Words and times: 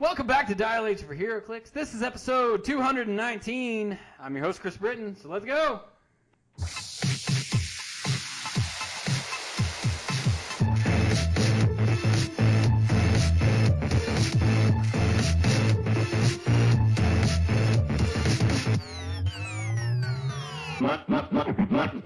Welcome 0.00 0.26
back 0.26 0.46
to 0.46 0.54
Dial 0.54 0.86
H 0.86 1.02
for 1.02 1.14
HeroClix. 1.14 1.72
This 1.72 1.92
is 1.92 2.02
episode 2.02 2.64
219. 2.64 3.98
I'm 4.18 4.34
your 4.34 4.42
host, 4.42 4.62
Chris 4.62 4.78
Britton, 4.78 5.14
so 5.14 5.28
let's 5.28 5.44
go. 5.44 5.82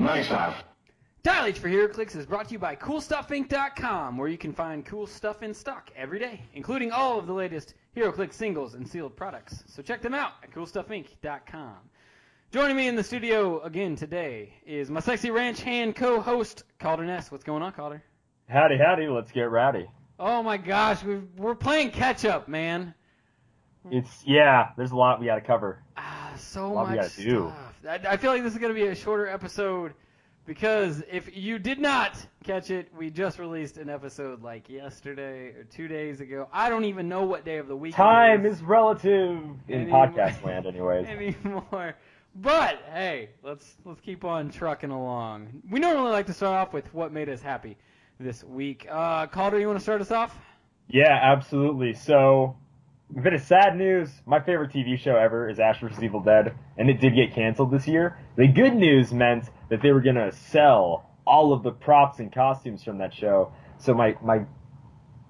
Nice 0.01 0.27
style. 0.27 0.74
Dial 1.25 1.47
H 1.47 1.59
for 1.59 1.71
HeroClix 1.71 2.15
is 2.17 2.27
brought 2.27 2.49
to 2.49 2.53
you 2.53 2.59
by 2.59 2.77
CoolStuffInc.com, 2.77 4.19
where 4.19 4.29
you 4.29 4.37
can 4.37 4.53
find 4.53 4.85
cool 4.85 5.07
stuff 5.07 5.43
in 5.43 5.55
stock 5.55 5.91
every 5.97 6.19
day, 6.19 6.43
including 6.53 6.93
all 6.93 7.19
of 7.19 7.27
the 7.27 7.33
latest 7.33 7.73
HeroClix 7.97 8.35
singles 8.35 8.75
and 8.75 8.87
sealed 8.87 9.17
products. 9.17 9.65
So 9.67 9.81
check 9.81 10.03
them 10.03 10.13
out 10.13 10.33
at 10.43 10.53
CoolStuffInc.com. 10.53 11.77
Joining 12.53 12.77
me 12.77 12.89
in 12.89 12.95
the 12.95 13.03
studio 13.03 13.63
again 13.63 13.97
today 13.97 14.53
is 14.67 14.91
my 14.91 15.01
sexy 15.01 15.31
ranch 15.31 15.63
hand 15.63 15.97
co-host 15.97 16.65
Calder 16.79 17.07
Ness. 17.07 17.33
What's 17.33 17.43
going 17.43 17.63
on, 17.63 17.73
Calder? 17.73 18.03
Howdy, 18.51 18.77
howdy, 18.77 19.09
let's 19.09 19.33
get 19.33 19.45
rowdy. 19.45 19.87
Oh 20.21 20.43
my 20.43 20.59
gosh, 20.59 21.03
we've, 21.03 21.27
we're 21.39 21.55
playing 21.55 21.93
catch 21.93 22.27
up, 22.27 22.49
man. 22.49 22.93
It's, 23.91 24.23
yeah, 24.27 24.73
there's 24.77 24.91
a 24.91 24.97
lot 24.97 25.21
we 25.21 25.27
gotta 25.27 25.41
cover. 25.41 25.83
Ah, 25.97 26.35
so 26.37 26.69
we 26.69 26.97
much 26.97 27.13
stuff. 27.13 27.55
I, 27.89 27.95
I 28.11 28.17
feel 28.19 28.31
like 28.31 28.43
this 28.43 28.53
is 28.53 28.59
going 28.59 28.75
to 28.75 28.79
be 28.79 28.89
a 28.89 28.95
shorter 28.95 29.27
episode 29.27 29.95
because 30.47 31.03
if 31.11 31.37
you 31.37 31.59
did 31.59 31.79
not 31.79 32.17
catch 32.45 32.71
it, 32.71 32.89
we 32.97 33.11
just 33.11 33.39
released 33.39 33.77
an 33.79 33.89
episode 33.89 34.43
like 34.43 34.69
yesterday 34.69 35.49
or 35.49 35.65
two 35.65 35.89
days 35.89 36.21
ago. 36.21 36.49
I 36.53 36.69
don't 36.69 36.85
even 36.85 37.09
know 37.09 37.25
what 37.25 37.45
day 37.45 37.59
of 37.59 37.69
the 37.69 37.77
week. 37.77 37.95
Time 37.95 38.45
is 38.47 38.63
relative 38.63 39.39
in 39.69 39.83
Any- 39.83 39.91
podcast 39.91 40.43
land, 40.45 40.67
anyways. 40.67 41.07
anymore. 41.45 41.95
But 42.37 42.81
hey, 42.93 43.31
let's 43.43 43.77
let's 43.85 44.01
keep 44.01 44.25
on 44.25 44.51
trucking 44.51 44.91
along. 44.91 45.63
We 45.71 45.79
normally 45.79 46.11
like 46.11 46.27
to 46.27 46.33
start 46.33 46.57
off 46.69 46.75
with 46.75 46.93
what 46.93 47.13
made 47.13 47.29
us 47.29 47.41
happy 47.41 47.77
this 48.19 48.43
week. 48.43 48.87
Uh, 48.91 49.27
Calder, 49.29 49.59
you 49.59 49.67
want 49.69 49.79
to 49.79 49.83
start 49.83 50.01
us 50.01 50.11
off? 50.11 50.37
Yeah, 50.89 51.17
absolutely. 51.23 51.95
So, 51.95 52.57
a 53.17 53.21
bit 53.21 53.35
of 53.35 53.41
sad 53.41 53.77
news. 53.77 54.11
My 54.27 54.41
favorite 54.41 54.73
TV 54.73 54.99
show 54.99 55.17
ever 55.17 55.49
is 55.49 55.59
Ash 55.61 55.81
vs. 55.81 56.03
Evil 56.03 56.21
Dead, 56.21 56.55
and 56.77 56.91
it 56.91 57.01
did 57.01 57.15
get 57.15 57.33
canceled 57.35 57.71
this 57.71 57.87
year. 57.87 58.19
The 58.37 58.49
good 58.49 58.75
news 58.75 59.13
meant 59.13 59.49
that 59.75 59.83
they 59.83 59.91
were 59.91 60.01
gonna 60.01 60.31
sell 60.31 61.05
all 61.27 61.53
of 61.53 61.65
the 61.65 61.73
props 61.73 62.21
and 62.21 62.33
costumes 62.33 62.85
from 62.85 62.99
that 62.99 63.13
show. 63.13 63.53
So 63.79 63.93
my 63.93 64.17
my 64.23 64.45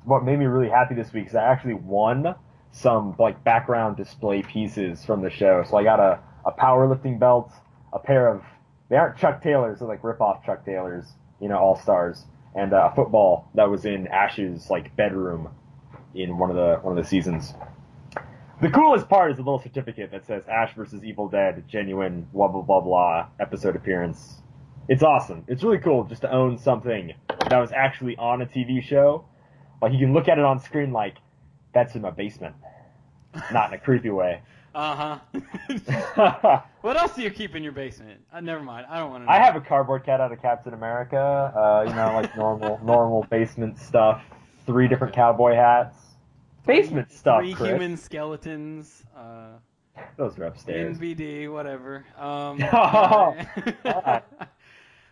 what 0.04 0.22
made 0.22 0.38
me 0.38 0.44
really 0.44 0.68
happy 0.68 0.94
this 0.94 1.10
week 1.14 1.28
is 1.28 1.34
I 1.34 1.44
actually 1.44 1.74
won 1.74 2.34
some 2.70 3.16
like 3.18 3.42
background 3.42 3.96
display 3.96 4.42
pieces 4.42 5.02
from 5.02 5.22
the 5.22 5.30
show. 5.30 5.64
So 5.66 5.78
I 5.78 5.82
got 5.82 5.98
a 5.98 6.20
a 6.44 6.52
powerlifting 6.52 7.18
belt, 7.18 7.52
a 7.90 7.98
pair 7.98 8.28
of 8.28 8.42
they 8.90 8.96
aren't 8.96 9.16
Chuck 9.16 9.42
Taylors, 9.42 9.78
they're 9.78 9.88
like 9.88 10.04
rip 10.04 10.20
off 10.20 10.44
Chuck 10.44 10.66
Taylors, 10.66 11.06
you 11.40 11.48
know, 11.48 11.56
all 11.56 11.80
stars, 11.80 12.26
and 12.54 12.74
uh, 12.74 12.90
a 12.92 12.94
football 12.94 13.48
that 13.54 13.70
was 13.70 13.86
in 13.86 14.08
Ash's 14.08 14.68
like 14.68 14.94
bedroom 14.94 15.48
in 16.14 16.36
one 16.36 16.50
of 16.50 16.56
the 16.56 16.80
one 16.82 16.98
of 16.98 17.02
the 17.02 17.08
seasons. 17.08 17.54
The 18.60 18.70
coolest 18.70 19.08
part 19.08 19.32
is 19.32 19.38
a 19.38 19.42
little 19.42 19.58
certificate 19.60 20.10
that 20.12 20.26
says 20.26 20.44
Ash 20.48 20.74
versus 20.74 21.04
Evil 21.04 21.28
Dead, 21.28 21.64
genuine, 21.68 22.26
blah 22.32 22.48
blah 22.48 22.62
blah 22.62 22.80
blah 22.80 23.26
episode 23.40 23.76
appearance. 23.76 24.36
It's 24.88 25.02
awesome. 25.02 25.44
It's 25.48 25.62
really 25.62 25.78
cool 25.78 26.04
just 26.04 26.22
to 26.22 26.30
own 26.30 26.58
something 26.58 27.14
that 27.28 27.58
was 27.58 27.72
actually 27.72 28.16
on 28.16 28.42
a 28.42 28.46
TV 28.46 28.82
show. 28.82 29.24
Like 29.82 29.92
you 29.92 29.98
can 29.98 30.12
look 30.14 30.28
at 30.28 30.38
it 30.38 30.44
on 30.44 30.60
screen 30.60 30.92
like 30.92 31.16
that's 31.74 31.94
in 31.94 32.02
my 32.02 32.10
basement, 32.10 32.54
not 33.52 33.68
in 33.68 33.74
a 33.74 33.78
creepy 33.78 34.10
way. 34.10 34.40
Uh 34.74 35.20
huh. 35.30 36.60
What 36.80 36.96
else 36.96 37.14
do 37.14 37.22
you 37.22 37.30
keep 37.30 37.54
in 37.54 37.62
your 37.62 37.70
basement? 37.70 38.20
Uh, 38.32 38.40
never 38.40 38.60
mind. 38.60 38.86
I 38.90 38.98
don't 38.98 39.10
want 39.12 39.22
to. 39.22 39.26
know. 39.26 39.32
I 39.32 39.36
have 39.38 39.54
a 39.54 39.60
cardboard 39.60 40.04
cat 40.04 40.20
out 40.20 40.32
of 40.32 40.42
Captain 40.42 40.74
America. 40.74 41.16
Uh, 41.16 41.84
you 41.88 41.94
know, 41.94 42.12
like 42.12 42.36
normal 42.36 42.80
normal 42.84 43.24
basement 43.30 43.78
stuff. 43.78 44.24
Three 44.66 44.88
different 44.88 45.14
cowboy 45.14 45.54
hats. 45.54 45.96
Basement 46.66 47.10
stuff. 47.12 47.40
Three 47.40 47.54
Chris. 47.54 47.70
human 47.70 47.96
skeletons. 47.96 49.04
Uh, 49.16 49.58
Those 50.16 50.38
are 50.38 50.44
upstairs. 50.44 50.98
NBD, 50.98 51.52
whatever. 51.52 52.04
Um, 52.18 52.58
Oh, 52.72 53.36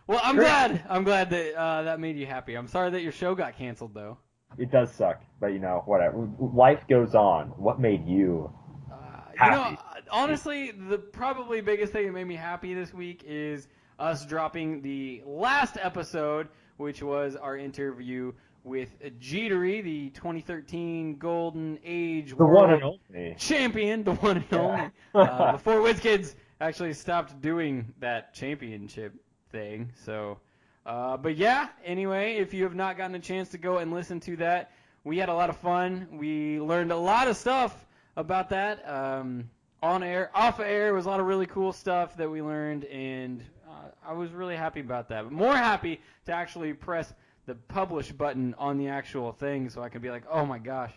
well, 0.07 0.19
I'm 0.23 0.35
Chris. 0.35 0.47
glad. 0.47 0.83
I'm 0.89 1.03
glad 1.03 1.29
that 1.29 1.53
uh, 1.55 1.83
that 1.83 1.99
made 1.99 2.17
you 2.17 2.25
happy. 2.25 2.55
I'm 2.55 2.67
sorry 2.67 2.89
that 2.91 3.01
your 3.01 3.11
show 3.11 3.35
got 3.35 3.57
canceled, 3.57 3.93
though. 3.93 4.17
It 4.57 4.71
does 4.71 4.91
suck, 4.91 5.21
but 5.39 5.47
you 5.47 5.59
know, 5.59 5.81
whatever. 5.85 6.27
Life 6.39 6.83
goes 6.89 7.15
on. 7.15 7.47
What 7.57 7.79
made 7.79 8.05
you? 8.07 8.51
Uh, 8.91 9.45
you 9.45 9.51
know, 9.51 9.77
honestly, 10.11 10.71
the 10.71 10.97
probably 10.97 11.61
biggest 11.61 11.91
thing 11.93 12.05
that 12.05 12.11
made 12.13 12.27
me 12.27 12.35
happy 12.35 12.73
this 12.73 12.93
week 12.93 13.23
is 13.25 13.67
us 13.99 14.25
dropping 14.25 14.81
the 14.81 15.23
last 15.25 15.77
episode, 15.81 16.49
which 16.77 17.01
was 17.01 17.35
our 17.35 17.57
interview 17.57 18.31
with 18.63 18.89
Jetery, 19.19 19.83
the 19.83 20.09
2013 20.11 21.17
Golden 21.17 21.77
Age 21.83 22.29
The 22.37 22.45
World 22.45 22.69
one 22.69 22.73
and 22.73 22.83
only. 22.83 23.35
champion, 23.37 24.03
the 24.03 24.13
one 24.13 24.37
and 24.37 24.45
Yeah. 24.51 24.57
only. 24.59 24.89
Uh, 25.29 25.51
before 25.53 25.75
WizKids 25.81 26.35
actually 26.61 26.93
stopped 26.93 27.39
doing 27.41 27.93
that 27.99 28.33
championship 28.33 29.13
thing. 29.51 29.91
So, 30.05 30.39
uh, 30.85 31.17
but 31.17 31.35
yeah. 31.35 31.69
Anyway, 31.85 32.35
if 32.37 32.53
you 32.53 32.63
have 32.63 32.75
not 32.75 32.97
gotten 32.97 33.15
a 33.15 33.19
chance 33.19 33.49
to 33.49 33.57
go 33.57 33.77
and 33.77 33.91
listen 33.91 34.19
to 34.21 34.35
that, 34.37 34.71
we 35.03 35.17
had 35.17 35.29
a 35.29 35.33
lot 35.33 35.49
of 35.49 35.57
fun. 35.57 36.07
We 36.11 36.59
learned 36.61 36.91
a 36.91 36.97
lot 36.97 37.27
of 37.27 37.35
stuff 37.37 37.85
about 38.15 38.49
that 38.49 38.87
um, 38.89 39.49
on 39.81 40.01
air, 40.03 40.31
off 40.33 40.59
air. 40.61 40.93
Was 40.93 41.05
a 41.05 41.09
lot 41.09 41.19
of 41.19 41.25
really 41.25 41.45
cool 41.47 41.73
stuff 41.73 42.15
that 42.17 42.29
we 42.29 42.41
learned, 42.41 42.85
and 42.85 43.43
uh, 43.69 43.89
I 44.07 44.13
was 44.13 44.31
really 44.31 44.55
happy 44.55 44.79
about 44.79 45.09
that. 45.09 45.23
But 45.25 45.33
more 45.33 45.55
happy 45.55 45.99
to 46.25 46.31
actually 46.31 46.73
press 46.73 47.13
the 47.45 47.55
publish 47.55 48.11
button 48.11 48.55
on 48.57 48.77
the 48.77 48.87
actual 48.87 49.31
thing, 49.31 49.69
so 49.69 49.81
I 49.81 49.89
could 49.89 50.01
be 50.01 50.09
like, 50.09 50.23
oh 50.29 50.45
my 50.45 50.59
gosh, 50.59 50.93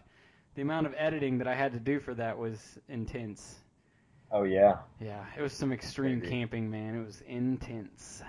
the 0.54 0.62
amount 0.62 0.86
of 0.86 0.94
editing 0.96 1.38
that 1.38 1.48
I 1.48 1.54
had 1.54 1.72
to 1.72 1.80
do 1.80 2.00
for 2.00 2.14
that 2.14 2.38
was 2.38 2.78
intense. 2.88 3.56
Oh 4.30 4.44
yeah. 4.44 4.78
Yeah, 5.00 5.24
it 5.36 5.42
was 5.42 5.52
some 5.52 5.72
extreme 5.72 6.20
camping, 6.20 6.70
man. 6.70 7.00
It 7.00 7.06
was 7.06 7.22
intense. 7.26 8.22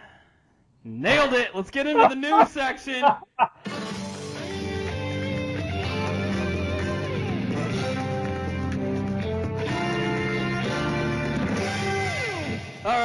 Nailed 0.83 1.33
it. 1.33 1.55
Let's 1.55 1.71
get 1.71 1.87
into 1.87 2.07
the 2.07 2.15
news 2.15 2.49
section. 2.49 3.03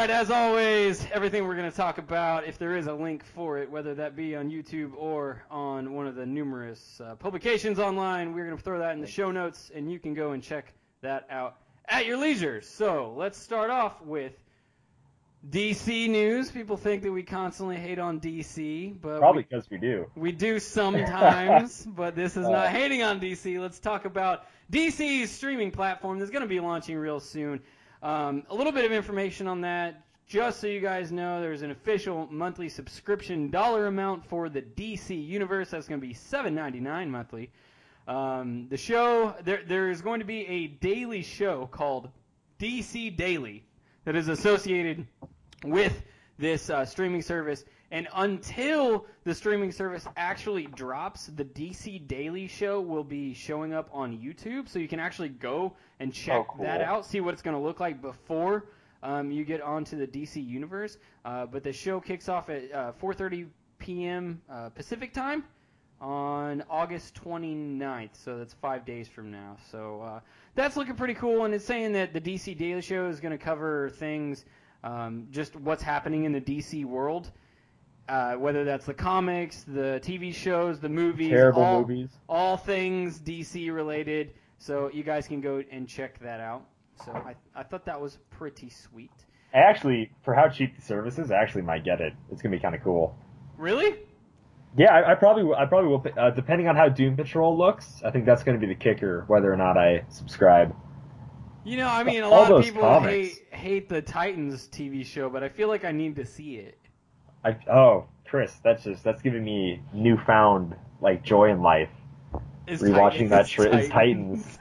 right, 0.03 0.11
as 0.11 0.33
always, 0.33 1.07
everything 1.13 1.47
we're 1.47 1.55
going 1.55 1.71
to 1.71 1.77
talk 1.77 1.99
about, 1.99 2.45
if 2.45 2.59
there 2.59 2.77
is 2.77 2.89
a 2.89 2.93
link 2.93 3.25
for 3.25 3.59
it, 3.59 3.71
whether 3.71 3.95
that 3.95 4.17
be 4.17 4.35
on 4.35 4.51
YouTube 4.51 4.95
or 4.97 5.45
on 5.49 5.93
one 5.95 6.09
of 6.09 6.17
the 6.17 6.27
numerous 6.27 7.01
uh, 7.01 7.15
publications 7.15 7.79
online, 7.79 8.33
we're 8.35 8.45
going 8.47 8.57
to 8.57 8.63
throw 8.65 8.81
that 8.81 8.95
in 8.97 9.01
the 9.01 9.07
show 9.07 9.31
notes, 9.31 9.71
and 9.73 9.93
you 9.93 10.01
can 10.01 10.13
go 10.13 10.33
and 10.33 10.43
check 10.43 10.73
that 11.03 11.29
out 11.31 11.57
at 11.89 12.05
your 12.05 12.17
leisure. 12.17 12.61
So 12.63 13.15
let's 13.17 13.39
start 13.39 13.71
off 13.71 14.03
with 14.03 14.33
DC 15.49 16.09
news. 16.11 16.51
People 16.51 16.77
think 16.77 17.05
that 17.05 17.13
we 17.13 17.23
constantly 17.23 17.77
hate 17.77 18.01
on 18.01 18.19
DC, 18.19 19.01
but 19.01 19.21
Probably 19.21 19.45
because 19.49 19.71
we 19.71 19.79
do. 19.79 20.11
we 20.17 20.33
do 20.33 20.59
sometimes, 20.59 21.87
but 21.87 22.17
this 22.17 22.37
is 22.37 22.49
not 22.49 22.67
Uh. 22.67 22.71
hating 22.71 23.05
on 23.05 23.21
DC. 23.21 23.61
Let's 23.61 23.79
talk 23.79 24.05
about 24.05 24.47
DC's 24.73 25.31
streaming 25.31 25.71
platform 25.71 26.19
that's 26.19 26.33
going 26.33 26.43
to 26.43 26.49
be 26.49 26.59
launching 26.59 26.97
real 26.97 27.21
soon. 27.21 27.61
Um, 28.03 28.43
a 28.51 28.55
little 28.55 28.73
bit 28.73 28.85
of 28.85 28.91
information 28.91 29.47
on 29.47 29.61
that, 29.61 30.03
just 30.27 30.61
so 30.61 30.67
you 30.67 30.81
guys 30.81 31.13
know, 31.13 31.41
there's 31.41 31.63
an 31.63 31.71
official 31.71 32.27
monthly 32.33 32.69
subscription 32.69 33.49
dollar 33.49 33.87
amount 33.87 34.27
for 34.27 34.49
the 34.49 34.61
DC 34.61 35.27
universe. 35.27 35.71
That's 35.71 35.87
going 35.87 36.01
to 36.01 36.07
be 36.07 36.13
$7.99 36.13 37.09
monthly. 37.09 37.51
Um, 38.09 38.67
the 38.69 38.77
show 38.77 39.37
there 39.45 39.63
there 39.65 39.89
is 39.89 40.03
going 40.03 40.19
to 40.19 40.27
be 40.27 40.45
a 40.49 40.67
daily 40.67 41.23
show 41.23 41.69
called 41.71 42.09
DC 42.59 43.17
Daily 43.17 43.65
that 44.05 44.17
is 44.17 44.27
associated 44.27 45.07
with 45.63 46.03
this 46.39 46.71
uh, 46.71 46.85
streaming 46.85 47.23
service. 47.23 47.65
And 47.93 48.09
until 48.15 49.05
the 49.25 49.35
streaming 49.35 49.71
service 49.71 50.07
actually 50.17 50.65
drops, 50.67 51.27
the 51.27 51.45
DC 51.45 52.09
Daily 52.09 52.47
Show 52.49 52.81
will 52.81 53.05
be 53.05 53.35
showing 53.35 53.75
up 53.75 53.91
on 53.93 54.17
YouTube, 54.19 54.67
so 54.69 54.79
you 54.79 54.89
can 54.89 54.99
actually 54.99 55.29
go 55.29 55.75
and 56.01 56.13
check 56.13 56.39
Oh, 56.41 56.47
cool. 56.49 56.65
that 56.65 56.81
out, 56.81 57.05
see 57.05 57.21
what 57.21 57.35
it's 57.35 57.43
going 57.43 57.55
to 57.55 57.63
look 57.63 57.81
like 57.81 58.01
before 58.01 58.65
um, 59.03 59.31
you 59.31 59.45
get 59.45 59.61
onto 59.61 59.99
the 59.99 60.07
DC 60.07 60.45
universe. 60.45 60.97
Uh, 61.27 61.45
but 61.45 61.63
the 61.63 61.73
show 61.73 62.01
kicks 62.01 62.31
off 62.31 62.49
at 62.49 62.73
uh, 62.73 62.93
4:30 63.01 63.49
p.m. 63.79 64.41
Uh, 64.51 64.71
Pacific 64.71 65.13
time 65.13 65.45
on 66.01 66.65
August 66.71 67.15
29th, 67.23 68.11
so 68.15 68.39
that's 68.39 68.55
five 68.55 68.87
days 68.87 69.07
from 69.07 69.31
now. 69.31 69.57
So 69.71 70.01
uh, 70.01 70.21
that's 70.55 70.79
looking 70.79 70.95
pretty 70.97 71.15
cool, 71.15 71.45
and 71.45 71.53
it's 71.53 71.65
saying 71.67 71.93
that 71.93 72.15
the 72.15 72.21
DC 72.23 72.57
Daily 72.57 72.81
Show 72.81 73.07
is 73.09 73.21
going 73.21 73.37
to 73.37 73.45
cover 73.45 73.91
things, 73.91 74.47
um, 74.83 75.27
just 75.31 75.55
what's 75.57 75.83
happening 75.83 76.25
in 76.25 76.33
the 76.33 76.41
DC 76.41 76.85
world, 76.87 77.31
uh, 78.13 78.35
whether 78.35 78.63
that's 78.63 78.85
the 78.85 78.93
comics, 78.95 79.65
the 79.67 79.99
TV 80.05 80.35
shows, 80.35 80.79
the 80.79 80.89
movies, 80.89 81.31
Terrible 81.31 81.63
all, 81.63 81.81
movies. 81.81 82.11
all 82.29 82.57
things 82.59 83.19
DC 83.19 83.73
related. 83.75 84.35
So 84.59 84.91
you 84.93 85.03
guys 85.03 85.27
can 85.27 85.41
go 85.41 85.63
and 85.73 85.89
check 85.89 86.19
that 86.21 86.39
out. 86.39 86.63
So 87.05 87.13
I, 87.13 87.35
I 87.59 87.63
thought 87.63 87.87
that 87.87 87.99
was 88.01 88.19
pretty 88.31 88.69
sweet. 88.69 89.11
I 89.55 89.59
actually, 89.59 90.11
for 90.23 90.35
how 90.35 90.49
cheap 90.49 90.77
the 90.77 90.83
service 90.83 91.19
is, 91.19 91.31
I 91.31 91.37
actually 91.37 91.63
might 91.63 91.85
get 91.85 92.01
it. 92.03 92.13
It's 92.31 92.43
gonna 92.43 92.55
be 92.55 92.61
kind 92.61 92.75
of 92.75 92.83
cool. 92.85 93.17
Really? 93.57 93.97
Yeah, 94.77 94.95
I, 94.95 95.13
I 95.13 95.15
probably, 95.15 95.45
will- 95.45 95.57
I 95.57 95.65
probably 95.65 95.89
will. 95.89 96.05
Uh, 96.17 96.31
depending 96.31 96.69
on 96.69 96.77
how 96.77 96.89
Doom 96.91 97.17
Patrol 97.17 97.57
looks, 97.57 98.03
I 98.05 98.11
think 98.11 98.27
that's 98.27 98.43
gonna 98.43 98.59
be 98.59 98.67
the 98.67 98.75
kicker, 98.75 99.25
whether 99.27 99.51
or 99.53 99.57
not 99.57 99.77
I 99.79 100.05
subscribe. 100.11 100.75
You 101.65 101.77
know, 101.79 101.89
I 101.89 102.03
mean, 102.05 102.23
a 102.23 102.29
All 102.29 102.43
lot 102.43 102.53
of 102.53 102.65
people 102.65 102.83
comics. 102.83 103.39
hate 103.39 103.55
hate 103.55 103.89
the 103.89 104.03
Titans 104.03 104.69
TV 104.69 105.05
show, 105.05 105.29
but 105.31 105.43
I 105.43 105.49
feel 105.49 105.69
like 105.69 105.85
I 105.85 105.93
need 105.93 106.17
to 106.17 106.25
see 106.27 106.57
it. 106.57 106.77
I, 107.45 107.57
oh, 107.71 108.07
Chris, 108.27 108.55
that's 108.63 108.85
just 108.85 109.05
that's 109.05 109.23
giving 109.23 109.45
me 109.45 109.83
newfound 109.93 110.75
like 111.01 111.23
joy 111.23 111.51
in 111.51 111.63
life. 111.63 111.91
Is 112.67 112.81
Rewatching 112.81 113.29
that 113.31 113.47
is 113.47 113.51
tra- 113.51 113.77
is 113.77 113.89
Titans. 113.89 114.59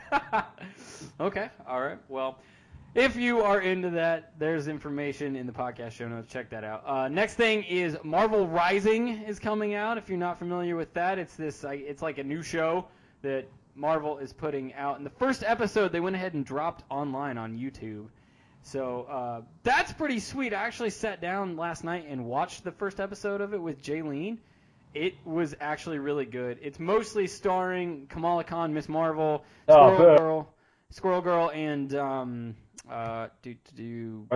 okay, 1.19 1.49
all 1.67 1.81
right. 1.81 1.99
Well, 2.09 2.39
if 2.95 3.15
you 3.15 3.41
are 3.41 3.61
into 3.61 3.91
that, 3.91 4.33
there's 4.37 4.67
information 4.67 5.35
in 5.35 5.45
the 5.45 5.53
podcast 5.53 5.91
show 5.91 6.07
notes. 6.07 6.31
Check 6.31 6.49
that 6.49 6.63
out. 6.63 6.83
Uh, 6.85 7.07
next 7.07 7.35
thing 7.35 7.63
is 7.63 7.97
Marvel 8.03 8.47
Rising 8.47 9.07
is 9.23 9.39
coming 9.39 9.75
out. 9.75 9.97
If 9.97 10.09
you're 10.09 10.17
not 10.17 10.39
familiar 10.39 10.75
with 10.75 10.93
that, 10.95 11.19
it's 11.19 11.35
this. 11.35 11.63
It's 11.69 12.01
like 12.01 12.17
a 12.17 12.23
new 12.23 12.41
show 12.41 12.87
that 13.21 13.47
Marvel 13.75 14.17
is 14.17 14.33
putting 14.33 14.73
out. 14.73 14.97
And 14.97 15.05
the 15.05 15.11
first 15.11 15.43
episode 15.45 15.91
they 15.91 15.99
went 15.99 16.15
ahead 16.15 16.33
and 16.33 16.45
dropped 16.45 16.83
online 16.89 17.37
on 17.37 17.57
YouTube. 17.57 18.07
So 18.63 19.03
uh, 19.09 19.41
that's 19.63 19.91
pretty 19.93 20.19
sweet. 20.19 20.53
I 20.53 20.57
actually 20.57 20.91
sat 20.91 21.21
down 21.21 21.57
last 21.57 21.83
night 21.83 22.05
and 22.07 22.25
watched 22.25 22.63
the 22.63 22.71
first 22.71 22.99
episode 22.99 23.41
of 23.41 23.53
it 23.53 23.61
with 23.61 23.81
Jaylene. 23.81 24.37
It 24.93 25.15
was 25.25 25.55
actually 25.59 25.99
really 25.99 26.25
good. 26.25 26.59
It's 26.61 26.79
mostly 26.79 27.27
starring 27.27 28.07
Kamala 28.07 28.43
Khan, 28.43 28.73
Miss 28.73 28.87
Marvel, 28.89 29.43
Oh, 29.67 29.73
Squirrel 29.73 29.97
good. 29.97 30.17
Girl, 30.19 30.53
Squirrel 30.89 31.21
Girl, 31.21 31.51
and 31.53 31.95
um, 31.95 32.55
uh, 32.89 33.27
do 33.41 33.55
do. 33.75 34.27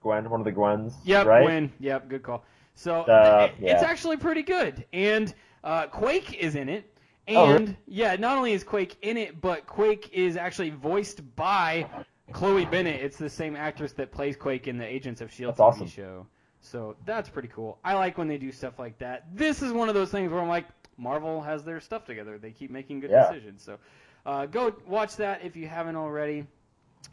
Gwen, 0.00 0.28
one 0.30 0.40
of 0.40 0.44
the 0.44 0.52
Gwens. 0.52 0.94
Yep, 1.04 1.26
right? 1.26 1.42
Gwen. 1.44 1.72
Yep, 1.80 2.08
good 2.08 2.22
call. 2.22 2.44
So 2.76 3.02
Uh, 3.02 3.48
it- 3.50 3.62
it's 3.64 3.82
yeah. 3.82 3.88
actually 3.88 4.16
pretty 4.18 4.42
good, 4.42 4.84
and 4.92 5.32
uh, 5.62 5.86
Quake 5.88 6.34
is 6.34 6.54
in 6.54 6.68
it. 6.68 6.90
And 7.26 7.36
Oh, 7.38 7.52
really? 7.52 7.76
yeah, 7.86 8.16
not 8.16 8.36
only 8.36 8.52
is 8.52 8.64
Quake 8.64 8.96
in 9.02 9.16
it, 9.16 9.40
but 9.40 9.66
Quake 9.66 10.10
is 10.12 10.36
actually 10.36 10.70
voiced 10.70 11.34
by 11.36 11.86
Chloe 12.32 12.64
Bennet. 12.64 13.00
It's 13.02 13.16
the 13.16 13.28
same 13.30 13.56
actress 13.56 13.92
that 13.92 14.10
plays 14.10 14.36
Quake 14.36 14.66
in 14.66 14.78
the 14.78 14.84
Agents 14.86 15.20
of 15.20 15.32
Shield 15.32 15.52
That's 15.56 15.60
TV 15.60 15.62
awesome. 15.82 15.86
show. 15.88 16.26
So 16.60 16.96
that's 17.04 17.28
pretty 17.28 17.48
cool. 17.48 17.78
I 17.84 17.94
like 17.94 18.16
when 18.16 18.26
they 18.28 18.38
do 18.38 18.50
stuff 18.50 18.78
like 18.78 18.98
that. 18.98 19.26
This 19.36 19.60
is 19.62 19.72
one 19.72 19.88
of 19.88 19.94
those 19.94 20.10
things 20.10 20.32
where 20.32 20.40
I'm 20.40 20.48
like, 20.48 20.64
Marvel 20.96 21.42
has 21.42 21.64
their 21.64 21.80
stuff 21.80 22.04
together. 22.06 22.38
They 22.38 22.52
keep 22.52 22.70
making 22.70 23.00
good 23.00 23.10
Yeah. 23.10 23.28
decisions. 23.30 23.62
So 23.62 23.78
uh, 24.24 24.46
go 24.46 24.74
watch 24.86 25.16
that 25.16 25.44
if 25.44 25.56
you 25.56 25.68
haven't 25.68 25.96
already. 25.96 26.46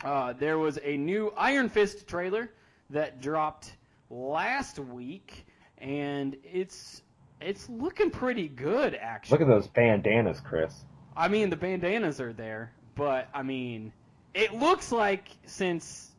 Uh, 0.04 0.34
there 0.34 0.58
was 0.58 0.80
a 0.84 0.96
new 0.96 1.34
Iron 1.36 1.68
Fist 1.68 2.08
trailer 2.08 2.50
that 2.92 3.22
dropped 3.22 3.76
last 4.10 4.80
week, 4.80 5.46
and 5.80 6.38
it's 6.44 7.02
it's 7.42 7.68
looking 7.70 8.10
pretty 8.10 8.48
good 8.48 8.96
actually. 8.96 9.40
Look 9.40 9.42
at 9.42 9.48
those 9.54 9.68
bandanas, 9.68 10.40
Chris. 10.40 10.86
I 11.18 11.28
mean, 11.28 11.50
the 11.50 11.58
bandanas 11.58 12.22
are 12.22 12.32
there, 12.32 12.72
but 12.96 13.28
I 13.34 13.44
mean, 13.44 13.92
it 14.34 14.54
looks 14.54 14.92
like 14.92 15.30
since 15.46 16.12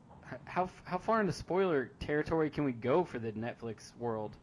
how 0.44 0.68
how 0.84 0.98
far 0.98 1.20
into 1.20 1.32
spoiler 1.32 1.90
territory 2.00 2.50
can 2.50 2.64
we 2.64 2.72
go 2.72 3.04
for 3.04 3.18
the 3.18 3.32
Netflix 3.32 3.92
world? 3.98 4.36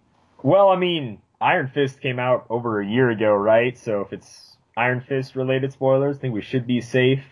Well, 0.43 0.69
I 0.69 0.77
mean, 0.77 1.21
Iron 1.41 1.67
Fist 1.67 2.01
came 2.01 2.19
out 2.19 2.45
over 2.49 2.81
a 2.81 2.85
year 2.85 3.09
ago, 3.09 3.33
right? 3.33 3.77
So 3.77 4.01
if 4.01 4.13
it's 4.13 4.57
Iron 4.77 5.01
Fist 5.01 5.35
related 5.35 5.73
spoilers, 5.73 6.17
I 6.17 6.19
think 6.19 6.33
we 6.33 6.41
should 6.41 6.65
be 6.65 6.81
safe. 6.81 7.23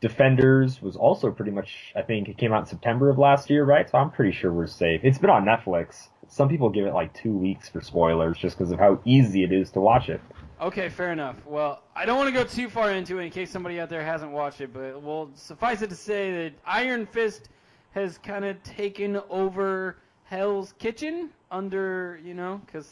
Defenders 0.00 0.80
was 0.80 0.96
also 0.96 1.30
pretty 1.30 1.50
much, 1.50 1.92
I 1.94 2.02
think 2.02 2.28
it 2.28 2.38
came 2.38 2.52
out 2.52 2.60
in 2.60 2.66
September 2.66 3.10
of 3.10 3.18
last 3.18 3.50
year, 3.50 3.64
right? 3.64 3.88
So 3.88 3.98
I'm 3.98 4.10
pretty 4.10 4.32
sure 4.32 4.52
we're 4.52 4.66
safe. 4.66 5.02
It's 5.04 5.18
been 5.18 5.30
on 5.30 5.44
Netflix. 5.44 6.08
Some 6.26 6.48
people 6.48 6.70
give 6.70 6.86
it 6.86 6.94
like 6.94 7.12
two 7.12 7.32
weeks 7.32 7.68
for 7.68 7.80
spoilers 7.80 8.38
just 8.38 8.56
because 8.56 8.72
of 8.72 8.78
how 8.78 9.00
easy 9.04 9.44
it 9.44 9.52
is 9.52 9.70
to 9.72 9.80
watch 9.80 10.08
it. 10.08 10.20
Okay, 10.60 10.90
fair 10.90 11.10
enough. 11.12 11.36
Well, 11.46 11.82
I 11.96 12.04
don't 12.04 12.18
want 12.18 12.28
to 12.28 12.34
go 12.34 12.44
too 12.44 12.68
far 12.68 12.90
into 12.92 13.18
it 13.18 13.24
in 13.24 13.30
case 13.30 13.50
somebody 13.50 13.80
out 13.80 13.88
there 13.88 14.04
hasn't 14.04 14.30
watched 14.30 14.60
it, 14.60 14.72
but 14.74 15.00
well, 15.02 15.30
suffice 15.34 15.80
it 15.80 15.88
to 15.88 15.96
say 15.96 16.32
that 16.32 16.52
Iron 16.66 17.06
Fist 17.06 17.48
has 17.92 18.18
kind 18.18 18.44
of 18.44 18.62
taken 18.62 19.20
over 19.30 19.96
Hell's 20.24 20.74
Kitchen 20.78 21.30
under, 21.50 22.20
you 22.22 22.34
know, 22.34 22.60
because 22.66 22.88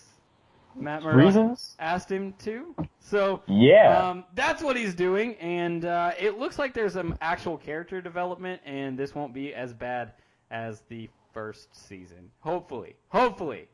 Matt 0.74 1.02
Murdock 1.02 1.18
Reasons? 1.26 1.76
asked 1.78 2.10
him 2.10 2.32
to. 2.40 2.74
So 3.00 3.42
Yeah. 3.46 4.08
um, 4.10 4.24
that's 4.34 4.62
what 4.62 4.76
he's 4.76 4.94
doing, 4.94 5.34
and 5.34 5.84
uh, 5.84 6.12
it 6.18 6.38
looks 6.38 6.58
like 6.58 6.72
there's 6.72 6.94
some 6.94 7.16
actual 7.20 7.58
character 7.58 8.00
development, 8.00 8.62
and 8.64 8.98
this 8.98 9.14
won't 9.14 9.34
be 9.34 9.52
as 9.54 9.74
bad 9.74 10.12
as 10.50 10.80
the 10.88 11.08
first 11.34 11.68
season. 11.76 12.30
Hopefully, 12.40 12.96
hopefully. 13.10 13.68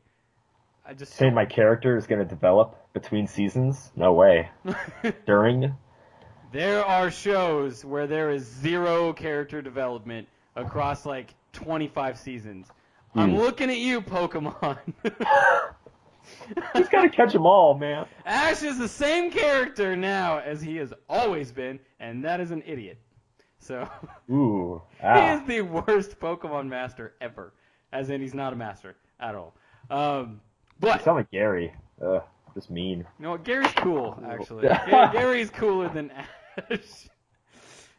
I 0.87 0.93
just 0.93 1.13
Saying 1.13 1.33
my 1.33 1.45
character 1.45 1.97
is 1.97 2.05
going 2.07 2.19
to 2.19 2.25
develop 2.27 2.75
between 2.93 3.27
seasons? 3.27 3.91
No 3.95 4.13
way. 4.13 4.49
During? 5.25 5.73
There 6.51 6.85
are 6.85 7.09
shows 7.09 7.83
where 7.83 8.05
there 8.07 8.29
is 8.29 8.45
zero 8.45 9.11
character 9.13 9.61
development 9.61 10.27
across 10.55 11.05
like 11.05 11.33
25 11.53 12.17
seasons. 12.17 12.67
I'm 13.15 13.31
Hmm. 13.31 13.37
looking 13.37 13.69
at 13.69 13.77
you, 13.77 14.01
Pokemon. 14.01 14.77
Just 16.75 16.91
got 16.91 17.01
to 17.03 17.09
catch 17.09 17.33
them 17.33 17.45
all, 17.45 17.75
man. 17.77 18.05
Ash 18.25 18.61
is 18.63 18.77
the 18.77 18.87
same 18.87 19.31
character 19.31 19.95
now 19.95 20.39
as 20.39 20.61
he 20.61 20.75
has 20.77 20.93
always 21.09 21.51
been, 21.51 21.79
and 21.99 22.23
that 22.25 22.39
is 22.39 22.51
an 22.51 22.61
idiot. 22.65 22.99
So 23.59 23.87
Ooh. 24.31 24.81
he 24.99 25.05
Ah. 25.07 25.35
is 25.41 25.47
the 25.47 25.61
worst 25.61 26.19
Pokemon 26.19 26.67
master 26.67 27.13
ever. 27.21 27.53
As 27.91 28.09
in, 28.09 28.21
he's 28.21 28.33
not 28.33 28.53
a 28.53 28.55
master 28.55 28.95
at 29.19 29.33
all. 29.35 29.55
Um, 29.89 30.41
You 30.81 30.89
but 30.89 31.03
sound 31.03 31.17
like 31.17 31.31
Gary. 31.31 31.73
Ugh, 32.05 32.21
just 32.53 32.69
mean. 32.69 32.99
You 32.99 33.23
know 33.23 33.31
what? 33.31 33.43
Gary's 33.43 33.71
cool, 33.77 34.21
actually. 34.27 34.67
Ga- 34.67 35.11
Gary's 35.13 35.49
cooler 35.49 35.89
than 35.89 36.11
Ash. 36.11 37.09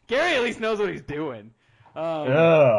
Gary 0.07 0.35
at 0.35 0.43
least 0.43 0.59
knows 0.59 0.79
what 0.79 0.89
he's 0.89 1.01
doing. 1.01 1.51
Um, 1.95 2.03
all 2.03 2.27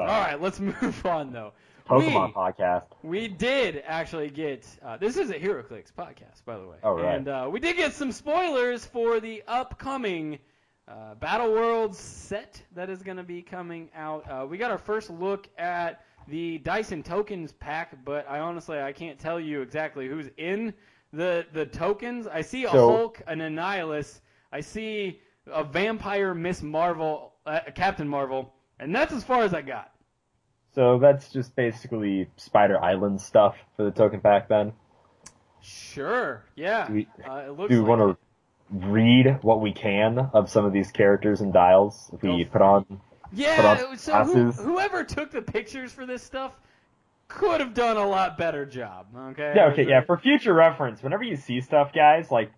right, 0.06 0.40
let's 0.40 0.60
move 0.82 1.04
on 1.04 1.32
though. 1.32 1.52
Pokemon 1.88 2.28
we, 2.28 2.32
podcast. 2.34 2.84
we 3.02 3.28
did 3.28 3.82
actually 3.86 4.28
get. 4.28 4.66
Uh, 4.84 4.96
this 4.98 5.16
is 5.16 5.30
a 5.30 5.34
HeroClix 5.38 5.90
podcast, 5.92 6.44
by 6.44 6.58
the 6.58 6.66
way. 6.66 6.76
Oh, 6.82 6.94
right. 6.94 7.16
And 7.16 7.28
uh, 7.28 7.48
we 7.50 7.60
did 7.60 7.76
get 7.76 7.94
some 7.94 8.12
spoilers 8.12 8.84
for 8.84 9.20
the 9.20 9.42
upcoming 9.48 10.38
uh, 10.86 11.14
Battle 11.14 11.50
Worlds 11.50 11.98
set 11.98 12.62
that 12.74 12.90
is 12.90 13.02
going 13.02 13.16
to 13.16 13.22
be 13.22 13.42
coming 13.42 13.88
out. 13.94 14.30
Uh, 14.30 14.46
we 14.46 14.58
got 14.58 14.70
our 14.70 14.78
first 14.78 15.08
look 15.10 15.48
at 15.56 16.04
the 16.28 16.58
Dyson 16.58 17.02
tokens 17.02 17.52
pack, 17.52 18.04
but 18.04 18.28
I 18.28 18.40
honestly 18.40 18.78
I 18.80 18.92
can't 18.92 19.18
tell 19.18 19.40
you 19.40 19.62
exactly 19.62 20.08
who's 20.08 20.28
in 20.36 20.74
the 21.12 21.46
the 21.52 21.66
tokens. 21.66 22.26
I 22.26 22.42
see 22.42 22.64
a 22.64 22.70
So- 22.70 22.90
Hulk, 22.90 23.22
an 23.26 23.40
Annihilus. 23.40 24.20
I 24.52 24.60
see 24.60 25.20
a 25.46 25.64
vampire, 25.64 26.34
Miss 26.34 26.62
Marvel, 26.62 27.32
uh, 27.46 27.60
Captain 27.74 28.08
Marvel, 28.08 28.52
and 28.78 28.94
that's 28.94 29.12
as 29.12 29.24
far 29.24 29.42
as 29.42 29.54
I 29.54 29.62
got. 29.62 29.92
So 30.74 30.98
that's 30.98 31.32
just 31.32 31.56
basically 31.56 32.28
Spider 32.36 32.82
Island 32.82 33.20
stuff 33.20 33.56
for 33.76 33.84
the 33.84 33.90
token 33.90 34.20
pack 34.20 34.48
then. 34.48 34.72
Sure. 35.60 36.44
Yeah. 36.54 36.86
Do 36.86 36.92
we- 36.94 37.08
uh, 37.26 37.44
it 37.48 37.50
looks 37.52 37.70
Do 37.70 37.82
we 37.82 37.88
like 37.88 37.98
want 37.98 38.18
to 38.70 38.86
read 38.88 39.38
what 39.42 39.60
we 39.60 39.72
can 39.72 40.18
of 40.32 40.50
some 40.50 40.64
of 40.64 40.72
these 40.72 40.92
characters 40.92 41.40
and 41.40 41.52
dials 41.52 42.10
if 42.12 42.22
we 42.22 42.44
put 42.44 42.62
on? 42.62 43.00
Yeah, 43.32 43.96
so 43.96 44.24
who, 44.24 44.50
whoever 44.52 45.04
took 45.04 45.30
the 45.30 45.42
pictures 45.42 45.92
for 45.92 46.06
this 46.06 46.22
stuff 46.22 46.56
could 47.28 47.60
have 47.60 47.74
done 47.74 47.96
a 47.96 48.06
lot 48.06 48.38
better 48.38 48.64
job. 48.64 49.06
Okay. 49.16 49.52
Yeah, 49.54 49.66
okay, 49.66 49.86
yeah. 49.86 50.00
For 50.00 50.18
future 50.18 50.54
reference, 50.54 51.02
whenever 51.02 51.22
you 51.22 51.36
see 51.36 51.60
stuff, 51.60 51.92
guys, 51.92 52.30
like 52.30 52.50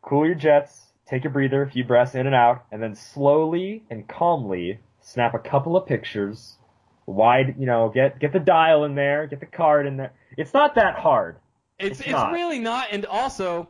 cool 0.00 0.24
your 0.24 0.36
jets, 0.36 0.92
take 1.06 1.24
a 1.24 1.28
breather, 1.28 1.62
a 1.62 1.70
few 1.70 1.84
breaths 1.84 2.14
in 2.14 2.26
and 2.26 2.34
out, 2.34 2.64
and 2.70 2.82
then 2.82 2.94
slowly 2.94 3.82
and 3.90 4.08
calmly 4.08 4.78
snap 5.00 5.34
a 5.34 5.38
couple 5.38 5.76
of 5.76 5.86
pictures. 5.86 6.56
Wide, 7.04 7.56
you 7.58 7.66
know, 7.66 7.90
get 7.92 8.20
get 8.20 8.32
the 8.32 8.38
dial 8.38 8.84
in 8.84 8.94
there, 8.94 9.26
get 9.26 9.40
the 9.40 9.46
card 9.46 9.86
in 9.86 9.96
there. 9.96 10.12
It's 10.36 10.54
not 10.54 10.76
that 10.76 10.94
hard. 10.94 11.36
it's 11.78 11.98
it's 11.98 12.08
it's 12.08 12.12
not. 12.12 12.32
really 12.32 12.60
not, 12.60 12.88
and 12.92 13.04
also, 13.06 13.68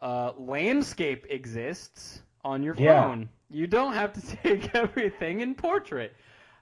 uh, 0.00 0.32
landscape 0.38 1.26
exists 1.28 2.22
on 2.44 2.62
your 2.62 2.76
Yeah. 2.78 3.24
You 3.54 3.68
don't 3.68 3.92
have 3.92 4.12
to 4.14 4.36
take 4.42 4.74
everything 4.74 5.40
in 5.40 5.54
portrait. 5.54 6.14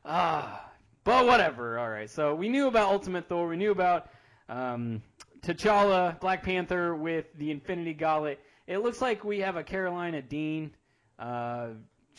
Ah, 0.04 0.70
but 1.04 1.26
whatever. 1.26 1.78
All 1.78 1.88
right. 1.88 2.11
So 2.11 2.34
we 2.34 2.49
knew 2.49 2.68
about 2.68 2.90
Ultimate 2.92 3.28
Thor. 3.28 3.49
We 3.49 3.56
knew 3.56 3.70
about 3.70 4.11
um, 4.49 5.02
T'Challa, 5.40 6.20
Black 6.20 6.42
Panther 6.42 6.94
with 6.94 7.26
the 7.38 7.50
Infinity 7.50 7.94
Gauntlet. 7.94 8.40
It 8.66 8.78
looks 8.78 9.00
like 9.00 9.25
we 9.25 9.40
have 9.40 9.56
a 9.56 9.64
Karolina 9.64 10.26
Dean. 10.28 10.70
Uh, 11.18 11.68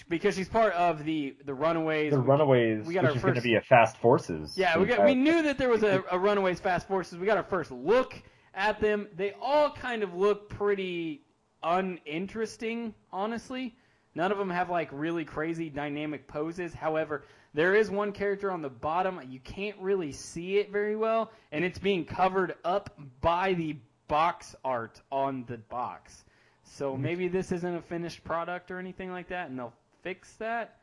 because 0.10 0.36
she's 0.36 0.50
part 0.50 0.74
of 0.74 1.06
the 1.06 1.36
the 1.46 1.53
Runaways. 1.53 2.12
The 2.12 2.20
Runaways, 2.20 2.88
we 2.88 2.96
got 2.96 3.03
which 3.03 3.12
our 3.12 3.18
is 3.18 3.22
going 3.22 3.36
to 3.36 3.42
be 3.42 3.56
a 3.56 3.62
Fast 3.62 3.98
Forces. 3.98 4.58
Yeah, 4.58 4.77
we 4.80 4.88
got, 4.88 5.06
we 5.06 5.13
knew 5.13 5.44
that 5.44 5.60
there 5.60 5.70
was 5.70 5.84
a, 5.84 6.03
a 6.10 6.18
Runaways 6.18 6.60
Fast 6.60 6.88
Forces. 6.88 7.20
We 7.20 7.27
got 7.27 7.38
our 7.38 7.44
first 7.44 7.70
look 7.70 8.20
at 8.56 8.80
them. 8.80 9.08
They 9.15 9.34
all 9.39 9.70
kind 9.70 10.01
of 10.01 10.15
look 10.15 10.50
pretty 10.50 11.22
uninteresting, 11.62 12.96
honestly. 13.12 13.75
None 14.15 14.32
of 14.32 14.38
them 14.38 14.50
have 14.50 14.70
like 14.70 14.89
really 14.91 15.25
crazy 15.25 15.70
dynamic 15.70 16.27
poses. 16.27 16.74
However, 16.74 17.24
there 17.53 17.75
is 17.75 17.89
one 17.89 18.12
character 18.12 18.51
on 18.51 18.62
the 18.62 18.70
bottom. 18.70 19.20
You 19.29 19.39
can't 19.39 19.77
really 19.79 20.12
see 20.12 20.58
it 20.58 20.72
very 20.72 20.96
well, 20.96 21.32
and 21.51 21.63
it's 21.63 21.79
being 21.79 22.05
covered 22.05 22.55
up 22.63 22.96
by 23.22 23.53
the 23.53 23.77
box 24.08 24.55
art 24.63 25.01
on 25.12 25.46
the 25.48 25.58
box. 25.58 26.25
So 26.63 26.96
maybe 26.96 27.27
this 27.27 27.51
isn't 27.51 27.75
a 27.75 27.82
finished 27.82 28.24
product 28.24 28.72
or 28.72 28.79
anything 28.79 29.12
like 29.12 29.29
that, 29.29 29.50
and 29.50 29.58
they'll 29.58 29.74
fix 30.01 30.34
that. 30.34 30.77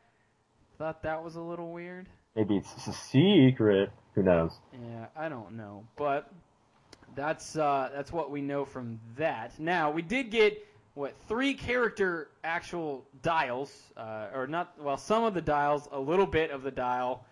Thought 0.77 1.03
that 1.03 1.23
was 1.23 1.35
a 1.35 1.41
little 1.41 1.71
weird. 1.71 2.07
Maybe 2.35 2.57
it's 2.57 2.87
a 2.87 2.93
secret. 2.93 3.91
Who 4.15 4.23
knows? 4.23 4.57
Yeah, 4.73 5.07
I 5.15 5.29
don't 5.29 5.53
know, 5.57 5.85
but 5.95 6.31
that's 7.15 7.55
uh, 7.57 7.89
that's 7.93 8.11
what 8.11 8.31
we 8.31 8.41
know 8.41 8.65
from 8.65 8.99
that. 9.17 9.59
Now 9.59 9.91
we 9.91 10.01
did 10.01 10.31
get 10.31 10.65
what 10.93 11.15
three 11.27 11.53
character 11.53 12.29
actual 12.43 13.05
dials, 13.21 13.71
uh, 13.95 14.27
or 14.33 14.47
not? 14.47 14.73
Well, 14.79 14.97
some 14.97 15.23
of 15.23 15.33
the 15.33 15.41
dials, 15.41 15.87
a 15.91 15.99
little 15.99 16.27
bit 16.27 16.51
of 16.51 16.63
the 16.63 16.71
dial. 16.71 17.25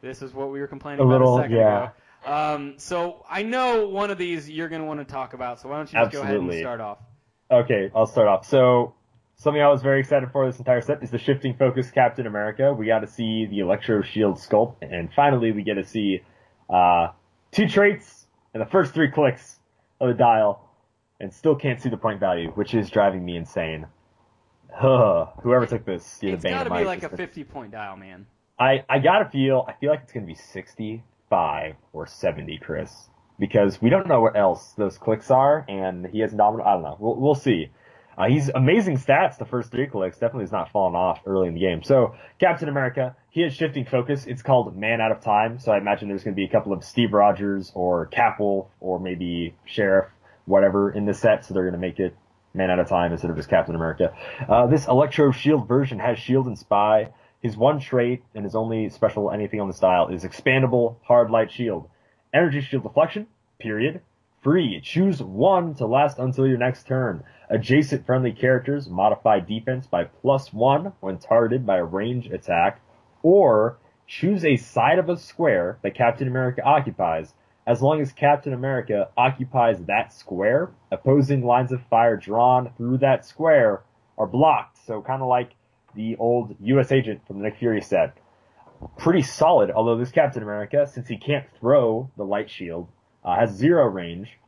This 0.00 0.22
is 0.22 0.32
what 0.34 0.50
we 0.50 0.60
were 0.60 0.66
complaining 0.66 1.00
A 1.00 1.04
about 1.04 1.12
little, 1.12 1.38
a 1.38 1.42
second 1.42 1.56
yeah. 1.56 1.82
ago. 1.84 1.92
Um, 2.24 2.74
so 2.76 3.24
I 3.28 3.42
know 3.42 3.88
one 3.88 4.10
of 4.10 4.18
these 4.18 4.48
you're 4.48 4.68
going 4.68 4.82
to 4.82 4.86
want 4.86 5.00
to 5.00 5.04
talk 5.04 5.34
about. 5.34 5.60
So 5.60 5.68
why 5.68 5.76
don't 5.76 5.92
you 5.92 5.98
just 5.98 6.12
go 6.12 6.22
ahead 6.22 6.36
and 6.36 6.52
start 6.54 6.80
off? 6.80 6.98
Okay, 7.50 7.90
I'll 7.94 8.06
start 8.06 8.28
off. 8.28 8.46
So, 8.46 8.94
something 9.36 9.60
I 9.60 9.68
was 9.68 9.82
very 9.82 10.00
excited 10.00 10.30
for 10.32 10.46
this 10.46 10.58
entire 10.58 10.80
set 10.80 11.02
is 11.02 11.10
the 11.10 11.18
shifting 11.18 11.54
focus 11.54 11.90
Captain 11.90 12.26
America. 12.26 12.72
We 12.72 12.86
got 12.86 13.00
to 13.00 13.06
see 13.06 13.44
the 13.44 13.58
Electro 13.58 14.00
Shield 14.00 14.36
sculpt, 14.36 14.76
and 14.80 15.12
finally 15.12 15.52
we 15.52 15.62
get 15.62 15.74
to 15.74 15.84
see 15.84 16.22
uh, 16.70 17.08
two 17.50 17.68
traits 17.68 18.26
in 18.54 18.60
the 18.60 18.66
first 18.66 18.94
three 18.94 19.10
clicks 19.10 19.58
of 20.00 20.08
the 20.08 20.14
dial, 20.14 20.61
and 21.22 21.32
still 21.32 21.54
can't 21.54 21.80
see 21.80 21.88
the 21.88 21.96
point 21.96 22.20
value, 22.20 22.50
which 22.50 22.74
is 22.74 22.90
driving 22.90 23.24
me 23.24 23.36
insane. 23.36 23.86
Whoever 24.80 25.66
took 25.66 25.84
this, 25.84 26.18
you're 26.20 26.34
It's 26.34 26.42
the 26.42 26.48
bane 26.48 26.56
got 26.56 26.62
of 26.62 26.64
to 26.66 26.70
my 26.70 26.80
be 26.80 26.86
like 26.86 27.02
a 27.02 27.06
existence. 27.06 27.34
50 27.34 27.44
point 27.44 27.72
dial, 27.72 27.96
man. 27.96 28.26
I, 28.58 28.84
I 28.88 28.98
gotta 28.98 29.28
feel, 29.30 29.64
I 29.68 29.72
feel 29.74 29.90
like 29.90 30.00
it's 30.02 30.12
gonna 30.12 30.26
be 30.26 30.34
65 30.34 31.76
or 31.92 32.06
70, 32.06 32.58
Chris. 32.58 33.08
Because 33.38 33.80
we 33.80 33.88
don't 33.88 34.06
know 34.06 34.20
what 34.20 34.36
else 34.36 34.72
those 34.72 34.98
clicks 34.98 35.30
are, 35.30 35.64
and 35.68 36.06
he 36.06 36.20
has 36.20 36.32
nominal, 36.32 36.66
I 36.66 36.74
don't 36.74 36.82
know. 36.82 36.96
We'll, 36.98 37.16
we'll 37.16 37.34
see. 37.34 37.70
Uh, 38.16 38.28
he's 38.28 38.50
amazing 38.50 38.98
stats 38.98 39.38
the 39.38 39.44
first 39.44 39.70
three 39.70 39.86
clicks, 39.86 40.18
definitely 40.18 40.44
has 40.44 40.52
not 40.52 40.70
fallen 40.70 40.94
off 40.94 41.20
early 41.26 41.48
in 41.48 41.54
the 41.54 41.60
game. 41.60 41.82
So, 41.82 42.14
Captain 42.38 42.68
America, 42.68 43.16
he 43.30 43.40
has 43.40 43.54
shifting 43.54 43.86
focus. 43.86 44.26
It's 44.26 44.42
called 44.42 44.76
Man 44.76 45.00
Out 45.00 45.12
of 45.12 45.20
Time, 45.22 45.58
so 45.58 45.72
I 45.72 45.78
imagine 45.78 46.08
there's 46.08 46.22
gonna 46.22 46.36
be 46.36 46.44
a 46.44 46.50
couple 46.50 46.72
of 46.72 46.84
Steve 46.84 47.12
Rogers 47.12 47.72
or 47.74 48.08
Capwolf 48.08 48.68
or 48.80 49.00
maybe 49.00 49.54
Sheriff, 49.64 50.08
whatever 50.44 50.90
in 50.90 51.06
the 51.06 51.14
set, 51.14 51.44
so 51.44 51.54
they're 51.54 51.64
gonna 51.64 51.78
make 51.78 51.98
it 51.98 52.16
Man 52.54 52.70
Out 52.70 52.78
of 52.78 52.88
Time 52.88 53.12
instead 53.12 53.30
of 53.30 53.36
just 53.36 53.48
Captain 53.48 53.74
America. 53.74 54.14
Uh, 54.48 54.66
this 54.66 54.86
Electro 54.86 55.32
Shield 55.32 55.66
version 55.66 55.98
has 55.98 56.18
Shield 56.18 56.46
and 56.46 56.58
Spy. 56.58 57.08
His 57.40 57.56
one 57.56 57.80
trait 57.80 58.22
and 58.34 58.44
his 58.44 58.54
only 58.54 58.88
special 58.88 59.30
anything 59.30 59.60
on 59.60 59.66
the 59.66 59.74
style 59.74 60.08
is 60.08 60.22
expandable 60.22 60.96
hard 61.02 61.30
light 61.30 61.50
shield. 61.50 61.88
Energy 62.32 62.60
shield 62.60 62.84
deflection, 62.84 63.26
period. 63.58 64.00
Free. 64.42 64.80
Choose 64.80 65.22
one 65.22 65.74
to 65.76 65.86
last 65.86 66.18
until 66.18 66.46
your 66.46 66.58
next 66.58 66.86
turn. 66.86 67.24
Adjacent 67.48 68.06
friendly 68.06 68.32
characters 68.32 68.88
modify 68.88 69.40
defense 69.40 69.86
by 69.86 70.04
plus 70.04 70.52
one 70.52 70.92
when 71.00 71.18
targeted 71.18 71.64
by 71.64 71.78
a 71.78 71.84
range 71.84 72.26
attack. 72.26 72.80
Or 73.22 73.78
choose 74.06 74.44
a 74.44 74.56
side 74.56 74.98
of 74.98 75.08
a 75.08 75.16
square 75.16 75.78
that 75.82 75.94
Captain 75.94 76.28
America 76.28 76.62
occupies. 76.62 77.34
As 77.66 77.80
long 77.80 78.00
as 78.00 78.12
Captain 78.12 78.52
America 78.52 79.08
occupies 79.16 79.78
that 79.84 80.12
square, 80.12 80.70
opposing 80.90 81.44
lines 81.44 81.70
of 81.70 81.80
fire 81.86 82.16
drawn 82.16 82.72
through 82.76 82.98
that 82.98 83.24
square 83.24 83.82
are 84.18 84.26
blocked. 84.26 84.84
So 84.84 85.00
kind 85.00 85.22
of 85.22 85.28
like 85.28 85.52
the 85.94 86.16
old 86.16 86.56
U.S. 86.60 86.90
agent 86.90 87.26
from 87.26 87.38
the 87.38 87.44
Nick 87.44 87.58
Fury 87.58 87.80
set. 87.80 88.16
Pretty 88.98 89.22
solid, 89.22 89.70
although 89.70 89.96
this 89.96 90.10
Captain 90.10 90.42
America, 90.42 90.88
since 90.92 91.06
he 91.06 91.16
can't 91.16 91.46
throw 91.60 92.10
the 92.16 92.24
light 92.24 92.50
shield, 92.50 92.88
uh, 93.24 93.36
has 93.36 93.50
zero 93.54 93.86
range. 93.86 94.38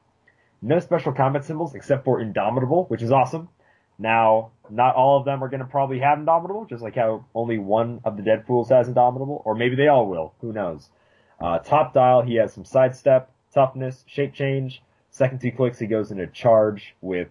No 0.60 0.80
special 0.80 1.12
combat 1.12 1.44
symbols 1.44 1.74
except 1.74 2.04
for 2.04 2.20
Indomitable, 2.20 2.86
which 2.86 3.02
is 3.02 3.12
awesome. 3.12 3.48
Now, 3.96 4.50
not 4.70 4.96
all 4.96 5.18
of 5.18 5.24
them 5.24 5.44
are 5.44 5.48
going 5.48 5.60
to 5.60 5.66
probably 5.66 6.00
have 6.00 6.18
Indomitable, 6.18 6.64
just 6.64 6.82
like 6.82 6.96
how 6.96 7.26
only 7.32 7.58
one 7.58 8.00
of 8.04 8.16
the 8.16 8.24
Deadpools 8.24 8.70
has 8.70 8.88
Indomitable, 8.88 9.42
or 9.44 9.54
maybe 9.54 9.76
they 9.76 9.86
all 9.86 10.08
will. 10.08 10.34
Who 10.40 10.52
knows? 10.52 10.88
Uh, 11.40 11.58
top 11.58 11.92
dial, 11.92 12.22
he 12.22 12.36
has 12.36 12.52
some 12.52 12.64
sidestep, 12.64 13.30
toughness, 13.52 14.04
shape 14.06 14.34
change. 14.34 14.82
Second 15.10 15.40
two 15.40 15.52
clicks, 15.52 15.78
he 15.78 15.86
goes 15.86 16.10
into 16.10 16.26
charge 16.26 16.94
with 17.00 17.28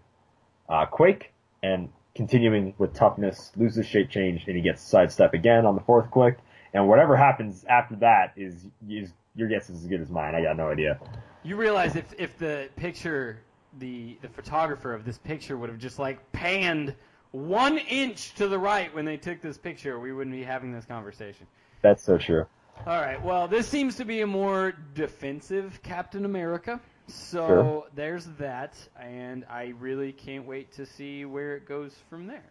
uh, 0.69 0.85
Quake, 0.85 1.33
and 1.61 1.89
continuing 2.15 2.73
with 2.77 2.93
toughness, 2.93 3.51
loses 3.55 3.85
shape 3.85 4.09
change, 4.09 4.43
and 4.47 4.55
he 4.55 4.61
gets 4.61 4.81
sidestep 4.81 5.33
again 5.33 5.65
on 5.65 5.75
the 5.75 5.81
fourth 5.81 6.09
click. 6.11 6.37
And 6.73 6.87
whatever 6.87 7.15
happens 7.15 7.65
after 7.65 7.95
that 7.97 8.33
is, 8.35 8.65
is 8.87 9.11
your 9.35 9.47
guess 9.47 9.69
is 9.69 9.83
as 9.83 9.87
good 9.87 10.01
as 10.01 10.09
mine. 10.09 10.35
I 10.35 10.41
got 10.41 10.57
no 10.57 10.69
idea. 10.69 10.99
You 11.43 11.55
realize 11.55 11.95
if 11.95 12.13
if 12.17 12.37
the 12.37 12.69
picture, 12.75 13.39
the 13.79 14.17
the 14.21 14.29
photographer 14.29 14.93
of 14.93 15.05
this 15.05 15.17
picture 15.17 15.57
would 15.57 15.69
have 15.69 15.79
just 15.79 15.99
like 15.99 16.31
panned 16.31 16.95
one 17.31 17.79
inch 17.79 18.33
to 18.35 18.47
the 18.47 18.57
right 18.57 18.93
when 18.93 19.05
they 19.05 19.17
took 19.17 19.41
this 19.41 19.57
picture, 19.57 19.99
we 19.99 20.13
wouldn't 20.13 20.35
be 20.35 20.43
having 20.43 20.71
this 20.71 20.85
conversation. 20.85 21.47
That's 21.81 22.03
so 22.03 22.17
true. 22.17 22.45
All 22.85 22.99
right. 23.01 23.21
Well, 23.23 23.47
this 23.47 23.67
seems 23.67 23.95
to 23.95 24.05
be 24.05 24.21
a 24.21 24.27
more 24.27 24.73
defensive 24.93 25.79
Captain 25.83 26.25
America. 26.25 26.79
So 27.07 27.47
Sure. 27.47 27.83
there's 27.95 28.25
that, 28.37 28.75
and 28.99 29.45
I 29.49 29.73
really 29.79 30.11
can't 30.13 30.45
wait 30.45 30.71
to 30.73 30.85
see 30.85 31.25
where 31.25 31.55
it 31.55 31.65
goes 31.65 31.93
from 32.09 32.27
there. 32.27 32.43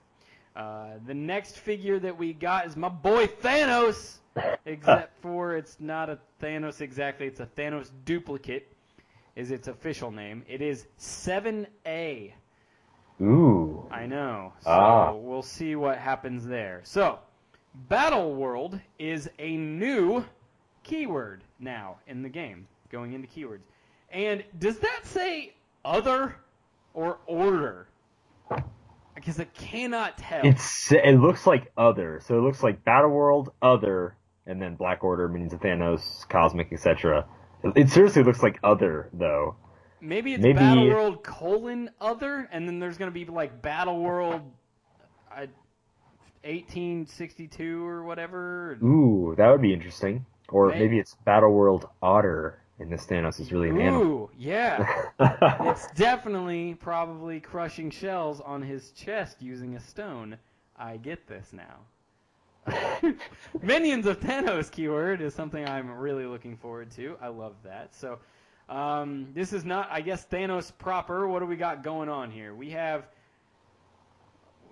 Uh, 0.54 0.98
the 1.06 1.14
next 1.14 1.58
figure 1.58 1.98
that 1.98 2.16
we 2.18 2.32
got 2.34 2.66
is 2.66 2.76
my 2.76 2.88
boy 2.90 3.26
Thanos, 3.26 4.18
except 4.66 5.20
for 5.22 5.56
it's 5.56 5.78
not 5.80 6.10
a 6.10 6.18
Thanos 6.42 6.80
exactly; 6.82 7.26
it's 7.26 7.40
a 7.40 7.46
Thanos 7.46 7.90
duplicate. 8.04 8.68
Is 9.36 9.50
its 9.50 9.68
official 9.68 10.10
name? 10.10 10.44
It 10.46 10.60
is 10.60 10.86
7A. 10.98 12.32
Ooh. 13.22 13.86
I 13.90 14.04
know. 14.04 14.52
So 14.60 14.70
Ah. 14.70 15.12
we'll 15.14 15.42
see 15.42 15.74
what 15.76 15.96
happens 15.96 16.44
there. 16.46 16.80
So, 16.84 17.18
Battle 17.74 18.34
World 18.34 18.78
is 18.98 19.28
a 19.38 19.56
new 19.56 20.24
keyword 20.82 21.42
now 21.58 21.96
in 22.06 22.22
the 22.22 22.28
game, 22.28 22.66
going 22.90 23.12
into 23.12 23.28
keywords. 23.28 23.62
And 24.10 24.44
does 24.58 24.78
that 24.80 25.00
say 25.04 25.54
other 25.84 26.36
or 26.94 27.18
order? 27.26 27.88
Because 29.14 29.40
I 29.40 29.44
cannot 29.44 30.18
tell. 30.18 30.40
It's 30.44 30.90
it 30.92 31.18
looks 31.18 31.46
like 31.46 31.70
other, 31.76 32.20
so 32.24 32.36
it 32.38 32.42
looks 32.42 32.62
like 32.62 32.84
Battle 32.84 33.10
World, 33.10 33.52
other, 33.62 34.16
and 34.46 34.60
then 34.60 34.74
Black 34.74 35.04
Order 35.04 35.28
means 35.28 35.52
Thanos, 35.52 36.28
Cosmic, 36.28 36.72
etc. 36.72 37.26
It, 37.76 37.90
seriously 37.90 38.24
looks 38.24 38.42
like 38.42 38.58
other 38.64 39.08
though. 39.12 39.54
maybe 40.00 40.34
it's 40.34 40.42
maybe- 40.42 40.58
Battle 40.58 40.88
World 40.88 41.22
colon 41.22 41.90
other, 42.00 42.48
and 42.50 42.66
then 42.66 42.80
there's 42.80 42.98
going 42.98 43.10
to 43.10 43.14
be 43.14 43.24
like 43.24 43.62
Battle 43.62 44.00
World 44.00 44.42
uh, 45.34 45.46
1862 46.44 47.86
or 47.86 48.04
whatever. 48.04 48.78
Ooh, 48.82 49.34
that 49.36 49.48
would 49.50 49.62
be 49.62 49.72
interesting. 49.72 50.26
Or 50.48 50.68
May- 50.68 50.80
maybe 50.80 50.98
it's 50.98 51.14
Battle 51.24 51.52
World 51.52 51.88
Otter, 52.02 52.58
and 52.78 52.92
this 52.92 53.06
Thanos 53.06 53.40
is 53.40 53.52
really 53.52 53.70
an 53.70 53.80
animal. 53.80 54.02
Ooh, 54.02 54.30
yeah. 54.36 55.06
It's 55.70 55.90
definitely 55.92 56.74
probably 56.74 57.40
crushing 57.40 57.90
shells 57.90 58.40
on 58.40 58.60
his 58.62 58.90
chest 58.90 59.40
using 59.40 59.76
a 59.76 59.80
stone. 59.80 60.36
I 60.76 60.96
get 60.96 61.26
this 61.26 61.52
now. 61.52 61.78
Minions 63.62 64.06
of 64.06 64.20
Thanos 64.20 64.70
keyword 64.70 65.20
is 65.20 65.34
something 65.34 65.66
I'm 65.66 65.90
really 65.90 66.26
looking 66.26 66.56
forward 66.56 66.90
to. 66.92 67.16
I 67.20 67.28
love 67.28 67.54
that. 67.64 67.94
So, 67.94 68.18
um, 68.68 69.28
this 69.34 69.52
is 69.52 69.64
not, 69.64 69.88
I 69.90 70.00
guess, 70.00 70.26
Thanos 70.26 70.72
proper. 70.76 71.26
What 71.28 71.40
do 71.40 71.46
we 71.46 71.56
got 71.56 71.82
going 71.82 72.08
on 72.08 72.30
here? 72.30 72.54
We 72.54 72.70
have 72.70 73.08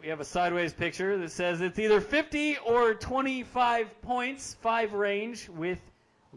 we 0.00 0.08
have 0.08 0.20
a 0.20 0.24
sideways 0.24 0.72
picture 0.72 1.18
that 1.18 1.30
says 1.30 1.60
it's 1.60 1.78
either 1.78 2.00
50 2.00 2.56
or 2.58 2.94
25 2.94 4.00
points, 4.00 4.56
five 4.62 4.94
range 4.94 5.48
with 5.50 5.78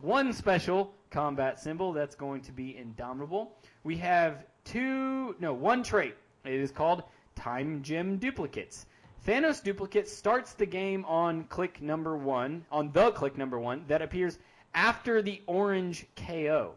one 0.01 0.33
special 0.33 0.93
combat 1.11 1.59
symbol 1.59 1.93
that's 1.93 2.15
going 2.15 2.41
to 2.41 2.51
be 2.51 2.75
indomitable. 2.75 3.53
We 3.85 3.95
have 3.97 4.43
two, 4.65 5.35
no, 5.39 5.53
one 5.53 5.81
trait. 5.81 6.15
It 6.43 6.53
is 6.55 6.71
called 6.71 7.03
Time 7.35 7.81
Gem 7.81 8.17
Duplicates. 8.17 8.85
Thanos 9.25 9.63
Duplicate 9.63 10.09
starts 10.09 10.53
the 10.53 10.65
game 10.65 11.05
on 11.05 11.45
click 11.45 11.81
number 11.81 12.17
one, 12.17 12.65
on 12.69 12.91
the 12.91 13.11
click 13.11 13.37
number 13.37 13.59
one, 13.59 13.85
that 13.87 14.01
appears 14.01 14.39
after 14.75 15.21
the 15.21 15.41
orange 15.47 16.05
KO. 16.17 16.73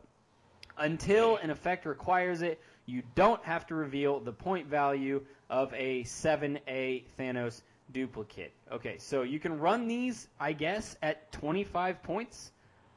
Until 0.78 1.38
an 1.38 1.50
effect 1.50 1.84
requires 1.84 2.42
it, 2.42 2.60
you 2.84 3.02
don't 3.16 3.42
have 3.42 3.66
to 3.66 3.74
reveal 3.74 4.20
the 4.20 4.32
point 4.32 4.68
value 4.68 5.24
of 5.50 5.72
a 5.74 6.02
7A 6.04 7.04
Thanos 7.18 7.62
duplicate. 7.92 8.52
Okay, 8.72 8.96
so 8.98 9.22
you 9.22 9.38
can 9.38 9.58
run 9.58 9.86
these, 9.88 10.28
I 10.40 10.52
guess, 10.52 10.96
at 11.02 11.30
25 11.32 12.02
points 12.02 12.50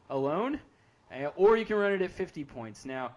alone, 0.09 0.59
uh, 1.13 1.27
or 1.35 1.57
you 1.57 1.65
can 1.65 1.75
run 1.77 1.91
it 1.93 2.01
at 2.01 2.11
50 2.11 2.43
points. 2.45 2.85
Now, 2.85 3.11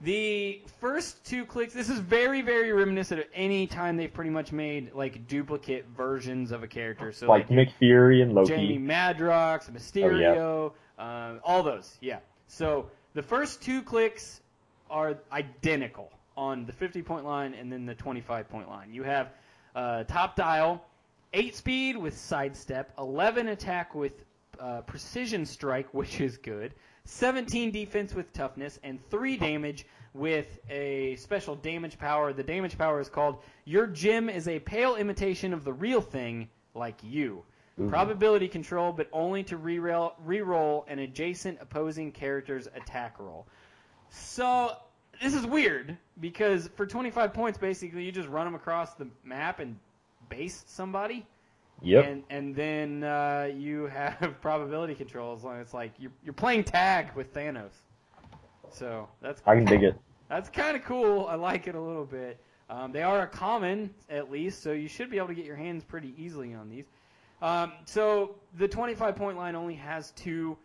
The 0.00 0.60
first 0.80 1.24
two 1.24 1.44
clicks, 1.46 1.72
this 1.72 1.88
is 1.88 2.00
very, 2.00 2.42
very 2.42 2.72
reminiscent 2.72 3.20
of 3.20 3.26
any 3.32 3.68
time 3.68 3.96
they've 3.96 4.12
pretty 4.12 4.30
much 4.30 4.50
made 4.50 4.92
like 4.94 5.28
duplicate 5.28 5.86
versions 5.96 6.50
of 6.50 6.64
a 6.64 6.66
character. 6.66 7.12
So 7.12 7.28
like, 7.28 7.48
Nick 7.50 7.70
Fury 7.78 8.20
and 8.20 8.34
Loki. 8.34 8.48
Jamie 8.48 8.78
Madrox, 8.80 9.70
Mysterio, 9.70 10.72
uh, 10.98 11.34
all 11.44 11.62
those, 11.62 11.96
yeah. 12.00 12.18
So 12.48 12.90
the 13.14 13.22
first 13.22 13.62
two 13.62 13.80
clicks 13.82 14.40
are 14.90 15.18
identical 15.30 16.10
on 16.36 16.64
the 16.66 16.72
50 16.72 17.02
point 17.02 17.24
line 17.24 17.54
and 17.54 17.72
then 17.72 17.86
the 17.86 17.94
25 17.94 18.48
point 18.48 18.68
line. 18.68 18.92
You 18.92 19.02
have 19.02 19.32
uh, 19.74 20.04
top 20.04 20.36
dial, 20.36 20.84
8 21.32 21.56
speed 21.56 21.96
with 21.96 22.16
sidestep, 22.16 22.92
11 22.98 23.48
attack 23.48 23.94
with 23.94 24.24
uh, 24.60 24.82
precision 24.82 25.46
strike, 25.46 25.88
which 25.92 26.20
is 26.20 26.36
good, 26.36 26.74
17 27.04 27.70
defense 27.70 28.14
with 28.14 28.32
toughness, 28.32 28.78
and 28.82 28.98
3 29.10 29.36
damage 29.36 29.86
with 30.14 30.58
a 30.68 31.16
special 31.16 31.56
damage 31.56 31.98
power. 31.98 32.32
The 32.32 32.42
damage 32.42 32.76
power 32.76 33.00
is 33.00 33.08
called 33.08 33.38
Your 33.64 33.86
Gem 33.86 34.28
is 34.28 34.48
a 34.48 34.58
pale 34.60 34.96
imitation 34.96 35.52
of 35.52 35.64
the 35.64 35.72
real 35.72 36.00
thing, 36.00 36.48
like 36.74 36.98
you. 37.02 37.42
Ooh. 37.80 37.88
Probability 37.88 38.48
control, 38.48 38.92
but 38.92 39.08
only 39.12 39.42
to 39.44 39.56
reroll, 39.56 40.12
reroll 40.26 40.84
an 40.88 40.98
adjacent 40.98 41.58
opposing 41.60 42.12
character's 42.12 42.66
attack 42.66 43.18
roll. 43.18 43.46
So 44.10 44.76
this 45.20 45.34
is 45.34 45.46
weird 45.46 45.96
because 46.20 46.68
for 46.76 46.86
25 46.86 47.34
points, 47.34 47.58
basically 47.58 48.04
you 48.04 48.12
just 48.12 48.28
run 48.28 48.46
them 48.46 48.54
across 48.54 48.94
the 48.94 49.06
map 49.24 49.60
and 49.60 49.76
base 50.28 50.64
somebody. 50.66 51.26
Yep. 51.82 52.06
And 52.06 52.22
and 52.30 52.54
then 52.54 53.04
uh, 53.04 53.50
you 53.54 53.86
have 53.94 54.36
probability 54.40 54.94
control 54.94 55.34
as 55.36 55.42
long 55.42 55.56
as 55.56 55.66
it's 55.66 55.74
like 55.74 55.92
you're 55.98 56.12
you're 56.24 56.32
playing 56.32 56.64
tag 56.64 57.08
with 57.14 57.32
Thanos. 57.34 57.72
So 58.70 59.08
that's 59.20 59.42
I 59.46 59.54
can 59.54 59.64
dig 59.64 59.82
it. 59.82 59.96
that's 60.28 60.48
kind 60.48 60.76
of 60.76 60.84
cool. 60.84 61.26
I 61.26 61.34
like 61.34 61.66
it 61.66 61.74
a 61.74 61.80
little 61.80 62.06
bit. 62.06 62.40
Um, 62.70 62.90
they 62.92 63.02
are 63.02 63.22
a 63.22 63.26
common 63.26 63.92
at 64.08 64.30
least, 64.30 64.62
so 64.62 64.72
you 64.72 64.88
should 64.88 65.10
be 65.10 65.18
able 65.18 65.28
to 65.28 65.34
get 65.34 65.44
your 65.44 65.56
hands 65.56 65.84
pretty 65.84 66.14
easily 66.16 66.54
on 66.54 66.70
these. 66.70 66.86
Um, 67.42 67.72
so 67.84 68.36
the 68.56 68.68
25 68.68 69.16
point 69.16 69.36
line 69.36 69.56
only 69.56 69.74
has 69.74 70.12
two 70.12 70.56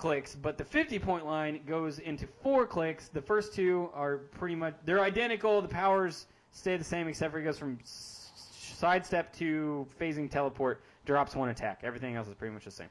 clicks, 0.00 0.34
but 0.34 0.58
the 0.58 0.64
50 0.64 0.98
point 0.98 1.26
line 1.26 1.60
goes 1.66 1.98
into 1.98 2.26
four 2.42 2.66
clicks. 2.66 3.08
The 3.08 3.20
first 3.20 3.54
two 3.54 3.90
are 3.94 4.16
pretty 4.16 4.56
much 4.56 4.74
they're 4.84 5.02
identical. 5.02 5.60
The 5.60 5.68
powers 5.68 6.26
stay 6.50 6.76
the 6.76 6.84
same 6.84 7.06
except 7.06 7.32
for 7.32 7.38
it 7.38 7.44
goes 7.44 7.58
from 7.58 7.78
sidestep 7.84 9.32
to 9.36 9.86
phasing 10.00 10.30
teleport, 10.30 10.82
drops 11.04 11.36
one 11.36 11.50
attack. 11.50 11.82
Everything 11.84 12.16
else 12.16 12.26
is 12.26 12.34
pretty 12.34 12.54
much 12.54 12.64
the 12.64 12.70
same. 12.70 12.88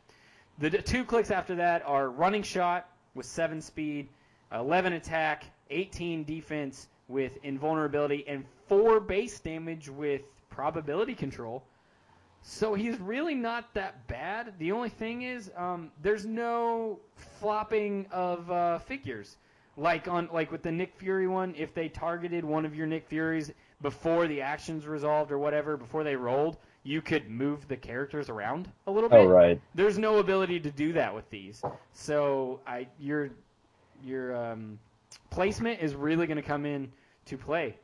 The 0.60 0.70
two 0.70 1.04
clicks 1.04 1.32
after 1.32 1.56
that 1.56 1.82
are 1.86 2.10
running 2.10 2.44
shot 2.44 2.90
with 3.16 3.26
seven 3.26 3.60
speed, 3.60 4.08
11 4.54 4.94
attack, 4.94 5.46
18 5.72 6.24
defense 6.24 6.88
with 7.08 7.38
invulnerability, 7.44 8.24
and 8.28 8.46
four 8.68 9.00
base 9.00 9.40
damage 9.40 9.90
with 9.90 10.22
probability 10.50 11.16
control. 11.16 11.64
So 12.42 12.74
he's 12.74 13.00
really 13.00 13.36
not 13.36 13.74
that 13.74 14.08
bad. 14.08 14.54
The 14.60 14.72
only 14.72 14.90
thing 14.90 15.24
is, 15.24 15.52
um, 15.56 15.92
there's 16.02 16.26
no 16.26 17.00
flopping 17.16 18.06
of 18.12 18.50
uh, 18.50 18.80
figures. 18.80 19.38
Like 19.78 20.08
on 20.08 20.30
like 20.34 20.52
with 20.52 20.62
the 20.62 20.72
Nick 20.72 20.94
Fury 20.96 21.28
one, 21.28 21.54
if 21.58 21.74
they 21.74 21.88
targeted 21.88 22.44
one 22.44 22.66
of 22.66 22.76
your 22.76 22.86
Nick 22.86 23.08
Furies 23.08 23.52
before 23.82 24.28
the 24.28 24.42
actions 24.42 24.86
resolved 24.86 25.32
or 25.32 25.40
whatever, 25.40 25.78
before 25.78 26.04
they 26.04 26.16
rolled, 26.16 26.58
you 26.84 27.02
could 27.02 27.30
move 27.30 27.68
the 27.68 27.78
characters 27.78 28.30
around 28.30 28.72
a 28.88 28.92
little 28.92 29.10
bit. 29.10 29.20
Oh 29.20 29.28
right. 29.28 29.62
There's 29.76 29.98
no 29.98 30.18
ability 30.18 30.60
to 30.62 30.72
do 30.72 30.92
that 30.94 31.14
with 31.14 31.30
these. 31.30 31.62
So 31.94 32.60
I 32.68 32.88
your 33.00 33.30
your 34.04 34.36
um, 34.36 34.80
placement 35.30 35.82
is 35.82 35.96
really 35.96 36.28
going 36.28 36.38
to 36.38 36.44
come 36.44 36.66
in 36.66 36.92
to 37.26 37.38
play 37.38 37.78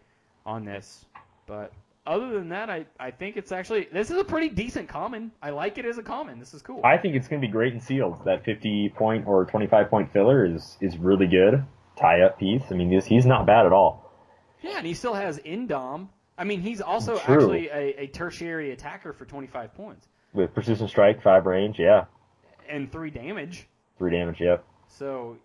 on 0.46 0.66
this. 0.66 1.06
But 1.46 1.72
other 2.08 2.32
than 2.34 2.50
that, 2.50 2.70
I, 2.70 2.86
I 3.00 3.12
think 3.12 3.38
it's 3.38 3.52
actually 3.52 3.88
this 3.92 4.12
is 4.12 4.18
a 4.18 4.24
pretty 4.24 4.50
decent 4.50 4.88
common. 4.90 5.32
I 5.42 5.50
like 5.52 5.78
it 5.78 5.86
as 5.86 5.98
a 5.98 6.04
common. 6.04 6.40
This 6.40 6.54
is 6.54 6.62
cool. 6.62 6.82
I 6.84 6.98
think 6.98 7.16
it's 7.16 7.28
going 7.28 7.42
to 7.42 7.48
be 7.48 7.52
great 7.52 7.74
in 7.74 7.80
sealed. 7.82 8.24
That 8.26 8.44
50 8.46 8.90
point 8.96 9.28
or 9.28 9.46
25 9.46 9.90
point 9.90 10.12
filler 10.14 10.46
is 10.46 10.78
is 10.82 10.98
really 10.98 11.28
good. 11.28 11.64
Tie 12.00 12.22
up 12.22 12.38
piece. 12.40 12.64
I 12.72 12.76
mean, 12.76 12.92
he's, 12.92 13.06
he's 13.06 13.26
not 13.26 13.46
bad 13.46 13.66
at 13.66 13.72
all. 13.72 14.12
yeah, 14.62 14.78
and 14.78 14.86
he 14.86 14.94
still 14.94 15.14
has 15.14 15.40
Indom. 15.40 16.10
I 16.38 16.44
mean, 16.44 16.60
he's 16.60 16.82
also 16.82 17.18
True. 17.18 17.36
actually 17.36 17.70
a, 17.70 18.02
a 18.04 18.08
tertiary 18.08 18.72
attacker 18.72 19.14
for 19.14 19.24
25 19.24 19.74
points 19.74 20.10
With 20.34 20.54
precision 20.54 20.90
strike, 20.90 21.24
five 21.24 21.46
range, 21.46 21.80
yeah, 21.80 22.06
and 22.68 22.92
three 22.92 23.10
damage. 23.10 23.68
three 23.98 24.12
damage, 24.12 24.42
yeah. 24.42 24.58
So 24.90 25.38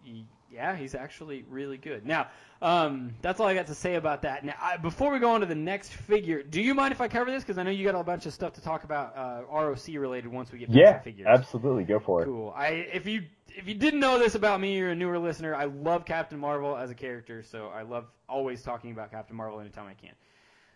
yeah, 0.52 0.76
he's 0.76 0.94
actually 0.94 1.44
really 1.48 1.76
good. 1.78 2.06
Now, 2.06 2.28
um, 2.60 3.14
that's 3.22 3.40
all 3.40 3.46
I 3.46 3.54
got 3.54 3.68
to 3.68 3.74
say 3.74 3.94
about 3.94 4.22
that. 4.22 4.44
Now, 4.44 4.54
I, 4.60 4.76
before 4.76 5.12
we 5.12 5.18
go 5.18 5.30
on 5.30 5.40
to 5.40 5.46
the 5.46 5.54
next 5.54 5.92
figure, 5.92 6.42
do 6.42 6.60
you 6.60 6.74
mind 6.74 6.92
if 6.92 7.00
I 7.00 7.08
cover 7.08 7.30
this? 7.30 7.42
Because 7.42 7.58
I 7.58 7.62
know 7.62 7.70
you 7.70 7.84
got 7.84 7.98
a 7.98 8.02
bunch 8.04 8.26
of 8.26 8.32
stuff 8.34 8.52
to 8.54 8.60
talk 8.60 8.84
about 8.84 9.16
uh, 9.16 9.42
ROC 9.52 9.86
related 9.94 10.28
once 10.32 10.52
we 10.52 10.58
get 10.58 10.70
Yeah, 10.70 10.98
the 10.98 11.04
figures. 11.04 11.26
absolutely. 11.28 11.84
Go 11.84 12.00
for 12.00 12.22
it. 12.22 12.26
Cool. 12.26 12.52
I 12.56 12.68
if 12.92 13.06
you 13.06 13.22
if 13.48 13.66
you 13.66 13.74
didn't 13.74 14.00
know 14.00 14.18
this 14.18 14.34
about 14.34 14.60
me, 14.60 14.76
you're 14.76 14.90
a 14.90 14.94
newer 14.94 15.18
listener. 15.18 15.54
I 15.54 15.64
love 15.64 16.04
Captain 16.04 16.38
Marvel 16.38 16.76
as 16.76 16.90
a 16.90 16.94
character, 16.94 17.42
so 17.42 17.68
I 17.68 17.82
love 17.82 18.06
always 18.28 18.62
talking 18.62 18.92
about 18.92 19.10
Captain 19.10 19.36
Marvel 19.36 19.60
anytime 19.60 19.86
I 19.86 19.94
can. 19.94 20.12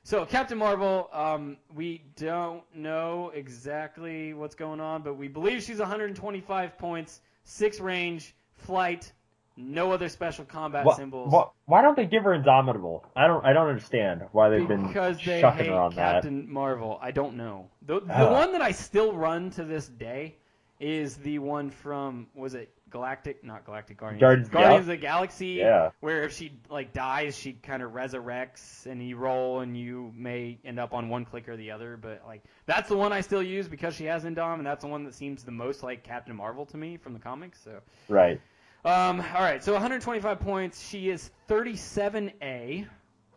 So 0.06 0.26
Captain 0.26 0.58
Marvel, 0.58 1.08
um, 1.14 1.56
we 1.74 2.02
don't 2.16 2.62
know 2.74 3.30
exactly 3.34 4.34
what's 4.34 4.54
going 4.54 4.78
on, 4.80 5.00
but 5.02 5.14
we 5.14 5.28
believe 5.28 5.62
she's 5.62 5.78
125 5.78 6.76
points, 6.76 7.20
six 7.44 7.80
range, 7.80 8.34
flight, 8.56 9.10
no 9.56 9.92
other 9.92 10.08
special 10.08 10.44
combat 10.44 10.84
Wha- 10.84 10.94
symbols. 10.94 11.32
wha- 11.32 11.50
why 11.66 11.82
don't 11.82 11.96
they 11.96 12.06
give 12.06 12.24
her 12.24 12.34
Indomitable? 12.34 13.04
I 13.14 13.26
don't. 13.26 13.44
I 13.44 13.52
don't 13.52 13.68
understand 13.68 14.22
why 14.32 14.48
they've 14.48 14.66
been 14.66 14.86
because 14.86 15.18
they 15.24 15.40
shucking 15.40 15.64
hate 15.64 15.70
her 15.70 15.80
on 15.80 15.94
that. 15.94 16.14
Captain 16.14 16.52
Marvel. 16.52 16.98
I 17.00 17.10
don't 17.10 17.36
know. 17.36 17.68
The, 17.86 18.00
the 18.00 18.26
one 18.26 18.52
that 18.52 18.62
I 18.62 18.72
still 18.72 19.12
run 19.12 19.50
to 19.52 19.64
this 19.64 19.88
day 19.88 20.36
is 20.80 21.16
the 21.16 21.38
one 21.38 21.70
from 21.70 22.26
was 22.34 22.54
it 22.54 22.70
Galactic? 22.90 23.42
Not 23.44 23.64
Galactic 23.64 23.96
Guardians. 23.96 24.20
Guardians 24.20 24.46
of 24.46 24.52
the 24.52 24.58
Guardians 24.58 24.80
of 24.82 24.86
the 24.86 24.96
Galaxy. 24.96 25.46
Yeah. 25.46 25.90
Where 26.00 26.22
if 26.22 26.36
she 26.36 26.52
like 26.68 26.92
dies, 26.92 27.36
she 27.36 27.52
kind 27.52 27.82
of 27.82 27.92
resurrects, 27.92 28.86
and 28.86 29.06
you 29.06 29.16
roll, 29.16 29.60
and 29.60 29.76
you 29.76 30.12
may 30.16 30.58
end 30.64 30.78
up 30.78 30.94
on 30.94 31.08
one 31.08 31.24
click 31.24 31.48
or 31.48 31.56
the 31.56 31.70
other. 31.70 31.96
But 31.96 32.22
like 32.26 32.42
that's 32.66 32.88
the 32.88 32.96
one 32.96 33.12
I 33.12 33.20
still 33.20 33.42
use 33.42 33.68
because 33.68 33.94
she 33.94 34.04
has 34.04 34.24
Indom, 34.24 34.54
and 34.54 34.66
that's 34.66 34.82
the 34.82 34.90
one 34.90 35.04
that 35.04 35.14
seems 35.14 35.44
the 35.44 35.52
most 35.52 35.82
like 35.82 36.02
Captain 36.02 36.34
Marvel 36.34 36.66
to 36.66 36.76
me 36.76 36.96
from 36.96 37.12
the 37.12 37.20
comics. 37.20 37.60
So. 37.62 37.80
Right. 38.08 38.40
Um, 38.84 39.20
all 39.34 39.40
right, 39.40 39.64
so 39.64 39.72
125 39.72 40.40
points. 40.40 40.86
She 40.86 41.08
is 41.08 41.30
37A. 41.48 42.86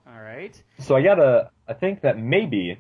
All 0.08 0.22
right. 0.22 0.62
So 0.80 0.96
I 0.96 1.02
gotta. 1.02 1.52
I 1.68 1.74
think 1.74 2.02
that 2.02 2.18
maybe. 2.18 2.80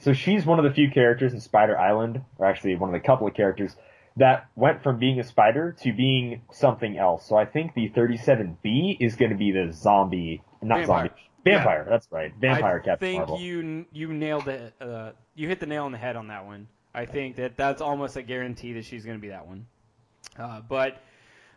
So 0.00 0.12
she's 0.12 0.44
one 0.46 0.58
of 0.58 0.64
the 0.64 0.70
few 0.70 0.90
characters 0.90 1.32
in 1.32 1.40
Spider 1.40 1.78
Island, 1.78 2.22
or 2.38 2.46
actually 2.46 2.76
one 2.76 2.90
of 2.90 3.00
the 3.00 3.04
couple 3.06 3.26
of 3.26 3.34
characters 3.34 3.74
that 4.16 4.48
went 4.54 4.82
from 4.82 4.98
being 4.98 5.18
a 5.20 5.24
spider 5.24 5.76
to 5.82 5.92
being 5.92 6.42
something 6.52 6.96
else. 6.98 7.26
So 7.26 7.36
I 7.36 7.44
think 7.44 7.74
the 7.74 7.88
37B 7.90 8.96
is 9.00 9.16
going 9.16 9.30
to 9.30 9.36
be 9.36 9.52
the 9.52 9.72
zombie, 9.72 10.42
not 10.60 10.78
Vampire. 10.80 10.86
zombie, 11.08 11.14
vampire. 11.44 11.86
That's 11.88 12.08
right, 12.10 12.32
vampire 12.38 12.80
I 12.82 12.84
Captain 12.84 12.98
think 13.08 13.18
Marvel. 13.20 13.40
you 13.40 13.86
you 13.92 14.12
nailed 14.12 14.48
it. 14.48 14.74
Uh, 14.80 15.12
you 15.34 15.48
hit 15.48 15.60
the 15.60 15.66
nail 15.66 15.84
on 15.84 15.92
the 15.92 15.98
head 15.98 16.16
on 16.16 16.28
that 16.28 16.46
one. 16.46 16.68
I 16.94 17.06
think 17.06 17.36
that 17.36 17.56
that's 17.56 17.80
almost 17.80 18.16
a 18.16 18.22
guarantee 18.22 18.72
that 18.74 18.84
she's 18.84 19.04
going 19.04 19.16
to 19.16 19.22
be 19.22 19.28
that 19.28 19.46
one. 19.46 19.66
Uh, 20.38 20.60
but 20.68 21.02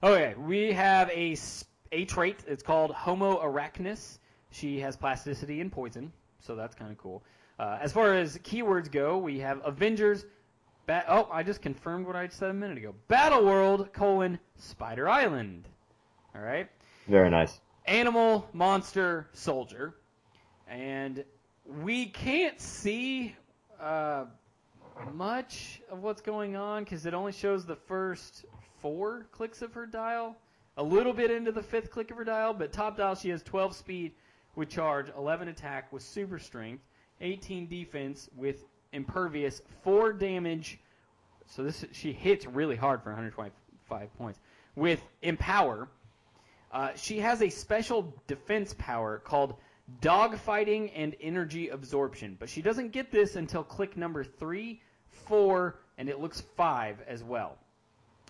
okay, 0.04 0.36
we 0.38 0.72
have 0.74 1.10
a 1.10 1.36
a 1.92 2.06
trait. 2.06 2.40
It's 2.48 2.64
called 2.64 2.92
Homo 2.92 3.42
arachnus. 3.44 4.20
She 4.52 4.80
has 4.80 4.96
plasticity 4.98 5.62
and 5.62 5.72
poison, 5.72 6.12
so 6.40 6.56
that's 6.56 6.76
kind 6.76 6.92
of 6.92 6.98
cool. 6.98 7.24
Uh, 7.60 7.78
as 7.82 7.92
far 7.94 8.14
as 8.14 8.38
keywords 8.40 8.92
go, 8.92 9.18
we 9.18 9.40
have 9.40 9.62
Avengers. 9.66 10.26
Ba- 10.88 11.06
oh, 11.08 11.30
I 11.32 11.44
just 11.44 11.62
confirmed 11.62 12.08
what 12.08 12.16
I 12.16 12.28
said 12.28 12.50
a 12.50 12.54
minute 12.54 12.78
ago. 12.78 12.96
Battle 13.08 13.46
World 13.46 13.94
colon 13.94 14.40
Spider 14.58 15.08
Island. 15.08 15.68
All 16.36 16.42
right 16.42 16.68
Very 17.08 17.30
nice. 17.30 17.60
animal, 17.86 18.48
monster, 18.54 19.28
soldier, 19.34 19.96
and 20.68 21.24
we 21.84 22.06
can't 22.08 22.60
see 22.60 23.36
uh, 23.80 24.26
much 25.14 25.82
of 25.92 26.02
what's 26.02 26.22
going 26.22 26.56
on 26.56 26.84
because 26.84 27.06
it 27.06 27.14
only 27.14 27.32
shows 27.32 27.66
the 27.66 27.76
first 27.76 28.46
four 28.82 29.28
clicks 29.32 29.62
of 29.62 29.74
her 29.74 29.86
dial, 29.86 30.36
a 30.78 30.84
little 30.84 31.13
bit 31.13 31.32
into 31.32 31.52
the 31.52 31.62
fifth 31.62 31.91
click 31.91 32.12
of 32.12 32.17
her 32.17 32.24
dial, 32.24 32.54
but 32.54 32.72
top 32.72 32.98
dial 32.98 33.15
she 33.15 33.30
has 33.30 33.44
12 33.44 33.76
speed 33.76 34.12
with 34.56 34.70
charge, 34.70 35.08
11 35.17 35.48
attack 35.48 35.91
with 35.94 36.04
super 36.04 36.39
strength, 36.39 36.84
18 37.22 37.67
defense 37.67 38.30
with 38.36 38.65
impervious, 38.94 39.62
4 39.84 40.13
damage. 40.13 40.80
So 41.46 41.63
this 41.63 41.86
she 41.91 42.12
hits 42.12 42.46
really 42.46 42.76
hard 42.76 43.04
for 43.04 43.10
125 43.10 44.17
points 44.17 44.39
with 44.76 45.02
empower. 45.22 45.89
Uh, 46.72 46.91
she 46.96 47.20
has 47.20 47.41
a 47.41 47.50
special 47.50 48.13
defense 48.28 48.74
power 48.78 49.20
called 49.20 49.56
dogfighting 50.02 50.91
and 50.96 51.15
energy 51.22 51.70
absorption, 51.70 52.38
but 52.39 52.50
she 52.50 52.62
doesn't 52.62 52.91
get 52.91 53.12
this 53.12 53.36
until 53.36 53.63
click 53.63 53.98
number 53.98 54.24
three, 54.24 54.82
four, 55.10 55.80
and 55.98 56.08
it 56.08 56.20
looks 56.20 56.41
five 56.56 56.98
as 57.08 57.24
well. 57.24 57.58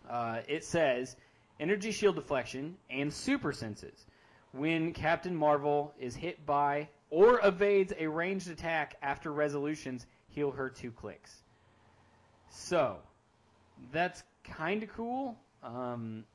Uh, 0.10 0.42
it 0.48 0.64
says 0.64 1.16
energy 1.60 1.92
shield 1.92 2.16
deflection 2.16 2.78
and 2.90 3.14
super 3.14 3.52
senses. 3.54 4.06
when 4.54 4.94
Captain 4.94 5.36
Marvel 5.36 5.94
is 6.00 6.16
hit 6.16 6.46
by 6.46 6.90
or 7.10 7.40
evades 7.44 7.94
a 7.98 8.08
ranged 8.08 8.50
attack 8.50 8.96
after 9.02 9.32
resolutions, 9.32 10.06
heal 10.28 10.52
her 10.52 10.70
two 10.70 10.92
clicks. 10.92 11.44
So, 12.50 12.98
that's 13.92 14.24
kind 14.44 14.84
of 14.84 14.90
cool. 14.94 15.38
Um, 15.64 16.26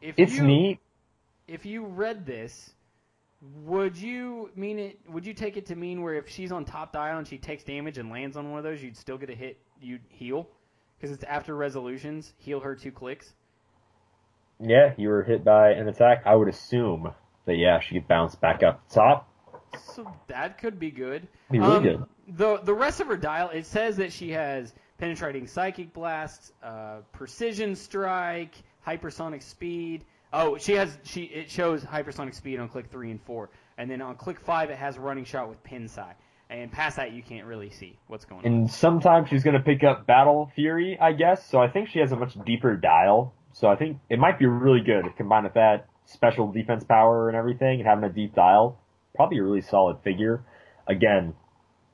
if 0.00 0.14
It's 0.18 0.34
you, 0.34 0.42
neat. 0.42 0.78
If 1.48 1.66
you 1.66 1.84
read 1.84 2.24
this, 2.24 2.74
would 3.64 3.96
you 3.96 4.50
mean 4.54 4.78
it? 4.78 5.00
Would 5.08 5.26
you 5.26 5.34
take 5.34 5.56
it 5.56 5.66
to 5.66 5.76
mean 5.76 6.02
where 6.02 6.14
if 6.14 6.28
she's 6.28 6.52
on 6.52 6.64
top 6.64 6.92
dial 6.92 7.18
and 7.18 7.26
she 7.26 7.38
takes 7.38 7.64
damage 7.64 7.98
and 7.98 8.10
lands 8.10 8.36
on 8.36 8.50
one 8.50 8.58
of 8.58 8.64
those, 8.64 8.82
you'd 8.82 8.96
still 8.96 9.18
get 9.18 9.30
a 9.30 9.34
hit? 9.34 9.58
You'd 9.80 10.02
heal 10.08 10.48
because 11.02 11.12
it's 11.12 11.24
after 11.24 11.56
resolutions. 11.56 12.32
Heal 12.38 12.60
her 12.60 12.76
two 12.76 12.92
clicks. 12.92 13.34
Yeah, 14.60 14.94
you 14.96 15.08
were 15.08 15.24
hit 15.24 15.44
by 15.44 15.70
an 15.72 15.88
attack. 15.88 16.22
I 16.24 16.36
would 16.36 16.46
assume 16.46 17.12
that 17.44 17.56
yeah, 17.56 17.80
she 17.80 17.96
could 17.96 18.06
bounce 18.06 18.36
back 18.36 18.62
up 18.62 18.88
top. 18.88 19.28
So 19.82 20.14
that 20.28 20.58
could 20.58 20.78
be 20.78 20.92
good. 20.92 21.26
Be 21.50 21.58
really 21.58 21.76
Um, 21.76 21.82
good. 21.82 22.04
The 22.28 22.58
the 22.58 22.74
rest 22.74 23.00
of 23.00 23.08
her 23.08 23.16
dial, 23.16 23.50
it 23.50 23.66
says 23.66 23.96
that 23.96 24.12
she 24.12 24.30
has 24.30 24.72
penetrating 24.98 25.48
psychic 25.48 25.92
blast, 25.92 26.52
uh, 26.62 26.98
precision 27.10 27.74
strike, 27.74 28.54
hypersonic 28.86 29.42
speed. 29.42 30.04
Oh, 30.32 30.56
she 30.56 30.74
has 30.74 30.96
she 31.02 31.24
it 31.24 31.50
shows 31.50 31.82
hypersonic 31.82 32.34
speed 32.34 32.60
on 32.60 32.68
click 32.68 32.86
three 32.92 33.10
and 33.10 33.20
four, 33.20 33.50
and 33.76 33.90
then 33.90 34.00
on 34.00 34.14
click 34.14 34.38
five 34.38 34.70
it 34.70 34.78
has 34.78 34.98
running 34.98 35.24
shot 35.24 35.48
with 35.48 35.60
pin. 35.64 35.88
And 36.52 36.70
past 36.70 36.96
that 36.96 37.12
you 37.12 37.22
can't 37.22 37.46
really 37.46 37.70
see 37.70 37.98
what's 38.08 38.26
going 38.26 38.44
on. 38.44 38.52
And 38.52 38.70
sometimes 38.70 39.30
she's 39.30 39.42
gonna 39.42 39.60
pick 39.60 39.82
up 39.82 40.06
Battle 40.06 40.52
Fury, 40.54 40.98
I 41.00 41.12
guess. 41.12 41.46
So 41.48 41.60
I 41.60 41.68
think 41.68 41.88
she 41.88 41.98
has 42.00 42.12
a 42.12 42.16
much 42.16 42.34
deeper 42.44 42.76
dial. 42.76 43.32
So 43.52 43.68
I 43.68 43.76
think 43.76 43.98
it 44.10 44.18
might 44.18 44.38
be 44.38 44.44
really 44.46 44.80
good 44.82 45.16
combined 45.16 45.44
with 45.44 45.54
that 45.54 45.86
special 46.04 46.52
defense 46.52 46.84
power 46.84 47.28
and 47.28 47.36
everything, 47.36 47.80
and 47.80 47.88
having 47.88 48.04
a 48.04 48.12
deep 48.12 48.34
dial. 48.34 48.78
Probably 49.14 49.38
a 49.38 49.42
really 49.42 49.62
solid 49.62 49.98
figure. 50.04 50.44
Again, 50.86 51.34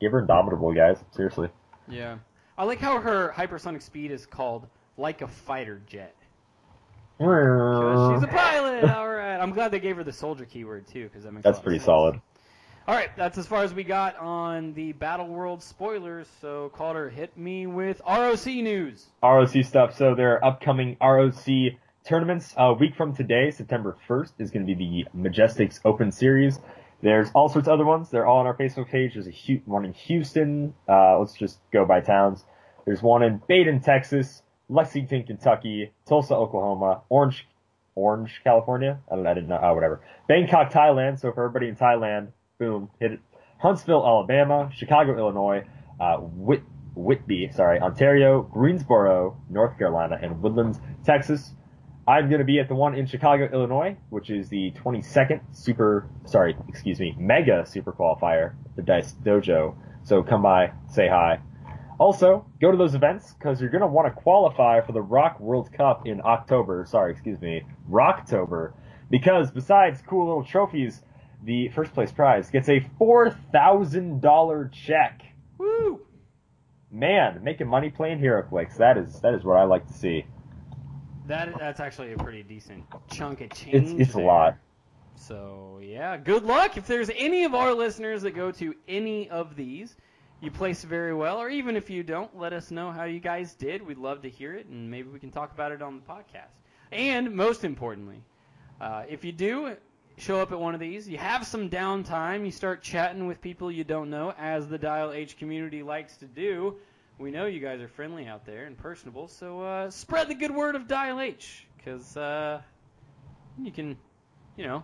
give 0.01 0.13
her 0.13 0.21
Indomitable, 0.21 0.73
guys. 0.75 0.99
Seriously. 1.13 1.51
Yeah, 1.87 2.19
I 2.57 2.65
like 2.65 2.81
how 2.81 3.01
her 3.01 3.33
hypersonic 3.37 3.83
speed 3.83 4.11
is 4.11 4.27
called 4.27 4.67
like 4.97 5.23
a 5.23 5.29
fighter 5.29 5.81
jet. 5.87 6.15
'Cause 7.19 8.15
she's 8.15 8.23
a 8.23 8.29
pilot. 8.29 8.85
All 8.91 9.09
right, 9.09 9.39
I'm 9.39 9.51
glad 9.53 9.71
they 9.71 9.81
gave 9.81 9.97
her 9.97 10.05
the 10.05 10.13
soldier 10.13 10.45
keyword 10.45 10.87
too, 10.87 11.05
because 11.05 11.25
that 11.25 11.33
makes 11.33 11.45
a 11.45 11.49
That's 11.49 11.57
lot 11.57 11.61
of 11.61 11.65
pretty 11.65 11.79
sense. 11.79 11.87
solid. 11.87 12.21
All 12.89 12.95
right, 12.95 13.15
that's 13.19 13.37
as 13.37 13.47
far 13.47 13.65
as 13.65 13.75
we 13.75 13.85
got 13.85 14.17
on 14.17 14.73
the 14.73 14.93
Battle 14.93 15.29
World 15.29 15.63
spoilers. 15.63 16.27
So, 16.41 16.71
Calder, 16.71 17.11
hit 17.11 17.37
me 17.37 17.67
with 17.67 18.01
ROC 18.09 18.47
news. 18.47 19.09
ROC 19.23 19.63
stuff. 19.63 19.95
So 19.95 20.15
there 20.15 20.33
are 20.33 20.43
upcoming 20.43 20.97
ROC 20.99 21.45
tournaments. 22.07 22.55
A 22.57 22.73
week 22.73 22.97
from 22.97 23.15
today, 23.15 23.51
September 23.51 23.99
1st, 24.09 24.33
is 24.39 24.51
going 24.51 24.67
to 24.67 24.75
be 24.75 25.05
the 25.13 25.19
Majestics 25.19 25.81
Open 25.85 26.11
Series. 26.11 26.61
There's 27.03 27.29
all 27.35 27.51
sorts 27.51 27.69
of 27.69 27.75
other 27.75 27.85
ones. 27.85 28.09
They're 28.09 28.27
all 28.27 28.39
on 28.39 28.47
our 28.47 28.57
Facebook 28.57 28.89
page. 28.89 29.13
There's 29.13 29.27
a 29.27 29.33
hu- 29.33 29.61
one 29.67 29.85
in 29.85 29.93
Houston. 29.93 30.73
Uh, 30.89 31.19
let's 31.19 31.35
just 31.35 31.59
go 31.71 31.85
by 31.85 32.01
towns. 32.01 32.43
There's 32.87 33.03
one 33.03 33.23
in 33.23 33.43
Baden, 33.47 33.81
Texas, 33.81 34.41
Lexington, 34.71 35.25
Kentucky, 35.25 35.93
Tulsa, 36.09 36.35
Oklahoma, 36.35 37.03
Orange, 37.11 37.47
Orange, 37.95 38.41
California. 38.43 38.99
I 39.13 39.17
don't. 39.17 39.27
I 39.27 39.35
didn't 39.35 39.51
know. 39.51 39.61
Oh, 39.63 39.75
whatever. 39.75 40.01
Bangkok, 40.27 40.73
Thailand. 40.73 41.21
So 41.21 41.31
for 41.33 41.45
everybody 41.45 41.69
in 41.69 41.77
Thailand, 41.77 42.29
boom, 42.59 42.91
hit 43.01 43.13
it. 43.13 43.21
Huntsville, 43.59 44.05
Alabama, 44.05 44.71
Chicago, 44.75 45.17
Illinois, 45.17 45.65
uh, 46.01 46.17
Whit, 46.17 46.63
Whitby, 46.95 47.51
sorry, 47.53 47.81
Ontario, 47.81 48.43
Greensboro, 48.43 49.41
North 49.49 49.79
Carolina, 49.79 50.19
and 50.21 50.43
Woodlands, 50.43 50.81
Texas. 51.05 51.53
I'm 52.07 52.29
going 52.29 52.41
to 52.41 52.45
be 52.45 52.59
at 52.59 52.69
the 52.69 52.75
one 52.75 52.95
in 52.95 53.07
Chicago, 53.07 53.49
Illinois, 53.53 53.97
which 54.11 54.31
is 54.31 54.49
the 54.49 54.73
22nd 54.73 55.41
super, 55.53 56.09
sorry, 56.25 56.57
excuse 56.69 56.99
me, 56.99 57.15
mega 57.19 57.65
super 57.67 57.93
qualifier, 57.93 58.55
the 58.77 58.83
Dice 58.83 59.13
Dojo. 59.13 59.77
So 60.05 60.23
come 60.23 60.43
by, 60.43 60.73
say 60.91 61.09
hi. 61.09 61.41
Also, 61.99 62.47
go 62.61 62.71
to 62.71 62.77
those 62.77 62.95
events 62.95 63.35
because 63.35 63.61
you're 63.61 63.71
going 63.71 63.83
to 63.83 63.89
want 63.89 64.07
to 64.07 64.23
qualify 64.23 64.81
for 64.81 64.93
the 64.93 65.03
ROC 65.03 65.39
World 65.41 65.73
Cup 65.73 66.07
in 66.07 66.21
October. 66.25 66.87
Sorry, 66.89 67.13
excuse 67.13 67.41
me, 67.41 67.63
Rocktober. 67.91 68.73
Because 69.11 69.51
besides 69.51 70.03
cool 70.07 70.27
little 70.27 70.45
trophies, 70.45 71.03
the 71.43 71.69
first 71.69 71.93
place 71.95 72.11
prize 72.11 72.51
gets 72.51 72.69
a 72.69 72.81
$4,000 73.01 74.73
check. 74.73 75.23
Woo! 75.59 76.01
Man, 76.91 77.43
making 77.43 77.69
money 77.69 77.91
playing 77.91 78.19
HeroClix. 78.19 78.77
That 78.79 78.97
is 78.97 79.21
that 79.21 79.35
is 79.35 79.45
what 79.45 79.59
I 79.59 79.65
like 79.65 79.87
to 79.89 79.93
see. 79.93 80.25
That 81.27 81.59
that's 81.59 81.81
actually 81.81 82.15
a 82.15 82.17
pretty 82.17 82.43
decent 82.43 82.85
chunk 83.11 83.43
of 83.43 83.53
change. 83.53 84.01
It's 84.01 84.09
it's 84.09 84.15
a 84.15 84.21
lot. 84.21 84.57
So 85.15 85.81
yeah, 85.83 86.17
good 86.17 86.45
luck. 86.45 86.79
If 86.79 86.87
there's 86.87 87.11
any 87.15 87.45
of 87.45 87.55
our 87.55 87.75
listeners 87.75 88.23
that 88.23 88.31
go 88.31 88.51
to 88.53 88.75
any 88.87 89.29
of 89.29 89.55
these, 89.55 89.97
you 90.41 90.51
place 90.51 90.85
very 90.85 91.13
well, 91.13 91.39
or 91.39 91.51
even 91.51 91.77
if 91.77 91.91
you 91.91 92.03
don't, 92.03 92.35
let 92.39 92.53
us 92.53 92.71
know 92.71 92.91
how 92.91 93.05
you 93.05 93.21
guys 93.21 93.55
did. 93.55 93.83
We'd 93.83 93.99
love 93.99 94.23
to 94.23 94.31
hear 94.31 94.55
it, 94.55 94.67
and 94.67 94.91
maybe 94.91 95.09
we 95.09 95.19
can 95.19 95.31
talk 95.31 95.53
about 95.53 95.73
it 95.73 95.83
on 95.83 95.97
the 95.97 96.13
podcast. 96.13 96.55
And 96.93 97.35
most 97.35 97.65
importantly, 97.65 98.23
uh, 98.81 99.05
if 99.09 99.25
you 99.25 99.33
do 99.33 99.77
show 100.21 100.41
up 100.41 100.53
at 100.53 100.59
one 100.59 100.75
of 100.75 100.81
these, 100.81 101.09
you 101.09 101.19
have 101.19 101.47
some 101.47 101.69
downtime, 101.71 102.45
you 102.45 102.51
start 102.51 102.83
chatting 102.83 103.27
with 103.27 103.41
people 103.41 103.71
you 103.71 103.85
don't 103.85 104.11
know, 104.11 104.35
as 104.39 104.69
the 104.69 104.79
Dial 104.79 105.13
H 105.13 105.37
community 105.39 105.83
likes 105.83 106.17
to 106.19 106.27
do. 106.27 106.77
We 107.19 107.31
know 107.31 107.47
you 107.47 107.61
guys 107.61 107.81
are 107.81 107.89
friendly 107.89 108.27
out 108.27 108.45
there 108.45 108.67
and 108.67 108.77
personable, 108.77 109.29
so 109.29 109.61
uh, 109.63 109.91
spread 109.91 110.29
the 110.29 110.35
good 110.35 110.51
word 110.55 110.77
of 110.77 110.87
Dial 110.87 111.21
H, 111.21 111.67
because 111.77 112.17
uh, 112.17 112.61
you 113.61 113.73
can, 113.73 113.97
you 114.57 114.67
know, 114.67 114.83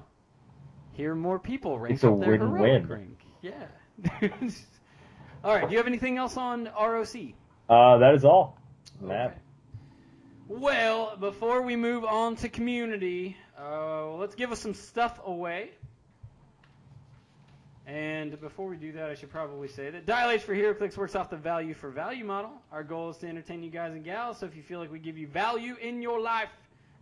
hear 0.92 1.14
more 1.14 1.38
people 1.38 1.79
rank 1.79 1.94
It's 1.94 2.05
a 2.05 2.11
up 2.11 2.20
their 2.20 2.33
heroic 2.37 2.61
win-win. 2.61 2.88
rank. 2.88 3.20
Yeah. 3.42 3.66
all 5.44 5.55
right. 5.55 5.66
Do 5.66 5.73
you 5.73 5.79
have 5.79 5.87
anything 5.87 6.18
else 6.18 6.37
on 6.37 6.64
ROC? 6.64 7.14
Uh, 7.68 7.99
that 7.99 8.14
is 8.14 8.25
all. 8.25 8.59
Matt. 9.01 9.31
Okay. 9.31 9.38
Well, 10.49 11.16
before 11.16 11.62
we 11.62 11.77
move 11.77 12.05
on 12.05 12.37
to 12.37 12.49
community, 12.49 13.37
uh, 13.60 14.12
let's 14.14 14.34
give 14.34 14.52
us 14.52 14.60
some 14.60 14.74
stuff 14.74 15.20
away. 15.24 15.70
And 17.86 18.40
before 18.40 18.66
we 18.66 18.76
do 18.76 18.92
that, 18.92 19.10
I 19.10 19.14
should 19.14 19.30
probably 19.30 19.68
say 19.68 19.90
that 19.90 20.30
H 20.30 20.40
for 20.42 20.54
HeroClix 20.54 20.96
works 20.96 21.14
off 21.14 21.28
the 21.28 21.36
value 21.36 21.74
for 21.74 21.90
value 21.90 22.24
model. 22.24 22.50
Our 22.72 22.82
goal 22.82 23.10
is 23.10 23.18
to 23.18 23.28
entertain 23.28 23.62
you 23.62 23.70
guys 23.70 23.92
and 23.92 24.02
gals, 24.02 24.38
so 24.38 24.46
if 24.46 24.56
you 24.56 24.62
feel 24.62 24.80
like 24.80 24.90
we 24.90 24.98
give 24.98 25.18
you 25.18 25.26
value 25.26 25.76
in 25.82 26.00
your 26.00 26.18
life, 26.18 26.48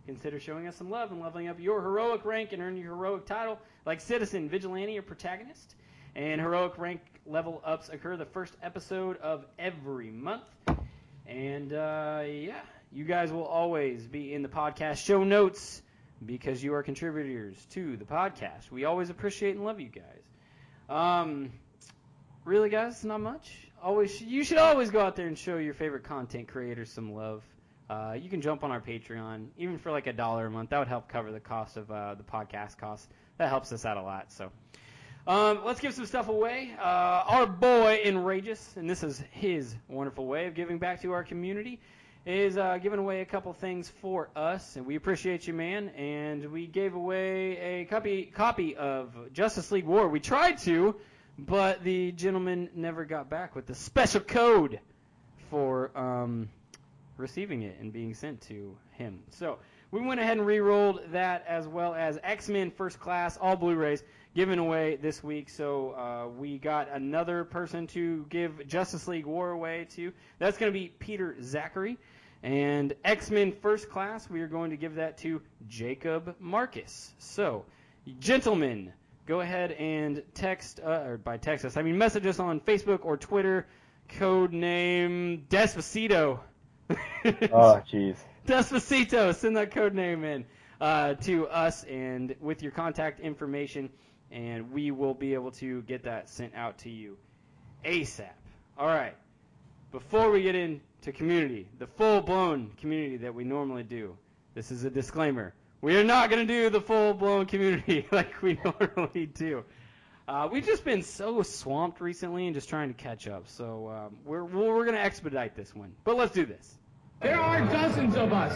consider 0.05 0.41
showing 0.41 0.67
us 0.67 0.75
some 0.75 0.89
love 0.89 1.11
and 1.11 1.21
leveling 1.21 1.47
up 1.47 1.57
your 1.57 1.81
heroic 1.81 2.25
rank 2.25 2.51
and 2.51 2.61
earn 2.61 2.75
your 2.75 2.95
heroic 2.95 3.25
title 3.25 3.57
like 3.85 4.01
Citizen, 4.01 4.49
Vigilante, 4.49 4.97
or 4.97 5.01
Protagonist. 5.01 5.75
And 6.15 6.41
heroic 6.41 6.77
rank 6.77 7.01
level 7.25 7.61
ups 7.65 7.87
occur 7.87 8.17
the 8.17 8.25
first 8.25 8.53
episode 8.61 9.17
of 9.17 9.45
every 9.57 10.11
month. 10.11 10.43
And 11.25 11.71
uh, 11.71 12.23
yeah, 12.25 12.59
you 12.91 13.05
guys 13.05 13.31
will 13.31 13.45
always 13.45 14.05
be 14.05 14.33
in 14.33 14.41
the 14.43 14.49
podcast 14.49 14.97
show 14.97 15.23
notes 15.23 15.81
because 16.25 16.63
you 16.63 16.73
are 16.73 16.83
contributors 16.83 17.65
to 17.71 17.97
the 17.97 18.05
podcast. 18.05 18.71
We 18.71 18.85
always 18.85 19.09
appreciate 19.09 19.55
and 19.55 19.65
love 19.65 19.79
you 19.79 19.89
guys. 19.89 20.23
Um, 20.89 21.51
really, 22.45 22.69
guys, 22.69 23.03
not 23.03 23.21
much. 23.21 23.67
Always, 23.81 24.21
you 24.21 24.43
should 24.43 24.57
always 24.57 24.89
go 24.89 24.99
out 24.99 25.15
there 25.15 25.27
and 25.27 25.37
show 25.37 25.57
your 25.57 25.73
favorite 25.73 26.03
content 26.03 26.47
creators 26.47 26.91
some 26.91 27.13
love. 27.13 27.43
Uh, 27.89 28.15
you 28.19 28.29
can 28.29 28.41
jump 28.41 28.63
on 28.63 28.71
our 28.71 28.81
Patreon, 28.81 29.47
even 29.57 29.77
for 29.77 29.91
like 29.91 30.07
a 30.07 30.13
dollar 30.13 30.45
a 30.45 30.51
month. 30.51 30.69
That 30.69 30.79
would 30.79 30.87
help 30.87 31.09
cover 31.09 31.31
the 31.31 31.39
cost 31.39 31.77
of 31.77 31.91
uh, 31.91 32.15
the 32.15 32.23
podcast 32.23 32.77
costs. 32.77 33.07
That 33.37 33.49
helps 33.49 33.71
us 33.71 33.85
out 33.85 33.97
a 33.97 34.01
lot. 34.01 34.31
So. 34.31 34.51
Um, 35.25 35.61
let's 35.63 35.79
give 35.79 35.93
some 35.93 36.05
stuff 36.05 36.27
away. 36.27 36.75
Uh, 36.77 37.23
our 37.25 37.45
boy 37.45 38.01
Enrageous, 38.03 38.75
and 38.75 38.89
this 38.89 39.03
is 39.03 39.23
his 39.31 39.73
wonderful 39.87 40.25
way 40.25 40.47
of 40.47 40.53
giving 40.53 40.79
back 40.79 41.01
to 41.03 41.13
our 41.13 41.23
community, 41.23 41.79
is 42.25 42.57
uh, 42.57 42.77
giving 42.77 42.99
away 42.99 43.21
a 43.21 43.25
couple 43.25 43.51
things 43.53 43.89
for 44.01 44.29
us, 44.35 44.77
and 44.77 44.85
we 44.85 44.95
appreciate 44.95 45.45
you, 45.45 45.53
man. 45.53 45.89
And 45.89 46.51
we 46.51 46.67
gave 46.67 46.95
away 46.95 47.57
a 47.57 47.85
copy 47.85 48.31
copy 48.33 48.75
of 48.75 49.13
Justice 49.33 49.71
League 49.71 49.85
War. 49.85 50.07
We 50.07 50.21
tried 50.21 50.57
to, 50.59 50.95
but 51.37 51.83
the 51.83 52.13
gentleman 52.13 52.69
never 52.75 53.03
got 53.03 53.29
back 53.29 53.55
with 53.55 53.65
the 53.65 53.75
special 53.75 54.21
code 54.21 54.79
for 55.49 55.91
um, 55.97 56.49
receiving 57.17 57.63
it 57.63 57.77
and 57.81 57.91
being 57.91 58.13
sent 58.13 58.41
to 58.43 58.77
him. 58.91 59.19
So 59.31 59.59
we 59.91 59.99
went 60.01 60.21
ahead 60.21 60.37
and 60.37 60.45
re-rolled 60.45 61.01
that 61.11 61.43
as 61.47 61.67
well 61.67 61.93
as 61.93 62.17
X-Men 62.23 62.71
First 62.71 62.99
Class, 62.99 63.37
all 63.37 63.57
Blu-rays 63.57 64.01
given 64.35 64.59
away 64.59 64.97
this 64.97 65.23
week. 65.23 65.49
So 65.49 65.91
uh, 65.91 66.27
we 66.29 66.57
got 66.57 66.89
another 66.91 67.43
person 67.43 67.87
to 67.87 68.25
give 68.29 68.67
Justice 68.67 69.07
League 69.07 69.25
War 69.25 69.51
away 69.51 69.87
to. 69.95 70.11
That's 70.39 70.57
going 70.57 70.71
to 70.71 70.77
be 70.77 70.87
Peter 70.87 71.35
Zachary. 71.41 71.97
And 72.41 72.93
X 73.05 73.31
Men 73.31 73.53
First 73.53 73.89
Class, 73.89 74.29
we 74.29 74.41
are 74.41 74.47
going 74.47 74.71
to 74.71 74.77
give 74.77 74.95
that 74.95 75.17
to 75.19 75.41
Jacob 75.67 76.35
Marcus. 76.39 77.13
So, 77.17 77.65
gentlemen, 78.19 78.91
go 79.25 79.39
ahead 79.39 79.71
and 79.71 80.23
text, 80.33 80.81
uh, 80.83 81.03
or 81.05 81.17
by 81.17 81.37
text 81.37 81.63
us, 81.63 81.77
I 81.77 81.83
mean 81.83 81.97
message 81.97 82.25
us 82.25 82.39
on 82.39 82.59
Facebook 82.59 83.05
or 83.05 83.15
Twitter, 83.17 83.67
code 84.19 84.51
name 84.51 85.45
Despacito. 85.49 86.39
Oh, 87.25 87.81
jeez. 87.89 88.17
Despacito, 88.45 89.33
send 89.33 89.55
that 89.55 89.71
code 89.71 89.93
name 89.93 90.25
in. 90.25 90.45
uh, 90.81 91.13
to 91.13 91.47
us 91.47 91.85
and 91.85 92.35
with 92.41 92.61
your 92.61 92.71
contact 92.73 93.21
information, 93.21 93.89
and 94.31 94.71
we 94.71 94.91
will 94.91 95.13
be 95.13 95.33
able 95.33 95.51
to 95.51 95.81
get 95.83 96.03
that 96.03 96.29
sent 96.29 96.53
out 96.55 96.77
to 96.79 96.89
you 96.89 97.17
ASAP. 97.85 98.29
All 98.77 98.87
right. 98.87 99.15
Before 99.91 100.31
we 100.31 100.41
get 100.41 100.55
into 100.55 101.11
community, 101.11 101.67
the 101.77 101.87
full-blown 101.87 102.71
community 102.77 103.17
that 103.17 103.33
we 103.33 103.43
normally 103.43 103.83
do, 103.83 104.17
this 104.55 104.71
is 104.71 104.83
a 104.83 104.89
disclaimer. 104.89 105.53
We 105.81 105.97
are 105.97 106.03
not 106.03 106.29
going 106.29 106.47
to 106.47 106.51
do 106.51 106.69
the 106.69 106.81
full-blown 106.81 107.45
community 107.45 108.07
like 108.11 108.41
we 108.41 108.59
normally 108.63 109.27
do. 109.27 109.63
Uh, 110.27 110.47
we've 110.49 110.65
just 110.65 110.85
been 110.85 111.01
so 111.01 111.41
swamped 111.43 111.99
recently 111.99 112.47
and 112.47 112.55
just 112.55 112.69
trying 112.69 112.87
to 112.87 112.93
catch 112.93 113.27
up. 113.27 113.47
So 113.47 113.89
um, 113.89 114.17
we're 114.23 114.45
we're 114.45 114.85
going 114.85 114.95
to 114.95 115.03
expedite 115.03 115.53
this 115.55 115.75
one. 115.75 115.93
But 116.05 116.15
let's 116.15 116.33
do 116.33 116.45
this. 116.45 116.77
There 117.21 117.39
are 117.39 117.59
dozens 117.67 118.15
of 118.15 118.31
us. 118.31 118.53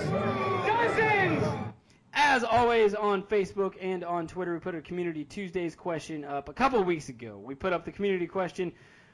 Dozens! 0.65 1.73
As 2.13 2.43
always 2.43 2.93
on 2.95 3.23
Facebook 3.23 3.75
and 3.81 4.03
on 4.03 4.27
Twitter, 4.27 4.53
we 4.53 4.59
put 4.59 4.75
a 4.75 4.81
Community 4.81 5.23
Tuesdays 5.23 5.75
question 5.75 6.23
up 6.23 6.49
a 6.49 6.53
couple 6.53 6.81
weeks 6.83 7.09
ago. 7.09 7.37
We 7.43 7.55
put 7.55 7.73
up 7.73 7.85
the 7.85 7.91
community 7.91 8.27
question 8.27 8.71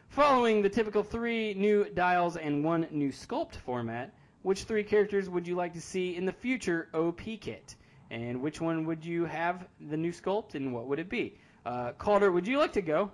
following 0.10 0.62
the 0.62 0.70
typical 0.70 1.04
three 1.04 1.54
new 1.56 1.86
dials 1.86 2.38
and 2.38 2.64
one 2.64 2.88
new 2.92 3.10
sculpt 3.12 3.56
format. 3.56 4.14
Which 4.44 4.64
three 4.64 4.84
characters 4.84 5.30
would 5.30 5.48
you 5.48 5.56
like 5.56 5.74
to 5.74 5.82
see 5.82 6.16
in 6.16 6.26
the 6.26 6.32
future 6.32 6.90
OP 6.94 7.22
kit? 7.40 7.76
And 8.12 8.42
which 8.42 8.62
one 8.62 8.86
would 8.86 9.04
you 9.04 9.26
have 9.26 9.66
the 9.80 9.98
new 9.98 10.12
sculpt 10.12 10.56
and 10.56 10.74
what 10.74 10.88
would 10.88 11.00
it 11.00 11.10
be? 11.10 11.40
Uh, 11.66 11.94
Calder, 11.94 12.32
would 12.32 12.46
you 12.46 12.60
like 12.60 12.74
to 12.74 12.82
go? 12.82 13.10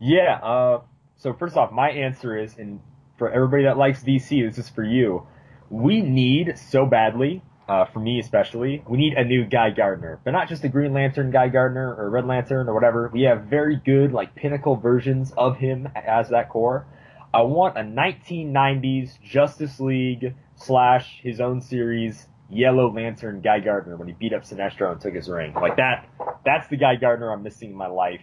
Yeah. 0.00 0.38
Uh, 0.42 0.80
so 1.16 1.32
first 1.34 1.56
off, 1.56 1.70
my 1.70 1.90
answer 1.90 2.36
is, 2.36 2.56
and 2.56 2.80
for 3.18 3.30
everybody 3.30 3.64
that 3.64 3.76
likes 3.76 4.02
DC, 4.02 4.48
this 4.48 4.58
is 4.58 4.68
for 4.68 4.82
you. 4.82 5.26
We 5.70 6.00
need 6.00 6.58
so 6.58 6.86
badly, 6.86 7.42
uh, 7.68 7.86
for 7.86 8.00
me 8.00 8.18
especially, 8.18 8.82
we 8.88 8.98
need 8.98 9.14
a 9.14 9.24
new 9.24 9.44
Guy 9.44 9.70
Gardner, 9.70 10.20
but 10.24 10.32
not 10.32 10.48
just 10.48 10.64
a 10.64 10.68
Green 10.68 10.92
Lantern 10.92 11.30
Guy 11.30 11.48
Gardner 11.48 11.94
or 11.94 12.10
Red 12.10 12.26
Lantern 12.26 12.68
or 12.68 12.74
whatever. 12.74 13.10
We 13.12 13.22
have 13.22 13.44
very 13.44 13.76
good 13.76 14.12
like 14.12 14.34
pinnacle 14.34 14.76
versions 14.76 15.32
of 15.36 15.56
him 15.56 15.88
as 15.94 16.28
that 16.28 16.50
core. 16.50 16.86
I 17.32 17.42
want 17.42 17.76
a 17.78 17.80
1990s 17.80 19.20
Justice 19.22 19.80
League 19.80 20.34
slash 20.56 21.20
his 21.22 21.40
own 21.40 21.60
series 21.60 22.28
Yellow 22.50 22.92
Lantern 22.92 23.40
Guy 23.40 23.60
Gardner 23.60 23.96
when 23.96 24.08
he 24.08 24.14
beat 24.14 24.32
up 24.34 24.42
Sinestro 24.42 24.92
and 24.92 25.00
took 25.00 25.14
his 25.14 25.28
ring. 25.28 25.54
Like 25.54 25.76
that, 25.76 26.08
that's 26.44 26.68
the 26.68 26.76
Guy 26.76 26.96
Gardner 26.96 27.32
I'm 27.32 27.42
missing 27.42 27.70
in 27.70 27.76
my 27.76 27.86
life. 27.86 28.20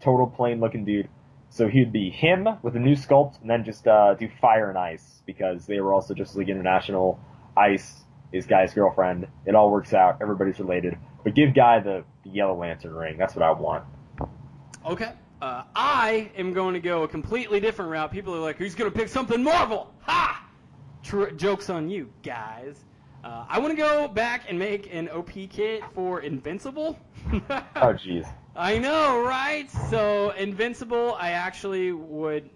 Total 0.00 0.26
plain 0.26 0.60
looking 0.60 0.84
dude. 0.84 1.08
So 1.50 1.68
he'd 1.68 1.92
be 1.92 2.10
him 2.10 2.48
with 2.62 2.74
a 2.76 2.80
new 2.80 2.96
sculpt 2.96 3.40
and 3.40 3.48
then 3.48 3.64
just 3.64 3.86
uh, 3.86 4.14
do 4.14 4.28
Fire 4.40 4.68
and 4.68 4.78
Ice 4.78 5.22
because 5.24 5.66
they 5.66 5.80
were 5.80 5.92
also 5.92 6.14
Justice 6.14 6.36
League 6.36 6.48
International. 6.48 7.20
Ice 7.56 8.02
is 8.32 8.46
Guy's 8.46 8.72
girlfriend. 8.74 9.26
It 9.46 9.54
all 9.54 9.70
works 9.70 9.92
out. 9.92 10.18
Everybody's 10.20 10.58
related. 10.58 10.96
But 11.24 11.34
give 11.34 11.54
Guy 11.54 11.80
the, 11.80 12.04
the 12.24 12.30
Yellow 12.30 12.54
Lantern 12.54 12.94
ring. 12.94 13.16
That's 13.18 13.34
what 13.34 13.42
I 13.42 13.52
want. 13.52 13.84
Okay. 14.86 15.12
Uh, 15.40 15.64
I 15.74 16.30
am 16.36 16.52
going 16.52 16.74
to 16.74 16.80
go 16.80 17.02
a 17.02 17.08
completely 17.08 17.60
different 17.60 17.90
route. 17.90 18.12
People 18.12 18.34
are 18.34 18.40
like, 18.40 18.56
who's 18.56 18.74
going 18.74 18.90
to 18.90 18.96
pick 18.96 19.08
something 19.08 19.42
Marvel? 19.42 19.92
Ha! 20.02 20.46
Tr- 21.02 21.30
joke's 21.30 21.68
on 21.68 21.90
you, 21.90 22.10
guys. 22.22 22.84
Uh, 23.24 23.44
I 23.48 23.58
want 23.58 23.70
to 23.70 23.76
go 23.76 24.08
back 24.08 24.46
and 24.48 24.58
make 24.58 24.92
an 24.92 25.08
OP 25.08 25.30
kit 25.50 25.82
for 25.94 26.20
Invincible. 26.20 26.98
Oh 27.76 27.94
jeez. 27.94 28.28
I 28.54 28.78
know, 28.78 29.22
right? 29.22 29.70
So 29.90 30.30
Invincible, 30.30 31.14
I 31.18 31.30
actually 31.30 31.92
would. 31.92 32.50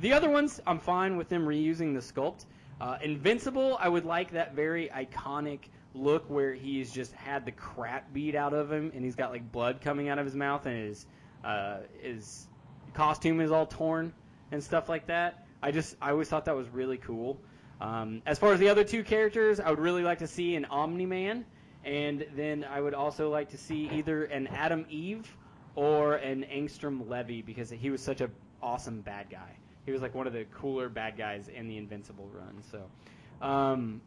The 0.00 0.12
other 0.12 0.30
ones, 0.30 0.60
I'm 0.66 0.78
fine 0.78 1.16
with 1.16 1.28
them 1.28 1.46
reusing 1.46 1.94
the 1.94 2.00
sculpt. 2.00 2.46
Uh, 2.80 2.96
Invincible, 3.02 3.76
I 3.78 3.88
would 3.88 4.04
like 4.04 4.30
that 4.32 4.54
very 4.54 4.88
iconic 4.88 5.60
look 5.94 6.28
where 6.30 6.54
he's 6.54 6.90
just 6.90 7.12
had 7.12 7.44
the 7.44 7.52
crap 7.52 8.12
beat 8.12 8.34
out 8.34 8.54
of 8.54 8.70
him 8.72 8.92
and 8.94 9.04
he's 9.04 9.16
got 9.16 9.30
like 9.30 9.50
blood 9.52 9.80
coming 9.80 10.08
out 10.08 10.18
of 10.18 10.24
his 10.24 10.34
mouth 10.34 10.64
and 10.66 10.76
his 10.76 11.06
uh, 11.44 11.78
his 12.00 12.46
costume 12.94 13.40
is 13.40 13.50
all 13.50 13.66
torn 13.66 14.12
and 14.52 14.62
stuff 14.62 14.88
like 14.88 15.06
that. 15.06 15.46
I 15.62 15.72
just 15.72 15.96
I 16.00 16.10
always 16.10 16.28
thought 16.28 16.44
that 16.46 16.56
was 16.56 16.68
really 16.68 16.98
cool. 16.98 17.38
Um, 17.80 18.22
as 18.26 18.38
far 18.38 18.52
as 18.52 18.60
the 18.60 18.68
other 18.68 18.84
two 18.84 19.02
characters, 19.02 19.58
I 19.58 19.70
would 19.70 19.78
really 19.78 20.02
like 20.02 20.18
to 20.18 20.26
see 20.26 20.54
an 20.54 20.66
Omni 20.66 21.06
Man, 21.06 21.46
and 21.84 22.26
then 22.36 22.64
I 22.64 22.80
would 22.80 22.94
also 22.94 23.30
like 23.30 23.48
to 23.50 23.58
see 23.58 23.88
either 23.92 24.24
an 24.24 24.46
Atom 24.48 24.86
Eve 24.90 25.34
or 25.76 26.16
an 26.16 26.44
Angstrom 26.52 27.08
Levy 27.08 27.42
because 27.42 27.70
he 27.70 27.90
was 27.90 28.02
such 28.02 28.20
a 28.20 28.30
awesome 28.62 29.00
bad 29.00 29.30
guy. 29.30 29.56
He 29.90 29.92
was 29.92 30.02
like 30.02 30.14
one 30.14 30.28
of 30.28 30.32
the 30.32 30.44
cooler 30.54 30.88
bad 30.88 31.18
guys 31.18 31.48
in 31.48 31.66
the 31.66 31.76
Invincible 31.76 32.30
run. 32.32 32.62
So 32.70 33.44
um, 33.44 34.00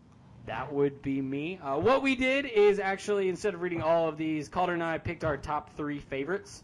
that 0.46 0.72
would 0.72 1.02
be 1.02 1.22
me. 1.22 1.60
Uh, 1.62 1.78
what 1.78 2.02
we 2.02 2.16
did 2.16 2.46
is 2.46 2.80
actually 2.80 3.28
instead 3.28 3.54
of 3.54 3.62
reading 3.62 3.82
all 3.82 4.08
of 4.08 4.18
these, 4.18 4.48
Calder 4.48 4.72
and 4.72 4.82
I 4.82 4.98
picked 4.98 5.26
our 5.26 5.36
top 5.36 5.76
three 5.76 6.00
favorites, 6.00 6.64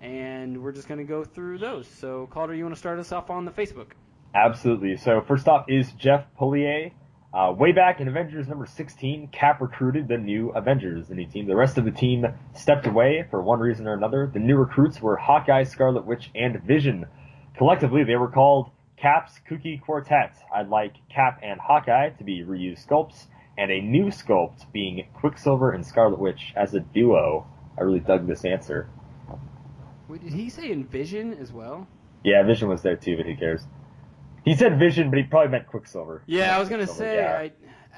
and 0.00 0.62
we're 0.62 0.70
just 0.70 0.86
going 0.86 0.98
to 0.98 1.04
go 1.04 1.24
through 1.24 1.58
those. 1.58 1.88
So 1.88 2.28
Calder, 2.30 2.54
you 2.54 2.62
want 2.62 2.76
to 2.76 2.78
start 2.78 3.00
us 3.00 3.10
off 3.10 3.30
on 3.30 3.44
the 3.44 3.50
Facebook? 3.50 3.88
Absolutely. 4.32 4.96
So 4.96 5.20
first 5.22 5.48
off 5.48 5.64
is 5.68 5.90
Jeff 5.94 6.24
Polier. 6.38 6.92
Uh, 7.34 7.50
way 7.50 7.72
back 7.72 7.98
in 7.98 8.06
Avengers 8.06 8.46
number 8.46 8.66
16, 8.66 9.26
Cap 9.32 9.60
recruited 9.60 10.06
the 10.06 10.18
new 10.18 10.50
Avengers, 10.50 11.08
the 11.08 11.16
new 11.16 11.26
team. 11.26 11.48
The 11.48 11.56
rest 11.56 11.78
of 11.78 11.84
the 11.84 11.90
team 11.90 12.26
stepped 12.54 12.86
away 12.86 13.26
for 13.28 13.42
one 13.42 13.58
reason 13.58 13.88
or 13.88 13.94
another. 13.94 14.30
The 14.32 14.38
new 14.38 14.56
recruits 14.56 15.02
were 15.02 15.16
Hawkeye, 15.16 15.64
Scarlet 15.64 16.06
Witch, 16.06 16.30
and 16.36 16.62
Vision. 16.62 17.06
Collectively, 17.56 18.04
they 18.04 18.16
were 18.16 18.28
called 18.28 18.70
Cap's 18.96 19.40
Kooky 19.48 19.80
Quartet. 19.80 20.34
I'd 20.54 20.68
like 20.68 20.94
Cap 21.08 21.40
and 21.42 21.60
Hawkeye 21.60 22.10
to 22.10 22.24
be 22.24 22.42
reused 22.42 22.86
sculpts, 22.86 23.26
and 23.58 23.70
a 23.70 23.80
new 23.80 24.06
sculpt 24.06 24.70
being 24.72 25.06
Quicksilver 25.14 25.72
and 25.72 25.84
Scarlet 25.84 26.18
Witch 26.18 26.52
as 26.56 26.74
a 26.74 26.80
duo. 26.80 27.46
I 27.78 27.82
really 27.82 28.00
dug 28.00 28.26
this 28.26 28.44
answer. 28.44 28.88
Wait, 30.08 30.22
did 30.22 30.32
he 30.32 30.48
say 30.50 30.70
Envision 30.70 31.34
as 31.34 31.52
well? 31.52 31.86
Yeah, 32.22 32.42
Vision 32.42 32.68
was 32.68 32.82
there 32.82 32.96
too, 32.96 33.16
but 33.16 33.26
who 33.26 33.36
cares? 33.36 33.66
He 34.44 34.54
said 34.54 34.78
Vision, 34.78 35.10
but 35.10 35.18
he 35.18 35.24
probably 35.24 35.50
meant 35.50 35.66
Quicksilver. 35.66 36.22
Yeah, 36.26 36.56
I 36.56 36.60
was 36.60 36.68
gonna 36.68 36.86
say 36.86 37.16
yeah. 37.16 37.48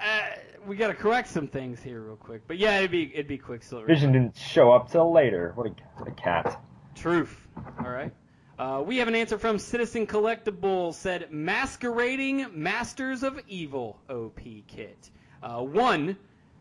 I, 0.01 0.07
uh, 0.07 0.37
we 0.67 0.77
gotta 0.77 0.95
correct 0.95 1.29
some 1.29 1.49
things 1.49 1.83
here 1.83 2.01
real 2.01 2.17
quick. 2.17 2.47
But 2.47 2.59
yeah, 2.59 2.79
it'd 2.79 2.91
be 2.91 3.11
it'd 3.13 3.29
be 3.29 3.39
Quicksilver. 3.39 3.87
Vision 3.87 4.13
didn't 4.13 4.37
show 4.37 4.73
up 4.73 4.91
till 4.91 5.13
later. 5.13 5.53
What 5.55 5.67
a, 5.67 5.75
what 5.97 6.09
a 6.09 6.13
cat. 6.13 6.61
Truth. 6.95 7.49
All 7.79 7.91
right. 7.91 8.13
Uh, 8.57 8.83
we 8.87 8.99
have 8.99 9.09
an 9.09 9.17
answer 9.17 9.37
from 9.37 9.59
Citizen 9.59 10.07
Collectible. 10.07 10.95
Said 10.95 11.33
masquerading 11.33 12.47
Masters 12.53 13.25
of 13.25 13.41
Evil 13.49 13.99
OP 14.09 14.41
kit. 14.69 15.11
Uh, 15.43 15.61
one, 15.61 16.17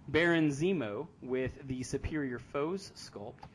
Baron 0.08 0.50
Zemo 0.50 1.08
with 1.22 1.52
the 1.68 1.84
Superior 1.84 2.40
Foes 2.40 2.92
sculpt. 2.96 3.48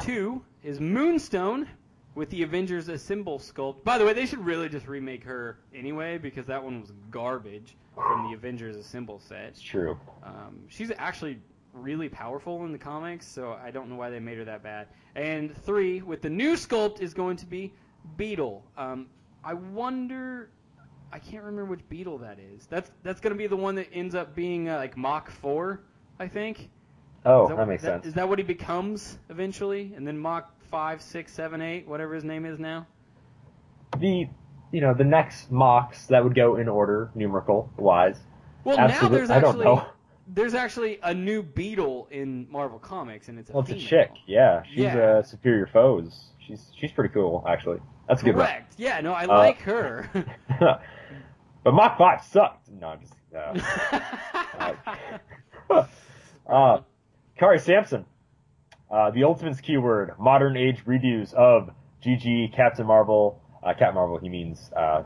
Two 0.00 0.42
is 0.62 0.80
Moonstone 0.80 1.68
with 2.14 2.30
the 2.30 2.44
Avengers 2.44 2.88
Assemble 2.88 3.40
sculpt. 3.40 3.82
By 3.82 3.98
the 3.98 4.04
way, 4.04 4.12
they 4.12 4.26
should 4.26 4.44
really 4.44 4.68
just 4.68 4.86
remake 4.86 5.24
her 5.24 5.58
anyway 5.74 6.18
because 6.18 6.46
that 6.46 6.62
one 6.62 6.80
was 6.80 6.92
garbage 7.10 7.76
from 7.94 8.30
the 8.30 8.36
Avengers 8.36 8.76
Assemble 8.76 9.18
set. 9.18 9.48
It's 9.48 9.60
true. 9.60 9.98
Um, 10.22 10.60
she's 10.68 10.92
actually 10.96 11.40
really 11.76 12.08
powerful 12.08 12.64
in 12.64 12.72
the 12.72 12.78
comics, 12.78 13.26
so 13.26 13.52
I 13.62 13.70
don't 13.70 13.88
know 13.88 13.96
why 13.96 14.10
they 14.10 14.20
made 14.20 14.38
her 14.38 14.44
that 14.44 14.62
bad. 14.62 14.88
And 15.14 15.56
three, 15.64 16.02
with 16.02 16.22
the 16.22 16.30
new 16.30 16.54
sculpt, 16.54 17.00
is 17.00 17.14
going 17.14 17.36
to 17.38 17.46
be 17.46 17.72
Beetle. 18.16 18.64
Um, 18.76 19.06
I 19.44 19.54
wonder. 19.54 20.50
I 21.12 21.18
can't 21.18 21.44
remember 21.44 21.66
which 21.66 21.88
Beetle 21.88 22.18
that 22.18 22.38
is. 22.38 22.66
That's 22.66 22.90
that's 23.02 23.20
going 23.20 23.32
to 23.32 23.38
be 23.38 23.46
the 23.46 23.56
one 23.56 23.74
that 23.76 23.88
ends 23.92 24.14
up 24.14 24.34
being 24.34 24.68
uh, 24.68 24.76
like 24.76 24.96
Mach 24.96 25.30
Four, 25.30 25.80
I 26.18 26.26
think. 26.28 26.68
Oh, 27.24 27.48
that, 27.48 27.56
what- 27.56 27.68
makes 27.68 27.82
that- 27.82 28.02
sense. 28.02 28.06
Is 28.06 28.14
that 28.14 28.28
what 28.28 28.38
he 28.38 28.44
becomes 28.44 29.18
eventually? 29.30 29.92
And 29.96 30.06
then 30.06 30.18
Mach 30.18 30.50
Five, 30.70 31.00
Six, 31.00 31.32
Seven, 31.32 31.62
Eight, 31.62 31.86
whatever 31.86 32.14
his 32.14 32.24
name 32.24 32.44
is 32.44 32.58
now. 32.58 32.86
the 33.98 34.28
you 34.72 34.80
know 34.80 34.92
the 34.94 35.04
next 35.04 35.50
Machs 35.52 36.06
that 36.08 36.22
would 36.24 36.34
go 36.34 36.56
in 36.56 36.68
order 36.68 37.10
numerical 37.14 37.70
wise. 37.76 38.18
Well, 38.64 38.76
now 38.76 38.84
Absolute- 38.86 39.10
there's 39.12 39.30
I 39.30 39.38
don't 39.40 39.50
actually 39.50 39.64
know. 39.64 39.86
There's 40.26 40.54
actually 40.54 40.98
a 41.02 41.14
new 41.14 41.42
Beetle 41.42 42.08
in 42.10 42.46
Marvel 42.50 42.78
Comics, 42.78 43.28
and 43.28 43.38
it's 43.38 43.50
a 43.50 43.52
Well, 43.52 43.62
it's 43.62 43.70
a 43.72 43.76
chick. 43.86 44.10
Yeah, 44.26 44.62
she's 44.64 44.78
Yeah. 44.78 44.96
uh, 44.96 45.22
superior 45.22 45.66
foes. 45.72 46.26
She's 46.46 46.70
she's 46.78 46.92
pretty 46.92 47.12
cool 47.12 47.44
actually. 47.48 47.78
That's 48.08 48.22
a 48.22 48.24
good 48.24 48.36
one. 48.36 48.46
Correct. 48.46 48.74
Yeah, 48.76 49.00
no, 49.00 49.12
I 49.12 49.24
Uh, 49.24 49.38
like 49.38 49.58
her. 49.62 50.08
but 51.64 51.74
Mach 51.74 51.98
five 51.98 52.22
sucked. 52.24 52.70
No, 52.70 52.88
I'm 52.88 53.00
just. 53.00 53.14
Uh, 55.68 55.84
uh, 56.48 56.80
Kari 57.38 57.58
Sampson. 57.58 58.04
Uh, 58.90 59.10
the 59.10 59.24
Ultimates 59.24 59.60
keyword, 59.60 60.12
modern 60.18 60.56
age 60.56 60.84
redos 60.86 61.34
of 61.34 61.70
GG, 62.04 62.54
Captain 62.54 62.86
Marvel, 62.86 63.42
uh, 63.64 63.70
Captain 63.74 63.94
Marvel, 63.96 64.18
he 64.18 64.28
means, 64.28 64.70
uh, 64.76 65.02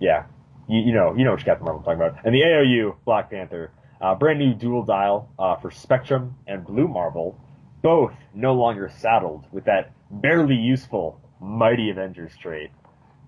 yeah, 0.00 0.24
you, 0.68 0.80
you 0.80 0.92
know, 0.92 1.14
you 1.16 1.24
know 1.24 1.32
which 1.32 1.44
Captain 1.44 1.64
Marvel 1.64 1.78
I'm 1.80 1.84
talking 1.84 2.00
about. 2.14 2.26
And 2.26 2.34
the 2.34 2.40
AOU, 2.40 2.96
Black 3.04 3.30
Panther, 3.30 3.70
uh, 4.02 4.14
brand 4.16 4.38
new 4.38 4.52
dual 4.54 4.82
dial, 4.84 5.30
uh, 5.38 5.56
for 5.56 5.70
Spectrum 5.70 6.34
and 6.46 6.64
Blue 6.66 6.88
Marvel, 6.88 7.40
both 7.82 8.12
no 8.34 8.52
longer 8.54 8.90
saddled 8.98 9.46
with 9.52 9.64
that 9.64 9.92
barely 10.10 10.56
useful 10.56 11.20
Mighty 11.40 11.88
Avengers 11.90 12.32
trait. 12.40 12.70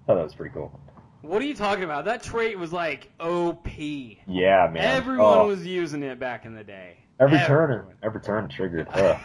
thought 0.07 0.17
that 0.17 0.23
was 0.25 0.35
pretty 0.35 0.53
cool. 0.53 0.79
what 1.23 1.41
are 1.41 1.47
you 1.47 1.55
talking 1.55 1.85
about? 1.85 2.05
That 2.05 2.23
trait 2.23 2.59
was 2.59 2.73
like 2.73 3.11
OP. 3.19 3.67
Yeah, 4.27 4.69
man. 4.71 4.85
Everyone 4.85 5.39
Oh. 5.39 5.47
was 5.47 5.67
using 5.67 6.03
it 6.03 6.19
back 6.21 6.45
in 6.45 6.55
the 6.55 6.63
day. 6.65 6.99
Every 7.19 7.39
turn, 7.39 7.87
every 8.03 8.21
turn 8.21 8.49
triggered. 8.49 8.89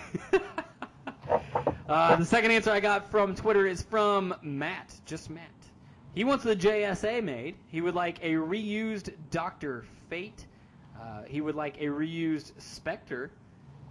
Uh, 1.87 2.15
the 2.17 2.25
second 2.25 2.51
answer 2.51 2.69
I 2.71 2.79
got 2.79 3.09
from 3.09 3.33
Twitter 3.33 3.65
is 3.65 3.81
from 3.81 4.35
Matt, 4.43 4.93
just 5.05 5.29
Matt. 5.31 5.49
He 6.13 6.23
wants 6.23 6.43
the 6.43 6.55
JSA 6.55 7.23
made. 7.23 7.55
He 7.67 7.81
would 7.81 7.95
like 7.95 8.19
a 8.23 8.33
reused 8.33 9.11
Doctor 9.31 9.85
Fate. 10.07 10.45
Uh, 10.99 11.23
he 11.27 11.41
would 11.41 11.55
like 11.55 11.77
a 11.79 11.85
reused 11.85 12.51
Spectre, 12.57 13.31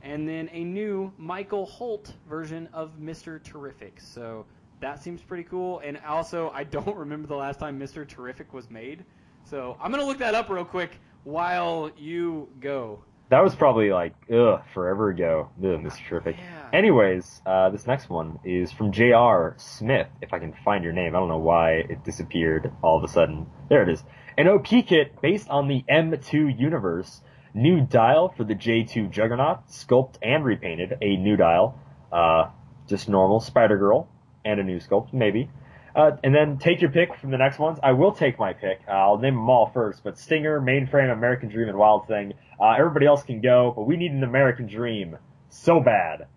and 0.03 0.29
then 0.29 0.49
a 0.53 0.64
new 0.64 1.12
Michael 1.16 1.66
Holt 1.66 2.12
version 2.29 2.68
of 2.73 2.99
Mister 2.99 3.38
Terrific. 3.38 4.01
So 4.01 4.44
that 4.81 5.03
seems 5.03 5.23
pretty 5.23 5.44
cool. 5.44 5.81
And 5.81 5.99
also, 6.07 6.51
I 6.55 6.64
don't 6.64 6.97
remember 6.97 7.27
the 7.29 7.37
last 7.37 7.59
time 7.59 7.79
Mister 7.79 8.05
Terrific 8.05 8.53
was 8.53 8.71
made. 8.71 9.05
So 9.44 9.77
I'm 9.81 9.90
gonna 9.90 10.05
look 10.05 10.18
that 10.18 10.35
up 10.35 10.51
real 10.51 10.64
quick 10.64 11.01
while 11.25 11.90
you 11.97 12.49
go. 12.61 13.03
That 13.31 13.42
was 13.44 13.55
probably 13.55 13.92
like 13.92 14.14
ugh 14.33 14.62
forever 14.73 15.11
ago. 15.11 15.51
Ugh, 15.59 15.81
Mr. 15.81 16.09
Terrific. 16.09 16.37
Yeah. 16.38 16.68
Anyways, 16.73 17.42
uh, 17.44 17.68
this 17.68 17.87
next 17.87 18.09
one 18.09 18.38
is 18.42 18.73
from 18.73 18.90
J.R. 18.90 19.55
Smith. 19.59 20.09
If 20.23 20.33
I 20.33 20.38
can 20.38 20.55
find 20.64 20.83
your 20.83 20.94
name, 20.94 21.14
I 21.14 21.18
don't 21.18 21.29
know 21.29 21.38
why 21.38 21.73
it 21.90 22.05
disappeared 22.05 22.73
all 22.83 22.97
of 22.97 23.05
a 23.05 23.09
sudden. 23.09 23.47
There 23.68 23.83
it 23.83 23.90
is. 23.90 24.03
An 24.38 24.46
OP 24.46 24.68
kit 24.68 25.20
based 25.20 25.51
on 25.51 25.66
the 25.66 25.85
M2 25.90 26.57
universe. 26.57 27.22
New 27.55 27.81
dial 27.81 28.29
for 28.29 28.44
the 28.44 28.55
J2 28.55 29.11
Juggernaut, 29.11 29.66
sculpt 29.66 30.14
and 30.22 30.44
repainted. 30.44 30.96
A 31.03 31.16
new 31.16 31.37
dial, 31.37 31.77
uh, 32.12 32.44
just 32.87 33.09
normal 33.09 33.40
Spider 33.40 33.77
Girl, 33.77 34.09
and 34.44 34.61
a 34.61 34.62
new 34.62 34.79
sculpt 34.79 35.12
maybe. 35.12 35.51
Uh, 35.92 36.12
and 36.22 36.33
then 36.33 36.57
take 36.57 36.81
your 36.81 36.92
pick 36.92 37.16
from 37.16 37.33
the 37.33 37.37
next 37.37 37.59
ones. 37.59 37.81
I 37.83 37.90
will 37.90 38.12
take 38.12 38.38
my 38.38 38.53
pick. 38.53 38.79
Uh, 38.87 38.92
I'll 38.92 39.18
name 39.18 39.35
them 39.35 39.51
all 39.51 39.72
first, 39.74 40.05
but 40.05 40.16
Stinger, 40.16 40.61
Mainframe, 40.61 41.12
American 41.12 41.48
Dream, 41.48 41.68
and 41.68 41.77
Wild 41.77 42.07
Thing. 42.07 42.35
Uh, 42.61 42.77
everybody 42.79 43.07
else 43.07 43.24
can 43.24 43.40
go, 43.40 43.72
but 43.74 43.88
we 43.88 43.96
need 43.96 44.12
an 44.12 44.22
American 44.22 44.68
Dream 44.68 45.18
so 45.48 45.81
bad. 45.81 46.29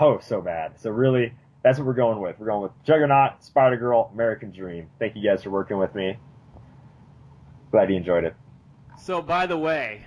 Oh, 0.00 0.20
so 0.22 0.40
bad. 0.40 0.80
So 0.80 0.88
really, 0.88 1.34
that's 1.62 1.76
what 1.76 1.86
we're 1.86 1.92
going 1.92 2.18
with. 2.18 2.38
We're 2.38 2.46
going 2.46 2.62
with 2.62 2.72
Juggernaut, 2.84 3.44
Spider 3.44 3.76
Girl, 3.76 4.10
American 4.14 4.52
Dream. 4.52 4.88
Thank 4.98 5.16
you 5.16 5.22
guys 5.22 5.42
for 5.42 5.50
working 5.50 5.76
with 5.76 5.94
me. 5.94 6.16
Glad 7.76 7.90
you 7.90 7.96
enjoyed 7.96 8.24
it. 8.24 8.34
So, 8.98 9.20
by 9.20 9.44
the 9.44 9.58
way, 9.58 10.06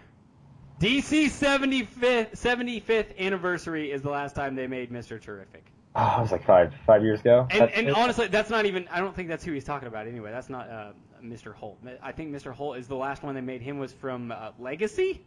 DC 0.79 1.25
75th, 1.25 2.31
75th 2.31 3.15
anniversary 3.19 3.91
is 3.91 4.01
the 4.01 4.09
last 4.09 4.33
time 4.35 4.55
they 4.55 4.65
made 4.65 4.91
Mr. 4.91 5.21
Terrific. 5.21 5.63
Oh, 5.95 6.15
it 6.17 6.21
was 6.21 6.31
like 6.31 6.43
five 6.47 6.73
five 6.87 7.03
years 7.03 7.19
ago. 7.19 7.45
And, 7.51 7.61
That's- 7.61 7.77
and 7.77 7.91
honestly, 7.91 8.25
that's 8.25 8.49
not 8.49 8.65
even, 8.65 8.87
I 8.87 9.01
don't 9.01 9.15
think 9.15 9.29
that's 9.29 9.45
who 9.45 9.51
he's 9.51 9.65
talking 9.65 9.87
about 9.87 10.07
anyway. 10.07 10.31
That's 10.31 10.49
not 10.49 10.67
uh, 10.67 10.93
Mr. 11.23 11.53
Holt. 11.53 11.77
I 12.01 12.11
think 12.11 12.33
Mr. 12.33 12.51
Holt 12.51 12.77
is 12.77 12.87
the 12.87 12.95
last 12.95 13.21
one 13.21 13.35
they 13.35 13.41
made 13.41 13.61
him 13.61 13.77
was 13.77 13.93
from 13.93 14.31
uh, 14.31 14.49
Legacy? 14.57 15.23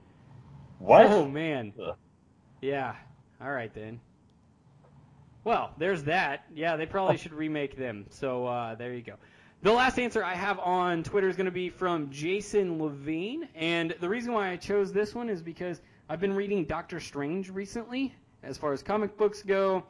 what? 0.80 1.06
Oh, 1.06 1.28
man. 1.28 1.72
Ugh. 1.80 1.94
Yeah. 2.60 2.96
All 3.40 3.52
right, 3.52 3.72
then. 3.72 4.00
Well, 5.44 5.74
there's 5.78 6.02
that. 6.04 6.44
Yeah, 6.52 6.74
they 6.74 6.86
probably 6.86 7.18
should 7.18 7.34
remake 7.34 7.76
them. 7.76 8.06
So 8.10 8.46
uh, 8.46 8.74
there 8.74 8.92
you 8.94 9.02
go. 9.02 9.14
The 9.62 9.70
last 9.72 10.00
answer 10.00 10.24
I 10.24 10.34
have 10.34 10.58
on 10.58 11.04
Twitter 11.04 11.28
is 11.28 11.36
going 11.36 11.44
to 11.44 11.52
be 11.52 11.68
from 11.70 12.10
Jason 12.10 12.82
Levine, 12.82 13.48
and 13.54 13.94
the 14.00 14.08
reason 14.08 14.32
why 14.32 14.50
I 14.50 14.56
chose 14.56 14.92
this 14.92 15.14
one 15.14 15.28
is 15.28 15.40
because 15.40 15.80
I've 16.08 16.18
been 16.18 16.34
reading 16.34 16.64
Doctor 16.64 16.98
Strange 16.98 17.48
recently. 17.48 18.12
As 18.42 18.58
far 18.58 18.72
as 18.72 18.82
comic 18.82 19.16
books 19.16 19.40
go, 19.40 19.84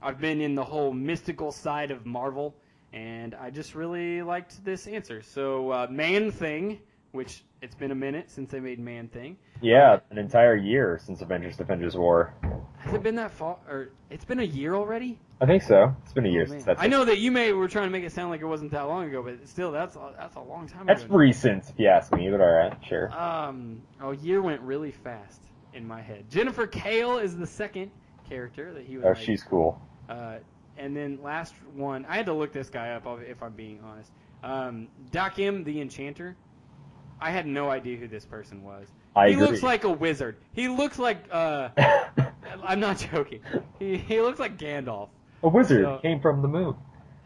I've 0.00 0.20
been 0.20 0.40
in 0.40 0.54
the 0.54 0.62
whole 0.62 0.92
mystical 0.92 1.50
side 1.50 1.90
of 1.90 2.06
Marvel, 2.06 2.54
and 2.92 3.34
I 3.34 3.50
just 3.50 3.74
really 3.74 4.22
liked 4.22 4.64
this 4.64 4.86
answer. 4.86 5.22
So, 5.22 5.72
uh, 5.72 5.88
Man 5.90 6.30
Thing, 6.30 6.78
which 7.10 7.42
it's 7.62 7.74
been 7.74 7.90
a 7.90 7.96
minute 7.96 8.30
since 8.30 8.52
they 8.52 8.60
made 8.60 8.78
Man 8.78 9.08
Thing. 9.08 9.36
Yeah, 9.60 9.98
an 10.12 10.18
entire 10.18 10.54
year 10.54 11.00
since 11.04 11.20
Avengers 11.20 11.56
Defenders 11.56 11.96
War. 11.96 12.32
Has 12.78 12.94
it 12.94 13.02
been 13.02 13.16
that 13.16 13.32
far? 13.32 13.58
Or 13.68 13.88
it's 14.08 14.24
been 14.24 14.38
a 14.38 14.44
year 14.44 14.76
already? 14.76 15.18
I 15.40 15.46
think 15.46 15.62
so. 15.62 15.94
It's 16.02 16.12
been 16.14 16.24
a 16.24 16.30
year 16.30 16.44
Oh, 16.46 16.50
since 16.50 16.64
that. 16.64 16.80
I 16.80 16.86
know 16.86 17.04
that 17.04 17.18
you 17.18 17.30
may 17.30 17.52
were 17.52 17.68
trying 17.68 17.86
to 17.86 17.90
make 17.90 18.04
it 18.04 18.12
sound 18.12 18.30
like 18.30 18.40
it 18.40 18.46
wasn't 18.46 18.70
that 18.70 18.82
long 18.82 19.06
ago, 19.06 19.22
but 19.22 19.46
still, 19.46 19.70
that's 19.70 19.94
a, 19.96 20.14
that's 20.18 20.36
a 20.36 20.40
long 20.40 20.66
time 20.66 20.82
ago. 20.82 20.94
That's 20.94 21.04
ago. 21.04 21.14
recent, 21.14 21.64
if 21.68 21.78
you 21.78 21.88
ask 21.88 22.10
me. 22.12 22.30
But 22.30 22.40
all 22.40 22.50
right, 22.50 22.72
sure. 22.86 23.12
Um, 23.12 23.82
oh, 24.00 24.12
year 24.12 24.40
went 24.40 24.62
really 24.62 24.92
fast 24.92 25.42
in 25.74 25.86
my 25.86 26.00
head. 26.00 26.24
Jennifer 26.30 26.66
Kale 26.66 27.18
is 27.18 27.36
the 27.36 27.46
second 27.46 27.90
character 28.28 28.72
that 28.72 28.84
he 28.84 28.96
was. 28.96 29.04
Oh, 29.04 29.08
like, 29.10 29.18
she's 29.18 29.42
cool. 29.42 29.80
Uh, 30.08 30.36
and 30.78 30.96
then 30.96 31.18
last 31.22 31.54
one, 31.74 32.06
I 32.06 32.16
had 32.16 32.26
to 32.26 32.32
look 32.32 32.52
this 32.52 32.70
guy 32.70 32.90
up 32.92 33.06
if 33.26 33.42
I'm 33.42 33.52
being 33.52 33.80
honest. 33.84 34.10
Um, 34.42 34.88
Dakimh, 35.10 35.64
the 35.64 35.80
Enchanter. 35.80 36.34
I 37.20 37.30
had 37.30 37.46
no 37.46 37.70
idea 37.70 37.96
who 37.96 38.08
this 38.08 38.24
person 38.24 38.62
was. 38.62 38.88
I 39.14 39.28
he 39.28 39.34
agree. 39.34 39.46
looks 39.46 39.62
like 39.62 39.84
a 39.84 39.90
wizard. 39.90 40.36
He 40.52 40.68
looks 40.68 40.98
like. 40.98 41.18
Uh, 41.30 41.70
I'm 42.62 42.80
not 42.80 42.98
joking. 43.12 43.40
He 43.78 43.96
he 43.96 44.20
looks 44.20 44.38
like 44.38 44.58
Gandalf. 44.58 45.08
A 45.42 45.48
wizard 45.48 45.84
So- 45.84 45.98
came 45.98 46.20
from 46.20 46.42
the 46.42 46.48
moon. 46.48 46.74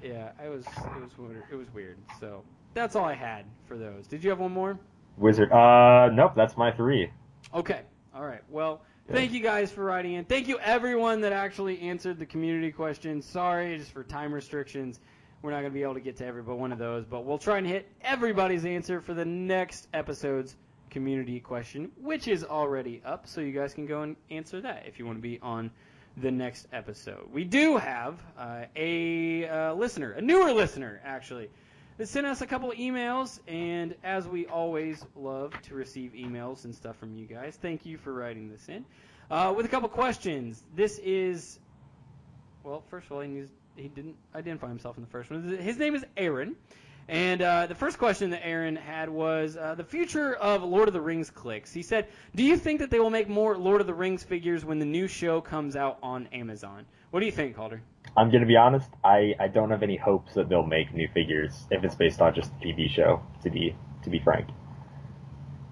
Yeah, 0.03 0.31
it 0.43 0.49
was 0.49 0.67
it 0.67 1.03
was 1.03 1.19
weird. 1.19 1.43
It 1.51 1.57
was 1.57 1.73
weird. 1.75 1.99
So 2.19 2.43
that's 2.73 2.97
all 2.97 3.05
I 3.05 3.15
had 3.15 3.45
for 3.67 3.77
those. 3.77 4.07
Did 4.07 4.25
you 4.25 4.31
have 4.31 4.39
one 4.39 4.53
more? 4.53 4.79
Wizard. 5.19 5.53
Uh, 5.53 6.09
nope. 6.13 6.33
That's 6.35 6.57
my 6.57 6.73
three. 6.73 7.11
Okay. 7.55 7.83
All 8.15 8.25
right. 8.25 8.41
Well, 8.49 8.81
thank 9.11 9.33
you 9.33 9.41
guys 9.41 9.71
for 9.71 9.85
writing 9.85 10.15
in. 10.15 10.25
Thank 10.25 10.49
you 10.49 10.59
everyone 10.61 11.21
that 11.21 11.33
actually 11.33 11.81
answered 11.81 12.19
the 12.19 12.25
community 12.27 12.73
question. 12.73 13.21
Sorry, 13.21 13.77
just 13.77 13.93
for 13.93 14.03
time 14.03 14.33
restrictions, 14.33 15.01
we're 15.43 15.51
not 15.51 15.61
going 15.61 15.73
to 15.73 15.75
be 15.75 15.83
able 15.83 15.95
to 15.95 16.01
get 16.01 16.17
to 16.17 16.27
every 16.27 16.43
but 16.43 16.57
one 16.57 16.73
of 16.73 16.79
those, 16.79 17.05
but 17.05 17.25
we'll 17.27 17.39
try 17.39 17.59
and 17.59 17.67
hit 17.67 17.89
everybody's 18.01 18.65
answer 18.65 19.01
for 19.01 19.13
the 19.15 19.25
next 19.25 19.89
episode's 19.93 20.57
community 20.91 21.41
question, 21.41 21.91
which 22.01 22.27
is 22.29 22.45
already 22.45 23.01
up, 23.05 23.27
so 23.27 23.41
you 23.41 23.53
guys 23.53 23.75
can 23.75 23.87
go 23.87 24.03
and 24.03 24.17
answer 24.31 24.61
that 24.61 24.85
if 24.87 24.99
you 24.99 25.07
want 25.07 25.19
to 25.19 25.23
be 25.23 25.39
on 25.41 25.71
the 26.17 26.31
next 26.31 26.67
episode. 26.73 27.29
We 27.33 27.45
do 27.45 27.77
have 27.77 28.23
uh, 28.39 28.65
a 28.77 29.49
uh, 29.49 29.75
listener, 29.75 30.13
a 30.13 30.21
newer 30.21 30.53
listener 30.53 31.01
actually, 31.05 31.51
that 31.99 32.09
sent 32.09 32.27
us 32.27 32.41
a 32.41 32.47
couple 32.47 32.71
emails, 32.73 33.41
and 33.47 33.95
as 34.03 34.27
we 34.27 34.47
always 34.47 35.05
love 35.15 35.53
to 35.63 35.75
receive 35.75 36.13
emails 36.13 36.65
and 36.65 36.75
stuff 36.75 36.97
from 36.97 37.15
you 37.15 37.27
guys, 37.27 37.59
thank 37.61 37.85
you 37.85 37.99
for 37.99 38.13
writing 38.13 38.51
this 38.51 38.69
in. 38.69 38.85
Uh, 39.31 39.53
with 39.57 39.67
a 39.67 39.69
couple 39.69 39.89
questions. 39.89 40.63
This 40.75 40.99
is, 40.99 41.59
well, 42.65 42.83
first 42.89 43.07
of 43.07 43.13
all, 43.13 43.21
he, 43.21 43.29
needs, 43.29 43.51
he 43.77 43.89
didn't 43.89 44.17
identify 44.35 44.69
himself 44.69 44.97
in 44.97 45.05
the 45.05 45.11
first 45.11 45.31
one. 45.31 45.43
His 45.43 45.77
name 45.79 45.95
is 45.95 46.05
Aaron. 46.17 46.57
And 47.11 47.43
uh, 47.43 47.67
the 47.67 47.75
first 47.75 47.99
question 47.99 48.31
that 48.31 48.47
Aaron 48.47 48.77
had 48.77 49.09
was 49.11 49.57
uh, 49.57 49.75
the 49.75 49.83
future 49.83 50.33
of 50.37 50.63
Lord 50.63 50.87
of 50.87 50.95
the 50.95 51.01
Rings 51.01 51.29
clicks. 51.29 51.73
He 51.73 51.83
said, 51.83 52.07
"Do 52.37 52.45
you 52.45 52.57
think 52.57 52.79
that 52.79 52.93
they 52.93 53.01
will 53.01 53.11
make 53.11 53.29
more 53.29 53.59
Lord 53.59 53.81
of 53.81 53.89
the 53.89 53.95
Rings 53.95 54.23
figures 54.23 54.65
when 54.65 54.79
the 54.79 54.87
new 54.87 55.09
show 55.09 55.41
comes 55.41 55.75
out 55.75 55.99
on 56.05 56.29
Amazon?" 56.29 56.87
What 57.11 57.19
do 57.19 57.27
you 57.27 57.33
think, 57.33 57.57
Calder? 57.57 57.83
I'm 58.17 58.31
gonna 58.31 58.47
be 58.47 58.57
honest. 58.57 58.89
I, 59.03 59.35
I 59.41 59.49
don't 59.49 59.71
have 59.71 59.83
any 59.83 59.97
hopes 59.97 60.35
that 60.35 60.49
they'll 60.49 60.63
make 60.65 60.95
new 60.95 61.09
figures 61.09 61.67
if 61.73 61.83
it's 61.83 61.97
based 61.97 62.21
on 62.21 62.33
just 62.33 62.53
a 62.53 62.65
TV 62.65 62.89
show. 62.89 63.21
To 63.43 63.51
be 63.51 63.75
to 64.05 64.11
be 64.11 64.21
frank. 64.21 64.47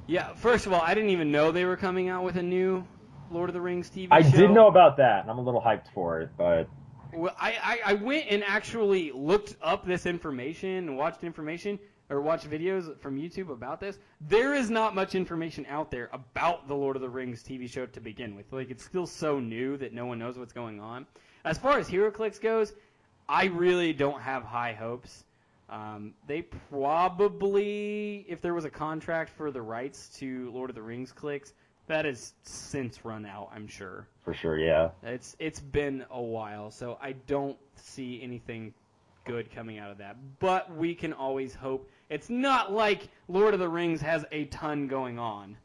Yeah, 0.08 0.34
first 0.34 0.66
of 0.66 0.72
all, 0.72 0.80
I 0.80 0.94
didn't 0.94 1.10
even 1.10 1.30
know 1.30 1.52
they 1.52 1.66
were 1.66 1.76
coming 1.76 2.08
out 2.08 2.24
with 2.24 2.34
a 2.34 2.42
new 2.42 2.84
Lord 3.30 3.48
of 3.48 3.54
the 3.54 3.60
Rings 3.60 3.88
TV 3.90 4.08
show. 4.08 4.14
I 4.16 4.22
show. 4.22 4.38
did 4.38 4.50
know 4.50 4.66
about 4.66 4.96
that, 4.96 5.22
and 5.22 5.30
I'm 5.30 5.38
a 5.38 5.42
little 5.42 5.62
hyped 5.62 5.92
for 5.94 6.20
it. 6.20 6.30
But 6.36 6.68
Well, 7.12 7.34
I, 7.40 7.52
I, 7.62 7.92
I 7.92 7.94
went 7.94 8.26
and 8.28 8.44
actually 8.44 9.12
looked 9.12 9.56
up 9.62 9.86
this 9.86 10.06
information 10.06 10.70
and 10.70 10.96
watched 10.96 11.24
information 11.24 11.78
or 12.10 12.20
watched 12.20 12.48
videos 12.48 12.98
from 13.00 13.16
YouTube 13.16 13.50
about 13.50 13.80
this. 13.80 13.98
There 14.20 14.54
is 14.54 14.70
not 14.70 14.94
much 14.94 15.14
information 15.14 15.66
out 15.68 15.90
there 15.90 16.10
about 16.12 16.68
the 16.68 16.74
Lord 16.74 16.96
of 16.96 17.02
the 17.02 17.08
Rings 17.08 17.42
TV 17.42 17.68
show 17.68 17.86
to 17.86 18.00
begin 18.00 18.34
with. 18.34 18.52
Like 18.52 18.70
it's 18.70 18.84
still 18.84 19.06
so 19.06 19.40
new 19.40 19.76
that 19.78 19.92
no 19.92 20.06
one 20.06 20.18
knows 20.18 20.38
what's 20.38 20.52
going 20.52 20.80
on. 20.80 21.06
As 21.44 21.58
far 21.58 21.78
as 21.78 21.88
HeroClix 21.88 22.40
goes, 22.40 22.74
I 23.28 23.46
really 23.46 23.92
don't 23.92 24.20
have 24.20 24.42
high 24.42 24.72
hopes. 24.72 25.24
Um, 25.70 26.14
they 26.26 26.42
probably, 26.42 28.24
if 28.26 28.40
there 28.40 28.54
was 28.54 28.64
a 28.64 28.70
contract 28.70 29.30
for 29.30 29.50
the 29.50 29.60
rights 29.60 30.08
to 30.18 30.50
Lord 30.52 30.70
of 30.70 30.76
the 30.76 30.82
Rings 30.82 31.12
clicks, 31.12 31.52
that 31.88 32.06
has 32.06 32.32
since 32.42 33.04
run 33.04 33.26
out. 33.26 33.50
I'm 33.54 33.66
sure. 33.66 34.08
For 34.28 34.34
sure, 34.34 34.58
yeah. 34.58 34.90
It's 35.02 35.34
it's 35.38 35.58
been 35.58 36.04
a 36.10 36.20
while, 36.20 36.70
so 36.70 36.98
I 37.00 37.12
don't 37.12 37.56
see 37.76 38.20
anything 38.22 38.74
good 39.24 39.50
coming 39.54 39.78
out 39.78 39.90
of 39.90 39.96
that. 39.98 40.16
But 40.38 40.74
we 40.76 40.94
can 40.94 41.14
always 41.14 41.54
hope. 41.54 41.88
It's 42.10 42.28
not 42.28 42.70
like 42.70 43.08
Lord 43.26 43.54
of 43.54 43.60
the 43.60 43.68
Rings 43.70 44.02
has 44.02 44.26
a 44.30 44.44
ton 44.46 44.86
going 44.86 45.18
on. 45.18 45.56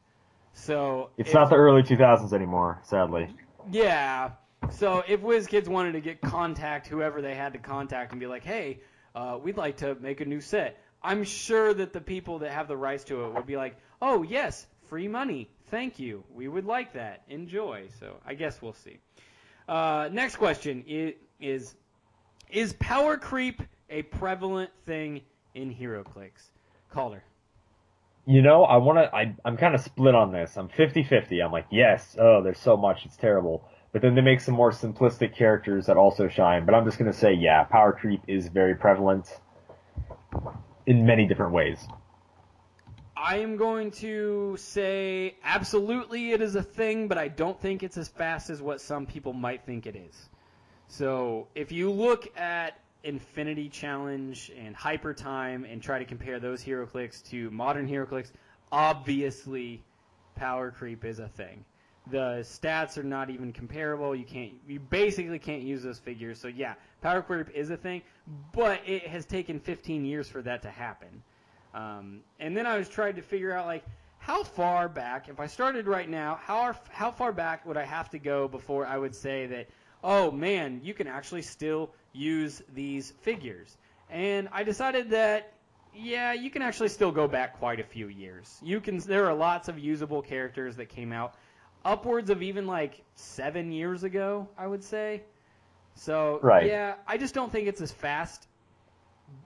So 0.53 1.09
It's 1.17 1.29
if- 1.29 1.35
not 1.35 1.49
the 1.49 1.57
early 1.57 1.83
2000s 1.83 2.31
anymore, 2.31 2.79
sadly. 2.83 3.27
yeah. 3.69 4.31
So 4.71 5.03
if 5.09 5.19
WizKids 5.19 5.67
wanted 5.67 5.91
to 5.93 5.99
get 6.01 6.21
contact 6.21 6.87
whoever 6.87 7.21
they 7.21 7.35
had 7.35 7.51
to 7.53 7.59
contact 7.59 8.11
and 8.11 8.19
be 8.21 8.27
like, 8.27 8.45
hey, 8.45 8.79
uh, 9.13 9.37
we'd 9.43 9.57
like 9.57 9.75
to 9.77 9.95
make 9.95 10.21
a 10.21 10.25
new 10.25 10.39
set, 10.39 10.77
I'm 11.03 11.25
sure 11.25 11.73
that 11.73 11.91
the 11.91 11.99
people 11.99 12.39
that 12.39 12.51
have 12.51 12.69
the 12.69 12.77
rights 12.77 13.03
to 13.05 13.25
it 13.25 13.33
would 13.33 13.45
be 13.45 13.57
like, 13.57 13.75
oh 14.01 14.23
yes, 14.23 14.65
free 14.87 15.09
money, 15.09 15.49
thank 15.73 15.97
you, 15.97 16.23
we 16.31 16.47
would 16.47 16.65
like 16.65 16.93
that, 16.93 17.23
enjoy. 17.29 17.87
So 17.99 18.17
I 18.23 18.35
guess 18.35 18.61
we'll 18.61 18.73
see. 18.73 18.99
Uh, 19.67 20.07
next 20.11 20.35
question 20.35 20.83
is, 21.39 21.73
is 22.51 22.73
power 22.73 23.17
creep 23.17 23.59
a 23.89 24.03
prevalent 24.03 24.69
thing 24.85 25.21
in 25.55 25.73
HeroClix? 25.73 26.51
Calder. 26.91 27.23
You 28.27 28.43
know, 28.43 28.63
I 28.65 28.77
want 28.77 28.99
to. 28.99 29.35
I'm 29.43 29.57
kind 29.57 29.73
of 29.73 29.81
split 29.81 30.13
on 30.13 30.31
this. 30.31 30.55
I'm 30.57 30.69
50-50. 30.69 31.43
I'm 31.43 31.51
like, 31.51 31.65
yes. 31.71 32.15
Oh, 32.19 32.43
there's 32.43 32.59
so 32.59 32.77
much. 32.77 33.05
It's 33.05 33.17
terrible. 33.17 33.67
But 33.91 34.03
then 34.03 34.13
they 34.13 34.21
make 34.21 34.41
some 34.41 34.53
more 34.53 34.71
simplistic 34.71 35.35
characters 35.35 35.87
that 35.87 35.97
also 35.97 36.27
shine. 36.27 36.65
But 36.67 36.75
I'm 36.75 36.85
just 36.85 36.99
gonna 36.99 37.11
say, 37.11 37.33
yeah, 37.33 37.63
power 37.63 37.91
creep 37.91 38.21
is 38.27 38.47
very 38.47 38.75
prevalent 38.75 39.27
in 40.85 41.05
many 41.05 41.27
different 41.27 41.51
ways. 41.51 41.85
I 43.25 43.37
am 43.37 43.55
going 43.55 43.89
to 43.91 44.57
say 44.57 45.37
absolutely 45.45 46.33
it 46.33 46.41
is 46.41 46.55
a 46.55 46.61
thing, 46.61 47.07
but 47.07 47.17
I 47.17 47.29
don't 47.29 47.57
think 47.57 47.81
it's 47.81 47.95
as 47.95 48.09
fast 48.09 48.49
as 48.49 48.61
what 48.61 48.81
some 48.81 49.05
people 49.05 49.31
might 49.31 49.65
think 49.65 49.85
it 49.85 49.95
is. 49.95 50.27
So 50.89 51.47
if 51.55 51.71
you 51.71 51.89
look 51.89 52.37
at 52.37 52.81
Infinity 53.05 53.69
Challenge 53.69 54.51
and 54.59 54.75
Hyper 54.75 55.13
Time 55.13 55.63
and 55.63 55.81
try 55.81 55.99
to 55.99 56.03
compare 56.03 56.41
those 56.41 56.65
HeroClix 56.65 57.23
to 57.29 57.49
modern 57.51 57.87
HeroClix, 57.87 58.33
obviously 58.73 59.81
power 60.35 60.69
creep 60.69 61.05
is 61.05 61.19
a 61.19 61.29
thing. 61.29 61.63
The 62.11 62.39
stats 62.41 62.97
are 62.97 63.03
not 63.03 63.29
even 63.29 63.53
comparable. 63.53 64.13
You 64.13 64.25
can't, 64.25 64.51
you 64.67 64.81
basically 64.81 65.39
can't 65.39 65.61
use 65.61 65.81
those 65.81 65.97
figures. 65.97 66.41
So 66.41 66.49
yeah, 66.49 66.73
power 67.01 67.21
creep 67.21 67.51
is 67.51 67.69
a 67.69 67.77
thing, 67.77 68.01
but 68.51 68.81
it 68.85 69.07
has 69.07 69.25
taken 69.25 69.61
15 69.61 70.03
years 70.03 70.27
for 70.27 70.41
that 70.41 70.61
to 70.63 70.69
happen. 70.69 71.23
Um, 71.73 72.21
and 72.39 72.55
then 72.55 72.65
I 72.65 72.77
was 72.77 72.89
trying 72.89 73.15
to 73.15 73.21
figure 73.21 73.51
out 73.51 73.65
like 73.65 73.83
how 74.19 74.43
far 74.43 74.87
back, 74.87 75.27
if 75.29 75.39
I 75.39 75.47
started 75.47 75.87
right 75.87 76.09
now, 76.09 76.39
how 76.41 76.75
how 76.91 77.11
far 77.11 77.31
back 77.31 77.65
would 77.65 77.77
I 77.77 77.83
have 77.83 78.09
to 78.11 78.19
go 78.19 78.47
before 78.47 78.85
I 78.85 78.97
would 78.97 79.15
say 79.15 79.47
that, 79.47 79.67
oh 80.03 80.31
man, 80.31 80.81
you 80.83 80.93
can 80.93 81.07
actually 81.07 81.41
still 81.41 81.91
use 82.13 82.61
these 82.73 83.11
figures? 83.21 83.77
And 84.09 84.49
I 84.51 84.63
decided 84.63 85.09
that 85.11 85.53
yeah, 85.93 86.33
you 86.33 86.49
can 86.49 86.61
actually 86.61 86.89
still 86.89 87.11
go 87.11 87.27
back 87.27 87.59
quite 87.59 87.79
a 87.79 87.83
few 87.83 88.07
years. 88.07 88.59
You 88.63 88.79
can 88.81 88.97
there 88.99 89.25
are 89.27 89.33
lots 89.33 89.67
of 89.67 89.77
usable 89.79 90.21
characters 90.21 90.75
that 90.77 90.87
came 90.89 91.11
out 91.11 91.35
upwards 91.85 92.29
of 92.29 92.41
even 92.41 92.65
like 92.67 93.03
seven 93.15 93.71
years 93.71 94.03
ago, 94.03 94.47
I 94.57 94.67
would 94.67 94.83
say. 94.83 95.23
So 95.95 96.41
Right. 96.41 96.65
yeah, 96.65 96.95
I 97.07 97.17
just 97.17 97.33
don't 97.33 97.51
think 97.51 97.67
it's 97.67 97.81
as 97.81 97.91
fast 97.91 98.47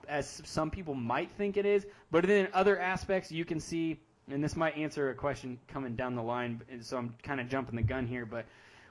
as 0.08 0.42
some 0.44 0.70
people 0.70 0.94
might 0.94 1.30
think 1.32 1.56
it 1.56 1.66
is. 1.66 1.86
But 2.10 2.26
then 2.26 2.48
other 2.54 2.78
aspects, 2.78 3.30
you 3.30 3.44
can 3.44 3.60
see, 3.60 4.00
and 4.30 4.42
this 4.42 4.56
might 4.56 4.76
answer 4.76 5.10
a 5.10 5.14
question 5.14 5.58
coming 5.68 5.94
down 5.94 6.14
the 6.14 6.22
line, 6.22 6.62
so 6.80 6.96
I'm 6.96 7.14
kind 7.22 7.40
of 7.40 7.48
jumping 7.48 7.76
the 7.76 7.82
gun 7.82 8.06
here. 8.06 8.24
But 8.24 8.46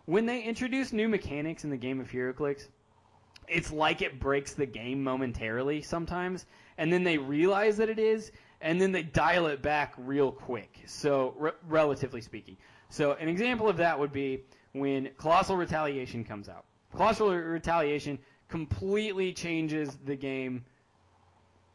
when 0.05 0.25
they 0.25 0.41
introduce 0.41 0.93
new 0.93 1.07
mechanics 1.07 1.63
in 1.63 1.69
the 1.69 1.77
game 1.77 1.99
of 1.99 2.09
HeroClix, 2.09 2.67
it's 3.47 3.71
like 3.71 4.01
it 4.01 4.19
breaks 4.19 4.53
the 4.53 4.65
game 4.65 5.03
momentarily 5.03 5.81
sometimes, 5.81 6.45
and 6.77 6.91
then 6.91 7.03
they 7.03 7.17
realize 7.17 7.77
that 7.77 7.89
it 7.89 7.97
is, 7.99 8.31
and 8.61 8.79
then 8.79 8.91
they 8.91 9.03
dial 9.03 9.47
it 9.47 9.61
back 9.61 9.93
real 9.97 10.31
quick. 10.31 10.79
So, 10.85 11.33
re- 11.37 11.51
relatively 11.67 12.21
speaking. 12.21 12.57
So, 12.89 13.13
an 13.13 13.29
example 13.29 13.67
of 13.67 13.77
that 13.77 13.97
would 13.97 14.11
be 14.11 14.43
when 14.73 15.09
Colossal 15.17 15.57
Retaliation 15.57 16.23
comes 16.23 16.49
out. 16.49 16.65
Colossal 16.95 17.33
Retaliation 17.33 18.19
completely 18.47 19.33
changes 19.33 19.97
the 20.05 20.15
game 20.15 20.63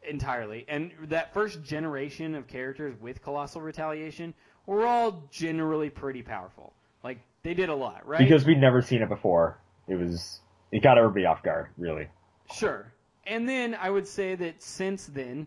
entirely. 0.08 0.64
And 0.68 0.92
that 1.08 1.32
first 1.32 1.62
generation 1.62 2.34
of 2.34 2.46
characters 2.46 2.94
with 3.00 3.22
Colossal 3.22 3.60
Retaliation 3.60 4.34
were 4.66 4.86
all 4.86 5.24
generally 5.30 5.90
pretty 5.90 6.22
powerful. 6.22 6.72
Like, 7.02 7.18
they 7.42 7.54
did 7.54 7.68
a 7.68 7.74
lot, 7.74 8.06
right? 8.06 8.20
Because 8.20 8.44
we'd 8.44 8.60
never 8.60 8.82
seen 8.82 9.02
it 9.02 9.08
before. 9.08 9.58
It 9.88 9.96
was 9.96 10.40
it 10.70 10.82
got 10.82 10.98
everybody 10.98 11.26
off 11.26 11.42
guard, 11.42 11.68
really. 11.76 12.08
Sure. 12.54 12.92
And 13.26 13.48
then 13.48 13.74
I 13.74 13.90
would 13.90 14.08
say 14.08 14.34
that 14.34 14.62
since 14.62 15.06
then, 15.06 15.46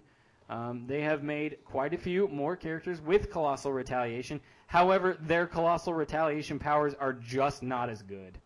um, 0.49 0.85
they 0.87 1.01
have 1.01 1.23
made 1.23 1.57
quite 1.65 1.93
a 1.93 1.97
few 1.97 2.27
more 2.27 2.55
characters 2.55 3.01
with 3.01 3.31
Colossal 3.31 3.73
Retaliation. 3.73 4.39
However, 4.67 5.17
their 5.19 5.47
Colossal 5.47 5.93
Retaliation 5.93 6.59
powers 6.59 6.93
are 6.99 7.13
just 7.13 7.63
not 7.63 7.89
as 7.89 8.01
good. 8.03 8.37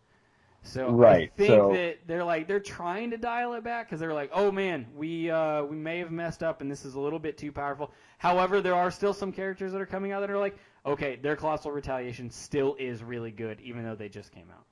So 0.62 0.88
I 0.88 0.90
Right, 0.90 1.32
think 1.36 1.48
so- 1.48 1.72
that 1.72 2.06
they're 2.06 2.24
like 2.24 2.46
they're 2.46 2.60
trying 2.60 3.10
to 3.12 3.16
dial 3.16 3.54
it 3.54 3.64
back 3.64 3.86
because 3.86 3.98
they're 3.98 4.12
like, 4.14 4.30
oh 4.34 4.52
man, 4.52 4.86
we 4.94 5.30
uh, 5.30 5.64
we 5.64 5.76
may 5.76 5.98
have 5.98 6.10
messed 6.10 6.42
up 6.42 6.60
and 6.60 6.70
this 6.70 6.84
is 6.84 6.94
a 6.94 7.00
little 7.00 7.18
bit 7.18 7.38
too 7.38 7.50
powerful. 7.50 7.90
However, 8.18 8.60
there 8.60 8.74
are 8.74 8.90
still 8.90 9.14
some 9.14 9.32
characters 9.32 9.72
that 9.72 9.80
are 9.80 9.86
coming 9.86 10.12
out 10.12 10.20
that 10.20 10.30
are 10.30 10.38
like, 10.38 10.56
okay, 10.84 11.16
their 11.16 11.34
Colossal 11.34 11.72
Retaliation 11.72 12.28
still 12.30 12.76
is 12.78 13.02
really 13.02 13.30
good 13.30 13.60
even 13.62 13.84
though 13.84 13.94
they 13.94 14.08
just 14.10 14.32
came 14.32 14.50
out. 14.50 14.64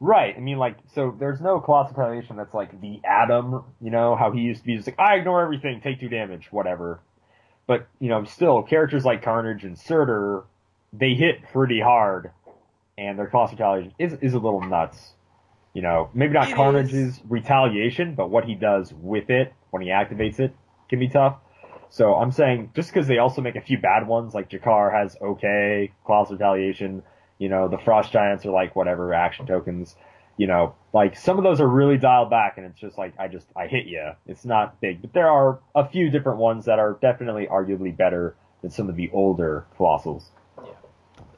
Right. 0.00 0.34
I 0.36 0.40
mean, 0.40 0.58
like, 0.58 0.78
so 0.94 1.14
there's 1.16 1.40
no 1.40 1.60
colossal 1.60 1.94
retaliation 1.96 2.34
that's 2.36 2.54
like 2.54 2.80
the 2.80 3.00
Atom, 3.04 3.62
you 3.80 3.90
know, 3.92 4.16
how 4.16 4.32
he 4.32 4.40
used 4.40 4.62
to 4.62 4.66
be 4.66 4.74
just 4.74 4.88
like, 4.88 4.98
I 4.98 5.14
ignore 5.14 5.42
everything, 5.42 5.80
take 5.80 6.00
two 6.00 6.08
damage, 6.08 6.48
whatever. 6.50 6.98
But, 7.68 7.86
you 8.00 8.08
know, 8.08 8.24
still, 8.24 8.62
characters 8.64 9.04
like 9.04 9.22
Carnage 9.22 9.62
and 9.62 9.78
Surtur, 9.78 10.42
they 10.92 11.14
hit 11.14 11.44
pretty 11.52 11.78
hard, 11.80 12.32
and 12.98 13.18
their 13.18 13.26
colossal 13.26 13.56
retaliation 13.56 13.94
is, 13.98 14.14
is 14.20 14.34
a 14.34 14.38
little 14.38 14.60
nuts. 14.60 15.14
You 15.74 15.82
know, 15.82 16.10
maybe 16.12 16.34
not 16.34 16.50
It 16.50 16.54
Carnage's 16.54 17.20
retaliation, 17.28 18.14
but 18.14 18.30
what 18.30 18.44
he 18.44 18.54
does 18.54 18.92
with 18.92 19.30
it 19.30 19.54
when 19.70 19.82
he 19.82 19.88
activates 19.88 20.38
it 20.38 20.54
can 20.88 20.98
be 20.98 21.08
tough. 21.08 21.38
So 21.88 22.14
I'm 22.14 22.32
saying, 22.32 22.72
just 22.74 22.92
because 22.92 23.06
they 23.06 23.18
also 23.18 23.40
make 23.42 23.56
a 23.56 23.60
few 23.60 23.78
bad 23.78 24.06
ones, 24.06 24.34
like 24.34 24.50
Jakar 24.50 24.92
has 24.92 25.16
okay, 25.20 25.92
colossal 26.04 26.36
retaliation, 26.36 27.02
you 27.38 27.48
know, 27.48 27.68
the 27.68 27.78
Frost 27.78 28.12
Giants 28.12 28.46
are 28.46 28.50
like 28.50 28.76
whatever 28.76 29.12
action 29.14 29.46
tokens. 29.46 29.96
You 30.38 30.46
know, 30.46 30.74
like 30.94 31.16
some 31.16 31.36
of 31.38 31.44
those 31.44 31.60
are 31.60 31.68
really 31.68 31.98
dialed 31.98 32.30
back, 32.30 32.56
and 32.56 32.66
it's 32.66 32.80
just 32.80 32.96
like 32.96 33.14
I 33.18 33.28
just 33.28 33.46
I 33.54 33.66
hit 33.66 33.86
you. 33.86 34.12
It's 34.26 34.44
not 34.44 34.80
big, 34.80 35.02
but 35.02 35.12
there 35.12 35.28
are 35.28 35.58
a 35.74 35.86
few 35.88 36.10
different 36.10 36.38
ones 36.38 36.64
that 36.64 36.78
are 36.78 36.98
definitely 37.00 37.46
arguably 37.46 37.94
better 37.94 38.36
than 38.62 38.70
some 38.70 38.88
of 38.88 38.96
the 38.96 39.10
older 39.12 39.66
colossals. 39.78 40.24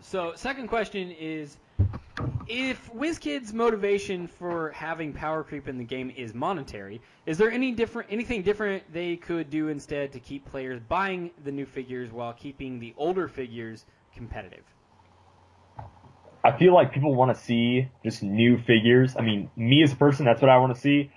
So, 0.07 0.35
second 0.37 0.69
question 0.69 1.11
is 1.13 1.57
if 2.47 2.93
WizKids' 2.93 3.55
motivation 3.55 4.27
for 4.27 4.71
having 4.73 5.15
power 5.15 5.43
creep 5.43 5.67
in 5.67 5.79
the 5.79 5.85
game 5.85 6.13
is 6.15 6.35
monetary, 6.35 7.01
is 7.25 7.39
there 7.39 7.51
any 7.51 7.73
different 7.73 8.13
anything 8.13 8.43
different 8.43 8.83
they 8.93 9.17
could 9.17 9.49
do 9.49 9.69
instead 9.69 10.13
to 10.13 10.21
keep 10.21 10.45
players 10.45 10.79
buying 10.91 11.31
the 11.43 11.51
new 11.51 11.65
figures 11.65 12.13
while 12.13 12.35
keeping 12.35 12.79
the 12.79 12.93
older 12.99 13.29
figures 13.29 13.87
competitive? 14.15 14.65
I 16.45 16.53
feel 16.59 16.75
like 16.75 16.93
people 16.93 17.15
want 17.15 17.35
to 17.35 17.43
see 17.43 17.89
just 18.05 18.23
new 18.23 18.59
figures. 18.59 19.17
I 19.17 19.23
mean, 19.23 19.51
me 19.57 19.83
as 19.83 19.95
a 19.95 19.97
person, 19.97 20.27
that's 20.27 20.43
what 20.43 20.51
I 20.51 20.59
want 20.59 20.75
to 20.75 20.81
see. 20.81 21.13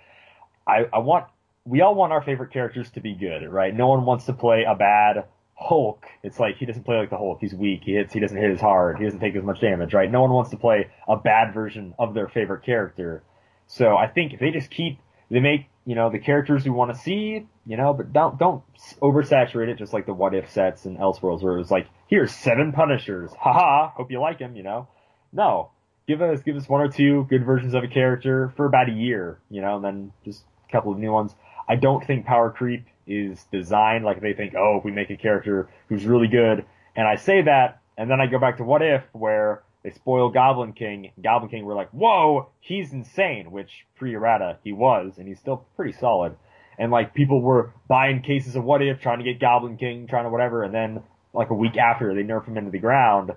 I, 0.65 0.85
I 0.93 0.99
want, 0.99 1.25
we 1.65 1.81
all 1.81 1.93
want 1.93 2.13
our 2.13 2.21
favorite 2.21 2.53
characters 2.53 2.89
to 2.91 3.01
be 3.01 3.15
good, 3.15 3.45
right? 3.49 3.75
No 3.75 3.87
one 3.87 4.05
wants 4.05 4.27
to 4.27 4.33
play 4.33 4.63
a 4.63 4.75
bad 4.75 5.25
Hulk. 5.59 6.05
It's 6.21 6.39
like 6.39 6.57
he 6.57 6.65
doesn't 6.65 6.83
play 6.83 6.97
like 6.97 7.09
the 7.09 7.17
Hulk. 7.17 7.39
He's 7.41 7.53
weak. 7.53 7.81
He 7.83 7.93
hits. 7.93 8.13
He 8.13 8.19
doesn't 8.19 8.37
hit 8.37 8.51
as 8.51 8.61
hard. 8.61 8.99
He 8.99 9.05
doesn't 9.05 9.19
take 9.19 9.35
as 9.35 9.43
much 9.43 9.59
damage, 9.59 9.93
right? 9.93 10.09
No 10.09 10.21
one 10.21 10.31
wants 10.31 10.51
to 10.51 10.57
play 10.57 10.89
a 11.07 11.17
bad 11.17 11.53
version 11.53 11.95
of 11.97 12.13
their 12.13 12.27
favorite 12.27 12.63
character. 12.63 13.23
So 13.65 13.97
I 13.97 14.07
think 14.07 14.33
if 14.33 14.39
they 14.39 14.51
just 14.51 14.69
keep, 14.69 14.99
they 15.29 15.39
make 15.39 15.65
you 15.85 15.95
know 15.95 16.09
the 16.11 16.19
characters 16.19 16.63
we 16.63 16.69
want 16.69 16.93
to 16.93 16.97
see, 16.97 17.47
you 17.65 17.77
know, 17.77 17.93
but 17.93 18.13
don't 18.13 18.37
don't 18.37 18.63
oversaturate 19.01 19.69
it 19.69 19.77
just 19.77 19.93
like 19.93 20.05
the 20.05 20.13
What 20.13 20.35
If 20.35 20.51
sets 20.51 20.85
and 20.85 20.97
Elseworlds 20.97 21.41
where 21.41 21.55
it 21.55 21.59
was 21.59 21.71
like 21.71 21.87
here's 22.07 22.33
seven 22.33 22.71
Punishers, 22.71 23.31
haha, 23.33 23.89
hope 23.89 24.11
you 24.11 24.21
like 24.21 24.39
him, 24.39 24.55
you 24.55 24.63
know. 24.63 24.87
No, 25.33 25.71
give 26.07 26.21
us 26.21 26.41
give 26.43 26.55
us 26.55 26.69
one 26.69 26.81
or 26.81 26.89
two 26.89 27.25
good 27.29 27.45
versions 27.45 27.73
of 27.73 27.83
a 27.83 27.87
character 27.87 28.53
for 28.55 28.65
about 28.65 28.89
a 28.89 28.93
year, 28.93 29.39
you 29.49 29.61
know, 29.61 29.77
and 29.77 29.83
then 29.83 30.13
just 30.23 30.43
a 30.69 30.71
couple 30.71 30.91
of 30.91 30.99
new 30.99 31.11
ones. 31.11 31.33
I 31.67 31.75
don't 31.75 32.05
think 32.05 32.25
power 32.25 32.51
creep 32.51 32.85
is 33.07 33.45
designed 33.51 34.05
like 34.05 34.21
they 34.21 34.33
think, 34.33 34.53
oh, 34.55 34.77
if 34.77 34.85
we 34.85 34.91
make 34.91 35.09
a 35.09 35.17
character 35.17 35.69
who's 35.89 36.05
really 36.05 36.27
good, 36.27 36.65
and 36.95 37.07
I 37.07 37.15
say 37.15 37.41
that, 37.43 37.81
and 37.97 38.09
then 38.09 38.19
I 38.19 38.27
go 38.27 38.39
back 38.39 38.57
to 38.57 38.63
What 38.63 38.81
If, 38.81 39.03
where 39.13 39.63
they 39.83 39.91
spoil 39.91 40.29
Goblin 40.29 40.73
King. 40.73 41.11
Goblin 41.21 41.49
King, 41.49 41.65
we're 41.65 41.75
like, 41.75 41.89
whoa, 41.91 42.49
he's 42.59 42.91
insane, 42.93 43.51
which 43.51 43.85
pre-errata 43.95 44.57
he 44.63 44.73
was, 44.73 45.13
and 45.17 45.27
he's 45.27 45.39
still 45.39 45.65
pretty 45.75 45.93
solid. 45.93 46.35
And 46.77 46.91
like 46.91 47.13
people 47.13 47.41
were 47.41 47.73
buying 47.87 48.21
cases 48.21 48.55
of 48.55 48.63
What 48.63 48.81
If, 48.81 48.99
trying 48.99 49.19
to 49.19 49.23
get 49.23 49.39
Goblin 49.39 49.77
King, 49.77 50.07
trying 50.07 50.25
to 50.25 50.29
whatever, 50.29 50.63
and 50.63 50.73
then 50.73 51.03
like 51.33 51.49
a 51.49 51.55
week 51.55 51.77
after 51.77 52.13
they 52.13 52.23
nerf 52.23 52.45
him 52.45 52.57
into 52.57 52.71
the 52.71 52.79
ground. 52.79 53.31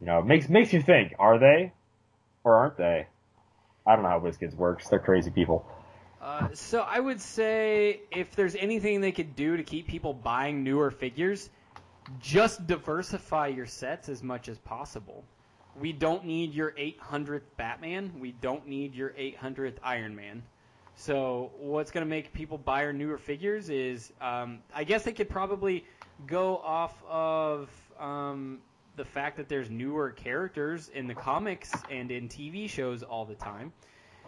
You 0.00 0.06
know, 0.06 0.18
it 0.18 0.26
makes 0.26 0.48
makes 0.48 0.72
you 0.72 0.82
think: 0.82 1.14
Are 1.18 1.38
they, 1.38 1.72
or 2.42 2.56
aren't 2.56 2.76
they? 2.76 3.06
I 3.86 3.94
don't 3.94 4.02
know 4.02 4.08
how 4.08 4.20
WizKids 4.20 4.54
works. 4.54 4.88
They're 4.88 4.98
crazy 4.98 5.30
people. 5.30 5.66
Uh, 6.22 6.46
so 6.52 6.82
I 6.82 7.00
would 7.00 7.20
say 7.20 8.02
if 8.12 8.36
there's 8.36 8.54
anything 8.54 9.00
they 9.00 9.10
could 9.10 9.34
do 9.34 9.56
to 9.56 9.64
keep 9.64 9.88
people 9.88 10.14
buying 10.14 10.62
newer 10.62 10.92
figures, 10.92 11.50
just 12.20 12.64
diversify 12.68 13.48
your 13.48 13.66
sets 13.66 14.08
as 14.08 14.22
much 14.22 14.48
as 14.48 14.58
possible. 14.58 15.24
We 15.80 15.92
don't 15.92 16.24
need 16.24 16.54
your 16.54 16.72
800th 16.72 17.42
Batman. 17.56 18.12
We 18.20 18.32
don't 18.40 18.68
need 18.68 18.94
your 18.94 19.10
800th 19.10 19.78
Iron 19.82 20.14
Man. 20.14 20.44
So 20.94 21.50
what's 21.58 21.90
going 21.90 22.06
to 22.06 22.10
make 22.10 22.32
people 22.32 22.56
buy 22.56 22.84
our 22.84 22.92
newer 22.92 23.18
figures 23.18 23.68
is, 23.68 24.12
um, 24.20 24.60
I 24.72 24.84
guess 24.84 25.02
they 25.02 25.12
could 25.12 25.30
probably 25.30 25.84
go 26.26 26.58
off 26.58 27.02
of 27.08 27.68
um, 27.98 28.58
the 28.96 29.04
fact 29.04 29.36
that 29.38 29.48
there's 29.48 29.70
newer 29.70 30.10
characters 30.10 30.90
in 30.94 31.08
the 31.08 31.14
comics 31.14 31.72
and 31.90 32.12
in 32.12 32.28
TV 32.28 32.68
shows 32.68 33.02
all 33.02 33.24
the 33.24 33.34
time. 33.34 33.72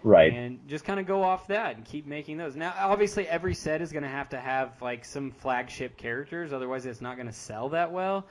Right. 0.05 0.35
And 0.35 0.69
just 0.69 0.85
kind 0.85 1.01
of 1.01 1.07
go 1.07 1.23
off 1.23 1.49
that 1.49 1.77
and 1.77 1.85
keep 1.85 2.07
making 2.07 2.37
those. 2.37 2.55
Now, 2.55 2.75
obviously, 2.79 3.27
every 3.27 3.55
set 3.55 3.81
is 3.81 3.91
going 3.91 4.03
to 4.03 4.09
have 4.09 4.29
to 4.29 4.39
have 4.39 4.81
like 4.83 5.05
some 5.07 5.31
flagship 5.33 5.97
characters, 5.97 6.53
otherwise, 6.53 6.85
it's 6.85 7.01
not 7.01 7.17
going 7.17 7.27
to 7.27 7.33
sell 7.33 7.71
that 7.71 7.91
well. 7.91 8.27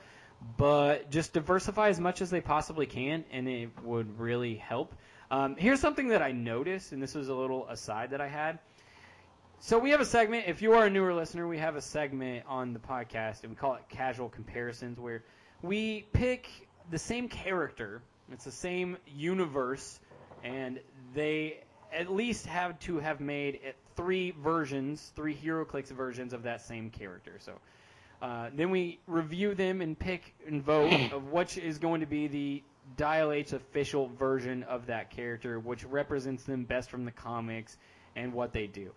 But 0.56 1.10
just 1.10 1.32
diversify 1.32 1.88
as 1.88 1.98
much 1.98 2.22
as 2.22 2.30
they 2.30 2.40
possibly 2.40 2.86
can, 2.86 3.24
and 3.32 3.48
it 3.48 3.70
would 3.82 4.20
really 4.20 4.54
help. 4.54 4.94
Um, 5.30 5.56
here's 5.56 5.80
something 5.80 6.08
that 6.08 6.22
I 6.22 6.30
noticed, 6.32 6.92
and 6.92 7.02
this 7.02 7.14
was 7.14 7.28
a 7.28 7.34
little 7.34 7.66
aside 7.68 8.10
that 8.10 8.20
I 8.20 8.28
had. 8.28 8.60
So 9.58 9.78
we 9.78 9.90
have 9.90 10.00
a 10.00 10.04
segment. 10.04 10.44
If 10.46 10.62
you 10.62 10.74
are 10.74 10.84
a 10.84 10.90
newer 10.90 11.14
listener, 11.14 11.48
we 11.48 11.58
have 11.58 11.74
a 11.74 11.80
segment 11.80 12.44
on 12.46 12.72
the 12.72 12.78
podcast, 12.78 13.42
and 13.42 13.50
we 13.50 13.56
call 13.56 13.74
it 13.74 13.82
Casual 13.88 14.28
Comparisons, 14.28 15.00
where 15.00 15.24
we 15.62 16.06
pick 16.12 16.46
the 16.90 16.98
same 16.98 17.28
character. 17.28 18.02
It's 18.30 18.44
the 18.44 18.52
same 18.52 18.96
universe, 19.06 19.98
and 20.44 20.78
they 21.14 21.63
at 21.94 22.12
least 22.12 22.46
have 22.46 22.78
to 22.80 22.98
have 22.98 23.20
made 23.20 23.60
three 23.96 24.32
versions, 24.42 25.12
three 25.14 25.34
HeroClix 25.34 25.88
versions 25.88 26.32
of 26.32 26.42
that 26.42 26.60
same 26.60 26.90
character. 26.90 27.36
So 27.38 27.52
uh, 28.20 28.50
then 28.54 28.70
we 28.70 28.98
review 29.06 29.54
them 29.54 29.80
and 29.80 29.98
pick 29.98 30.34
and 30.46 30.62
vote 30.62 30.92
of 31.12 31.30
which 31.30 31.56
is 31.58 31.78
going 31.78 32.00
to 32.00 32.06
be 32.06 32.26
the 32.26 32.62
Dial 32.96 33.32
H 33.32 33.52
official 33.52 34.08
version 34.18 34.62
of 34.64 34.86
that 34.86 35.10
character, 35.10 35.58
which 35.58 35.84
represents 35.84 36.44
them 36.44 36.64
best 36.64 36.90
from 36.90 37.04
the 37.04 37.10
comics 37.10 37.78
and 38.16 38.32
what 38.32 38.52
they 38.52 38.66
do. 38.66 38.90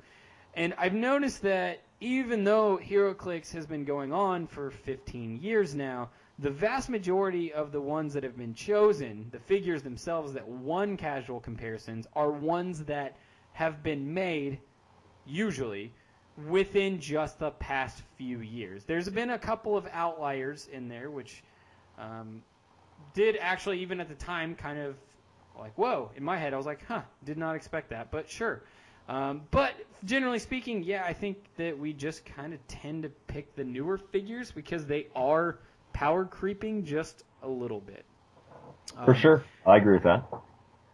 And 0.56 0.74
I've 0.78 0.94
noticed 0.94 1.44
that 1.44 1.82
even 2.00 2.44
though 2.44 2.80
HeroClix 2.84 3.52
has 3.54 3.66
been 3.66 3.86
going 3.86 4.12
on 4.12 4.48
for 4.48 4.72
15 4.72 5.40
years 5.42 5.76
now, 5.76 6.10
the 6.40 6.50
vast 6.50 6.90
majority 6.90 7.52
of 7.52 7.72
the 7.72 7.82
ones 7.82 8.14
that 8.14 8.24
have 8.24 8.38
been 8.38 8.54
chosen, 8.54 9.28
the 9.32 9.40
figures 9.40 9.82
themselves 9.82 10.34
that 10.34 10.48
won 10.48 10.96
casual 10.96 11.40
comparisons, 11.40 12.06
are 12.14 12.32
ones 12.32 12.84
that 12.86 13.18
have 13.54 13.82
been 13.82 14.14
made, 14.14 14.60
usually, 15.26 15.92
within 16.48 17.00
just 17.00 17.40
the 17.40 17.50
past 17.52 18.04
few 18.18 18.42
years. 18.42 18.84
There's 18.84 19.10
been 19.10 19.32
a 19.32 19.40
couple 19.40 19.76
of 19.76 19.88
outliers 19.92 20.70
in 20.72 20.88
there, 20.88 21.10
which 21.10 21.44
um, 21.98 22.44
did 23.16 23.38
actually, 23.42 23.80
even 23.80 24.00
at 24.00 24.08
the 24.08 24.16
time, 24.16 24.54
kind 24.54 24.78
of 24.78 24.96
like, 25.58 25.76
whoa, 25.76 26.12
in 26.16 26.24
my 26.24 26.38
head, 26.38 26.54
I 26.54 26.58
was 26.58 26.68
like, 26.68 26.86
huh, 26.88 27.02
did 27.26 27.40
not 27.40 27.56
expect 27.56 27.90
that, 27.90 28.12
but 28.12 28.30
sure. 28.30 28.62
Um, 29.10 29.42
but 29.50 29.74
generally 30.06 30.38
speaking, 30.38 30.84
yeah, 30.84 31.04
I 31.04 31.14
think 31.14 31.38
that 31.56 31.78
we 31.78 31.94
just 31.94 32.26
kind 32.26 32.54
of 32.54 32.66
tend 32.68 33.04
to 33.04 33.10
pick 33.26 33.56
the 33.56 33.64
newer 33.64 33.98
figures 33.98 34.52
because 34.52 34.86
they 34.86 35.08
are 35.16 35.58
power 35.98 36.26
creeping 36.26 36.86
just 36.86 37.24
a 37.42 37.48
little 37.48 37.82
bit. 37.82 38.06
For 39.04 39.16
Um, 39.16 39.16
sure. 39.16 39.44
I 39.66 39.78
agree 39.78 39.96
with 39.96 40.04
that. 40.04 40.24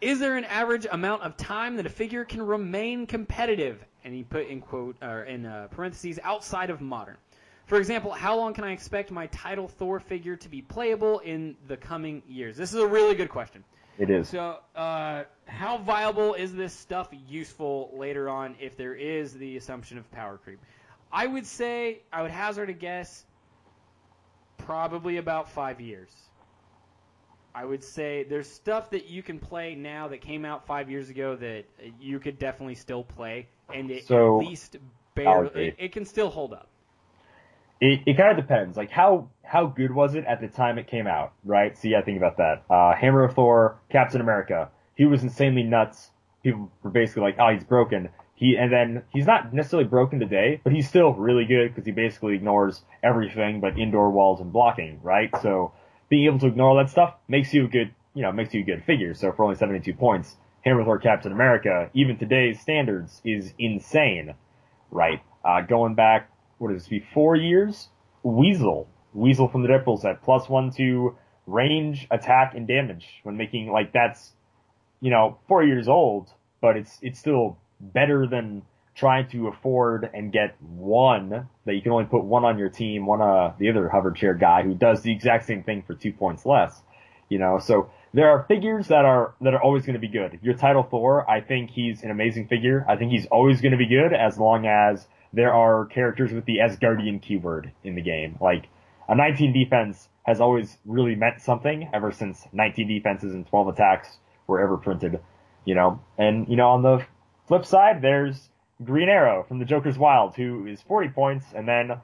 Is 0.00 0.18
there 0.18 0.38
an 0.38 0.46
average 0.46 0.86
amount 0.90 1.24
of 1.24 1.36
time 1.36 1.76
that 1.76 1.84
a 1.84 1.90
figure 1.90 2.24
can 2.24 2.40
remain 2.40 3.06
competitive? 3.06 3.84
And 4.02 4.14
he 4.14 4.22
put 4.22 4.46
in 4.48 4.62
quote 4.62 4.96
or 5.02 5.24
in 5.24 5.44
uh, 5.44 5.68
parentheses 5.70 6.18
outside 6.22 6.70
of 6.70 6.80
modern. 6.80 7.18
For 7.66 7.76
example, 7.76 8.12
how 8.12 8.38
long 8.38 8.54
can 8.54 8.64
I 8.64 8.72
expect 8.72 9.10
my 9.10 9.26
title 9.26 9.68
Thor 9.68 10.00
figure 10.00 10.36
to 10.36 10.48
be 10.48 10.62
playable 10.62 11.18
in 11.18 11.54
the 11.68 11.76
coming 11.76 12.22
years? 12.26 12.56
This 12.56 12.72
is 12.72 12.80
a 12.80 12.86
really 12.86 13.14
good 13.14 13.28
question. 13.28 13.62
It 13.98 14.08
is. 14.08 14.30
So, 14.30 14.60
uh, 14.74 15.24
how 15.44 15.76
viable 15.78 16.32
is 16.32 16.54
this 16.54 16.72
stuff 16.72 17.08
useful 17.28 17.90
later 17.94 18.30
on 18.30 18.56
if 18.58 18.74
there 18.78 18.94
is 18.94 19.34
the 19.34 19.58
assumption 19.58 19.98
of 19.98 20.10
power 20.12 20.38
creep? 20.38 20.60
I 21.12 21.26
would 21.26 21.44
say, 21.46 22.00
I 22.10 22.22
would 22.22 22.30
hazard 22.30 22.70
a 22.70 22.72
guess, 22.72 23.26
probably 24.64 25.18
about 25.18 25.50
five 25.50 25.80
years. 25.80 26.10
I 27.54 27.64
would 27.64 27.84
say 27.84 28.24
there's 28.24 28.48
stuff 28.48 28.90
that 28.90 29.06
you 29.06 29.22
can 29.22 29.38
play 29.38 29.76
now 29.76 30.08
that 30.08 30.20
came 30.20 30.44
out 30.44 30.66
five 30.66 30.90
years 30.90 31.08
ago 31.08 31.36
that 31.36 31.64
you 32.00 32.18
could 32.18 32.38
definitely 32.38 32.74
still 32.74 33.04
play, 33.04 33.46
and 33.72 33.90
it 33.90 34.06
So, 34.06 34.40
at 34.40 34.46
least 34.48 34.76
barely, 35.14 35.68
it, 35.68 35.76
it 35.78 35.92
can 35.92 36.04
still 36.04 36.30
hold 36.30 36.52
up. 36.52 36.68
It, 37.80 38.00
it 38.06 38.16
kind 38.16 38.36
of 38.36 38.36
depends. 38.36 38.76
Like 38.76 38.90
how 38.90 39.28
how 39.44 39.66
good 39.66 39.92
was 39.92 40.14
it 40.14 40.24
at 40.24 40.40
the 40.40 40.48
time 40.48 40.78
it 40.78 40.88
came 40.88 41.06
out, 41.06 41.32
right? 41.44 41.76
So 41.78 41.88
yeah, 41.88 42.02
think 42.02 42.16
about 42.16 42.38
that. 42.38 42.64
Uh, 42.68 42.94
Hammer 42.94 43.24
of 43.24 43.34
Thor, 43.34 43.78
Captain 43.90 44.20
America. 44.20 44.70
He 44.96 45.04
was 45.04 45.22
insanely 45.22 45.62
nuts. 45.62 46.10
People 46.42 46.70
were 46.82 46.90
basically 46.90 47.22
like, 47.22 47.36
oh, 47.38 47.52
he's 47.52 47.64
broken. 47.64 48.08
He 48.34 48.56
and 48.56 48.72
then 48.72 49.04
he's 49.10 49.26
not 49.26 49.52
necessarily 49.54 49.88
broken 49.88 50.18
today, 50.18 50.60
but 50.64 50.72
he's 50.72 50.88
still 50.88 51.12
really 51.12 51.44
good 51.44 51.68
because 51.68 51.86
he 51.86 51.92
basically 51.92 52.34
ignores 52.34 52.82
everything 53.02 53.60
but 53.60 53.78
indoor 53.78 54.10
walls 54.10 54.40
and 54.40 54.52
blocking, 54.52 55.00
right? 55.02 55.30
So 55.40 55.72
being 56.08 56.26
able 56.26 56.40
to 56.40 56.46
ignore 56.46 56.70
all 56.70 56.76
that 56.76 56.90
stuff 56.90 57.14
makes 57.28 57.54
you 57.54 57.66
a 57.66 57.68
good, 57.68 57.94
you 58.14 58.22
know, 58.22 58.32
makes 58.32 58.52
you 58.52 58.60
a 58.60 58.64
good 58.64 58.84
figure. 58.84 59.14
So 59.14 59.32
for 59.32 59.44
only 59.44 59.56
72 59.56 59.94
points, 59.94 60.36
Hammer 60.64 60.80
of 60.80 60.86
Thor, 60.86 60.98
Captain 60.98 61.32
America, 61.32 61.90
even 61.94 62.18
today's 62.18 62.60
standards, 62.60 63.20
is 63.24 63.52
insane, 63.58 64.34
right? 64.90 65.22
Uh, 65.44 65.60
going 65.60 65.94
back 65.94 66.30
what 66.58 66.72
is 66.72 66.82
this 66.82 66.88
be 66.88 67.04
four 67.12 67.36
years? 67.36 67.88
Weasel, 68.22 68.88
Weasel 69.12 69.48
from 69.48 69.62
the 69.62 69.68
Deadpool 69.68 70.00
set, 70.00 70.22
plus 70.22 70.48
one 70.48 70.70
to 70.72 71.16
range, 71.46 72.06
attack, 72.10 72.54
and 72.54 72.66
damage 72.66 73.06
when 73.22 73.36
making 73.36 73.70
like 73.70 73.92
that's 73.92 74.32
you 75.00 75.10
know 75.10 75.38
four 75.46 75.62
years 75.62 75.88
old, 75.88 76.30
but 76.60 76.76
it's 76.76 76.98
it's 77.02 77.18
still 77.18 77.58
better 77.80 78.26
than 78.26 78.62
trying 78.94 79.28
to 79.28 79.48
afford 79.48 80.08
and 80.14 80.32
get 80.32 80.56
one 80.60 81.48
that 81.64 81.74
you 81.74 81.82
can 81.82 81.92
only 81.92 82.04
put 82.04 82.24
one 82.24 82.44
on 82.44 82.58
your 82.58 82.68
team, 82.68 83.06
one 83.06 83.20
uh 83.20 83.52
the 83.58 83.68
other 83.68 83.88
hover 83.88 84.12
chair 84.12 84.34
guy 84.34 84.62
who 84.62 84.74
does 84.74 85.02
the 85.02 85.12
exact 85.12 85.46
same 85.46 85.62
thing 85.62 85.82
for 85.82 85.94
two 85.94 86.12
points 86.12 86.46
less. 86.46 86.80
You 87.28 87.38
know, 87.38 87.58
so 87.58 87.90
there 88.12 88.28
are 88.28 88.44
figures 88.46 88.88
that 88.88 89.04
are 89.04 89.34
that 89.40 89.54
are 89.54 89.62
always 89.62 89.84
going 89.84 89.94
to 89.94 90.00
be 90.00 90.08
good. 90.08 90.38
Your 90.42 90.54
title 90.54 90.84
Thor, 90.84 91.28
I 91.28 91.40
think 91.40 91.70
he's 91.70 92.02
an 92.02 92.10
amazing 92.10 92.46
figure. 92.46 92.84
I 92.88 92.96
think 92.96 93.10
he's 93.10 93.26
always 93.26 93.60
going 93.60 93.72
to 93.72 93.78
be 93.78 93.86
good 93.88 94.12
as 94.12 94.38
long 94.38 94.66
as 94.66 95.06
there 95.32 95.52
are 95.52 95.86
characters 95.86 96.32
with 96.32 96.44
the 96.44 96.58
Asgardian 96.58 97.20
keyword 97.20 97.72
in 97.82 97.96
the 97.96 98.02
game. 98.02 98.38
Like 98.40 98.68
a 99.08 99.16
19 99.16 99.52
defense 99.52 100.08
has 100.22 100.40
always 100.40 100.78
really 100.84 101.16
meant 101.16 101.40
something 101.40 101.90
ever 101.92 102.12
since 102.12 102.46
19 102.52 102.86
defenses 102.86 103.34
and 103.34 103.46
12 103.46 103.68
attacks 103.68 104.18
were 104.46 104.60
ever 104.60 104.76
printed. 104.76 105.20
You 105.64 105.74
know, 105.74 106.00
and 106.16 106.46
you 106.48 106.56
know 106.56 106.68
on 106.68 106.82
the 106.82 107.04
flip 107.46 107.64
side, 107.64 108.02
there's 108.02 108.48
Green 108.82 109.08
Arrow 109.08 109.44
from 109.44 109.58
the 109.58 109.64
Joker's 109.64 109.98
Wild, 109.98 110.34
who 110.34 110.66
is 110.66 110.80
40 110.82 111.08
points, 111.10 111.46
and 111.54 111.68
then 111.68 112.00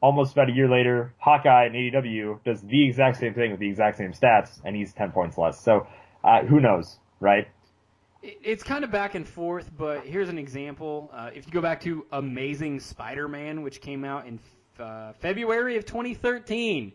almost 0.00 0.32
about 0.32 0.50
a 0.50 0.52
year 0.52 0.68
later, 0.68 1.14
Hawkeye 1.18 1.66
in 1.66 1.72
AEW 1.72 2.44
does 2.44 2.60
the 2.60 2.86
exact 2.86 3.18
same 3.18 3.34
thing 3.34 3.50
with 3.50 3.60
the 3.60 3.68
exact 3.68 3.96
same 3.96 4.12
stats, 4.12 4.60
and 4.64 4.76
he's 4.76 4.92
10 4.92 5.12
points 5.12 5.38
less. 5.38 5.60
So, 5.60 5.86
uh, 6.22 6.44
who 6.44 6.60
knows, 6.60 6.98
right? 7.20 7.48
It's 8.22 8.62
kind 8.62 8.84
of 8.84 8.90
back 8.90 9.14
and 9.14 9.26
forth, 9.26 9.70
but 9.76 10.06
here's 10.06 10.28
an 10.28 10.38
example. 10.38 11.10
Uh, 11.12 11.30
if 11.34 11.46
you 11.46 11.52
go 11.52 11.60
back 11.60 11.82
to 11.82 12.06
Amazing 12.12 12.80
Spider-Man, 12.80 13.62
which 13.62 13.80
came 13.80 14.04
out 14.04 14.26
in 14.26 14.40
uh, 14.78 15.12
February 15.20 15.76
of 15.76 15.84
2013, 15.84 16.92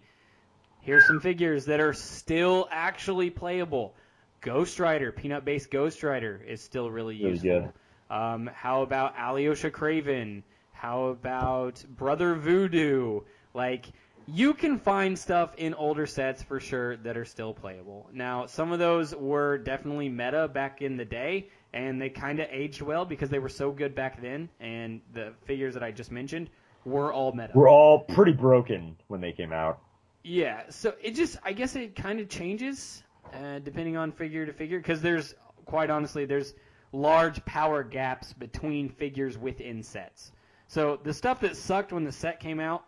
here's 0.82 1.06
some 1.06 1.20
figures 1.20 1.66
that 1.66 1.80
are 1.80 1.94
still 1.94 2.68
actually 2.72 3.30
playable. 3.30 3.96
Ghost 4.42 4.80
Rider, 4.80 5.12
peanut-based 5.12 5.70
Ghost 5.72 6.04
Rider, 6.04 6.42
is 6.48 6.62
still 6.62 6.90
really 6.90 7.16
useful. 7.16 7.74
Um, 8.10 8.50
how 8.54 8.82
about 8.82 9.16
Alyosha 9.18 9.70
Craven? 9.70 10.44
How 10.72 11.06
about 11.06 11.84
Brother 11.98 12.36
Voodoo? 12.36 13.22
Like, 13.54 13.86
you 14.28 14.54
can 14.54 14.80
find 14.80 15.18
stuff 15.18 15.56
in 15.58 15.74
older 15.74 16.06
sets 16.06 16.44
for 16.44 16.60
sure 16.60 16.98
that 16.98 17.18
are 17.18 17.26
still 17.26 17.54
playable. 17.54 18.10
Now, 18.14 18.46
some 18.46 18.72
of 18.72 18.80
those 18.80 19.16
were 19.16 19.58
definitely 19.58 20.10
meta 20.10 20.48
back 20.48 20.82
in 20.82 20.98
the 20.98 21.06
day, 21.06 21.50
and 21.74 22.02
they 22.02 22.10
kind 22.10 22.40
of 22.40 22.48
aged 22.50 22.82
well 22.82 23.06
because 23.06 23.30
they 23.30 23.40
were 23.40 23.50
so 23.50 23.72
good 23.72 23.96
back 23.96 24.22
then, 24.22 24.50
and 24.60 25.02
the 25.14 25.34
figures 25.46 25.74
that 25.74 25.84
I 25.84 25.92
just 25.92 26.12
mentioned 26.12 26.50
were 26.86 27.12
all 27.12 27.32
meta. 27.32 27.52
We're 27.54 27.70
all 27.70 28.00
pretty 28.00 28.34
broken 28.34 28.96
when 29.08 29.20
they 29.20 29.32
came 29.32 29.52
out. 29.52 29.80
Yeah, 30.24 30.64
so 30.70 30.94
it 31.02 31.16
just, 31.16 31.38
I 31.44 31.54
guess 31.54 31.76
it 31.76 31.96
kind 31.96 32.20
of 32.20 32.30
changes 32.30 33.04
uh, 33.34 33.60
depending 33.60 33.98
on 33.98 34.12
figure 34.12 34.46
to 34.46 34.54
figure, 34.54 34.80
because 34.80 35.02
there's, 35.02 35.36
quite 35.66 35.90
honestly, 35.90 36.26
there's 36.26 36.54
large 36.92 37.44
power 37.46 37.84
gaps 37.84 38.34
between 38.34 38.90
figures 38.90 39.38
within 39.38 39.84
sets. 39.84 40.32
So 40.68 41.00
the 41.04 41.14
stuff 41.14 41.40
that 41.42 41.56
sucked 41.56 41.92
when 41.92 42.04
the 42.04 42.12
set 42.12 42.40
came 42.40 42.60
out, 42.60 42.84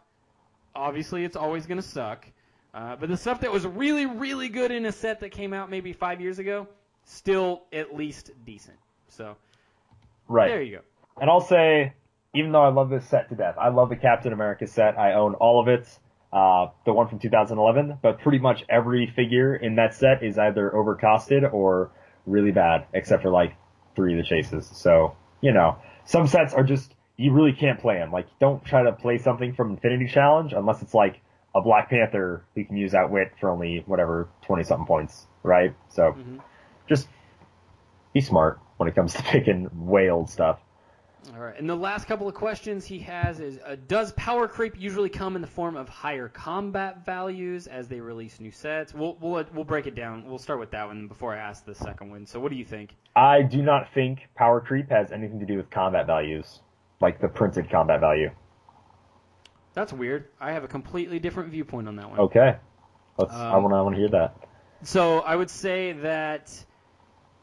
obviously 0.76 1.24
it's 1.24 1.36
always 1.36 1.66
going 1.66 1.82
to 1.82 1.88
suck. 1.88 2.28
Uh, 2.74 2.96
but 2.96 3.10
the 3.10 3.18
stuff 3.18 3.42
that 3.42 3.52
was 3.52 3.68
really, 3.68 4.06
really 4.06 4.48
good 4.48 4.72
in 4.72 4.86
a 4.86 4.92
set 4.92 5.20
that 5.20 5.32
came 5.32 5.54
out 5.54 5.70
maybe 5.70 5.92
five 5.92 6.22
years 6.22 6.40
ago, 6.40 6.68
still 7.04 7.64
at 7.74 7.96
least 7.96 8.32
decent. 8.46 8.78
So 9.10 9.36
Right. 10.28 10.48
there 10.48 10.62
you 10.62 10.78
go. 10.78 10.82
And 11.20 11.30
I'll 11.30 11.42
say, 11.42 11.94
even 12.34 12.54
though 12.54 12.64
I 12.64 12.70
love 12.70 12.90
this 12.90 13.06
set 13.06 13.28
to 13.30 13.36
death, 13.36 13.56
I 13.60 13.70
love 13.70 13.90
the 13.90 13.98
Captain 13.98 14.32
America 14.32 14.66
set. 14.66 14.98
I 14.98 15.14
own 15.14 15.34
all 15.36 15.60
of 15.60 15.68
it, 15.68 16.00
uh, 16.34 16.68
the 16.86 16.94
one 16.94 17.08
from 17.08 17.20
2011. 17.20 18.00
But 18.02 18.20
pretty 18.20 18.40
much 18.40 18.64
every 18.70 19.08
figure 19.08 19.56
in 19.56 19.76
that 19.76 19.94
set 19.94 20.24
is 20.24 20.38
either 20.38 20.72
overcosted 20.74 21.52
or 21.52 21.92
really 22.26 22.52
bad, 22.52 22.86
except 22.94 23.24
for 23.24 23.30
like 23.30 23.56
three 23.96 24.14
of 24.14 24.18
the 24.18 24.24
chases. 24.24 24.70
So 24.74 25.16
you 25.42 25.52
know, 25.54 25.78
some 26.06 26.28
sets 26.28 26.54
are 26.54 26.64
just 26.64 26.94
you 27.18 27.32
really 27.34 27.54
can't 27.54 27.80
play 27.80 27.98
them. 27.98 28.12
Like, 28.12 28.28
don't 28.40 28.64
try 28.66 28.84
to 28.84 28.92
play 28.92 29.18
something 29.20 29.54
from 29.54 29.72
Infinity 29.72 30.08
Challenge 30.08 30.54
unless 30.54 30.82
it's 30.82 30.94
like 30.94 31.22
a 31.54 31.62
Black 31.62 31.90
Panther 31.90 32.46
who 32.56 32.66
can 32.66 32.78
use 32.78 32.94
Outwit 32.96 33.34
for 33.40 33.50
only 33.50 33.84
whatever 33.86 34.30
20 34.44 34.64
something 34.64 34.88
points, 34.88 35.28
right? 35.44 35.76
So 35.90 36.14
Mhm. 36.14 36.40
just 36.88 37.08
be 38.14 38.22
smart. 38.22 38.60
when 38.78 38.90
it 38.90 38.96
comes 38.96 39.14
to 39.14 39.22
picking 39.32 39.70
way 39.74 40.10
old 40.10 40.28
stuff. 40.28 40.60
All 41.36 41.40
right, 41.40 41.58
and 41.58 41.70
the 41.70 41.76
last 41.76 42.08
couple 42.08 42.28
of 42.28 42.34
questions 42.34 42.84
he 42.84 42.98
has 43.00 43.40
is: 43.40 43.60
uh, 43.64 43.76
Does 43.88 44.12
power 44.14 44.48
creep 44.48 44.74
usually 44.80 45.08
come 45.10 45.36
in 45.36 45.42
the 45.42 45.48
form 45.48 45.78
of 45.78 45.88
higher 45.88 46.28
combat 46.28 47.06
values 47.06 47.68
as 47.68 47.88
they 47.88 48.00
release 48.00 48.40
new 48.40 48.50
sets? 48.52 48.92
We'll 48.94 49.18
we'll 49.22 49.46
we'll 49.54 49.64
break 49.64 49.86
it 49.86 49.94
down. 49.94 50.26
We'll 50.26 50.40
start 50.40 50.60
with 50.60 50.72
that 50.72 50.88
one 50.88 51.08
before 51.08 51.36
I 51.36 51.38
ask 51.38 51.64
the 51.64 51.76
second 51.76 52.10
one. 52.10 52.26
So, 52.26 52.40
what 52.40 52.50
do 52.50 52.58
you 52.58 52.66
think? 52.66 52.96
I 53.16 53.44
do 53.44 53.62
not 53.62 53.94
think 53.94 54.30
power 54.36 54.60
creep 54.60 54.90
has 54.90 55.12
anything 55.12 55.40
to 55.40 55.46
do 55.46 55.58
with 55.58 55.70
combat 55.70 56.08
values, 56.08 56.62
like 57.02 57.22
the 57.22 57.28
printed 57.28 57.70
combat 57.70 58.00
value. 58.00 58.32
That's 59.74 59.94
weird. 59.94 60.28
I 60.40 60.54
have 60.54 60.64
a 60.64 60.68
completely 60.68 61.20
different 61.20 61.52
viewpoint 61.52 61.88
on 61.88 61.98
that 61.98 62.10
one. 62.10 62.20
Okay, 62.20 62.56
let's. 63.18 63.32
I 63.32 63.54
Um, 63.54 63.64
want 63.64 63.74
to. 63.74 63.78
I 63.78 63.82
want 63.84 63.96
to 63.96 64.00
hear 64.00 64.10
that. 64.10 64.36
So 64.84 65.20
I 65.20 65.36
would 65.36 65.52
say 65.52 65.94
that. 65.94 66.52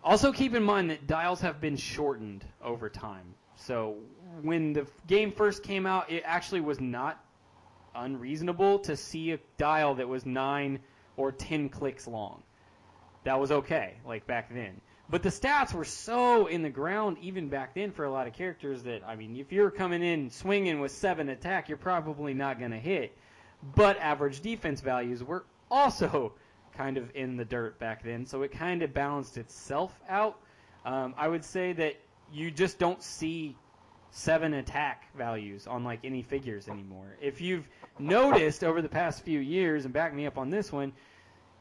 Also 0.02 0.32
keep 0.32 0.54
in 0.54 0.62
mind 0.62 0.90
that 0.90 1.06
dials 1.06 1.40
have 1.42 1.60
been 1.60 1.76
shortened 1.76 2.44
over 2.62 2.88
time. 2.88 3.34
So 3.58 3.96
when 4.42 4.72
the 4.72 4.86
game 5.06 5.32
first 5.32 5.62
came 5.62 5.84
out, 5.84 6.10
it 6.10 6.22
actually 6.24 6.60
was 6.60 6.80
not 6.80 7.22
unreasonable 7.94 8.78
to 8.80 8.96
see 8.96 9.32
a 9.32 9.38
dial 9.56 9.96
that 9.96 10.08
was 10.08 10.24
nine 10.24 10.78
or 11.16 11.32
ten 11.32 11.68
clicks 11.68 12.06
long. 12.06 12.42
That 13.24 13.40
was 13.40 13.50
okay, 13.50 13.96
like 14.06 14.26
back 14.26 14.54
then. 14.54 14.80
But 15.10 15.22
the 15.22 15.30
stats 15.30 15.74
were 15.74 15.84
so 15.84 16.46
in 16.46 16.62
the 16.62 16.70
ground 16.70 17.16
even 17.20 17.48
back 17.48 17.74
then 17.74 17.90
for 17.90 18.04
a 18.04 18.10
lot 18.10 18.26
of 18.26 18.32
characters 18.32 18.84
that 18.84 19.02
I 19.06 19.16
mean, 19.16 19.36
if 19.36 19.52
you're 19.52 19.70
coming 19.70 20.02
in 20.02 20.30
swinging 20.30 20.80
with 20.80 20.92
seven 20.92 21.28
attack, 21.28 21.68
you're 21.68 21.78
probably 21.78 22.34
not 22.34 22.58
going 22.58 22.70
to 22.70 22.78
hit. 22.78 23.16
But 23.74 23.98
average 23.98 24.40
defense 24.40 24.80
values 24.80 25.24
were 25.24 25.44
also 25.70 26.34
kind 26.76 26.96
of 26.96 27.10
in 27.16 27.36
the 27.36 27.44
dirt 27.44 27.78
back 27.80 28.04
then, 28.04 28.24
so 28.24 28.42
it 28.42 28.52
kind 28.52 28.82
of 28.82 28.94
balanced 28.94 29.36
itself 29.36 29.98
out. 30.08 30.38
Um, 30.84 31.14
I 31.18 31.26
would 31.26 31.44
say 31.44 31.72
that 31.72 31.96
you 32.32 32.50
just 32.50 32.78
don't 32.78 33.02
see 33.02 33.56
seven 34.10 34.54
attack 34.54 35.14
values 35.16 35.66
on 35.66 35.84
like 35.84 36.00
any 36.04 36.22
figures 36.22 36.68
anymore. 36.68 37.16
If 37.20 37.40
you've 37.40 37.68
noticed 37.98 38.64
over 38.64 38.82
the 38.82 38.88
past 38.88 39.22
few 39.22 39.40
years, 39.40 39.84
and 39.84 39.92
back 39.92 40.14
me 40.14 40.26
up 40.26 40.38
on 40.38 40.50
this 40.50 40.72
one, 40.72 40.92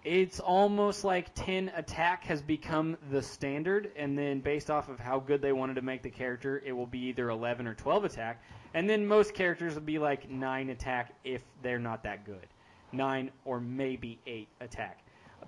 it's 0.03 0.39
almost 0.39 1.03
like 1.03 1.33
10 1.35 1.71
attack 1.75 2.23
has 2.25 2.41
become 2.41 2.97
the 3.11 3.21
standard, 3.21 3.91
and 3.97 4.17
then 4.17 4.39
based 4.39 4.69
off 4.69 4.89
of 4.89 4.99
how 4.99 5.19
good 5.19 5.41
they 5.41 5.51
wanted 5.51 5.75
to 5.75 5.81
make 5.81 6.01
the 6.01 6.09
character, 6.09 6.61
it 6.65 6.71
will 6.71 6.85
be 6.85 6.99
either 6.99 7.29
11 7.29 7.67
or 7.67 7.73
12 7.73 8.05
attack. 8.05 8.41
And 8.73 8.89
then 8.89 9.05
most 9.05 9.33
characters 9.33 9.73
will 9.73 9.81
be 9.81 9.99
like 9.99 10.29
9 10.29 10.69
attack 10.69 11.13
if 11.23 11.43
they're 11.61 11.79
not 11.79 12.03
that 12.03 12.25
good. 12.25 12.47
9 12.93 13.31
or 13.43 13.59
maybe 13.59 14.19
8 14.25 14.47
attack. 14.61 15.03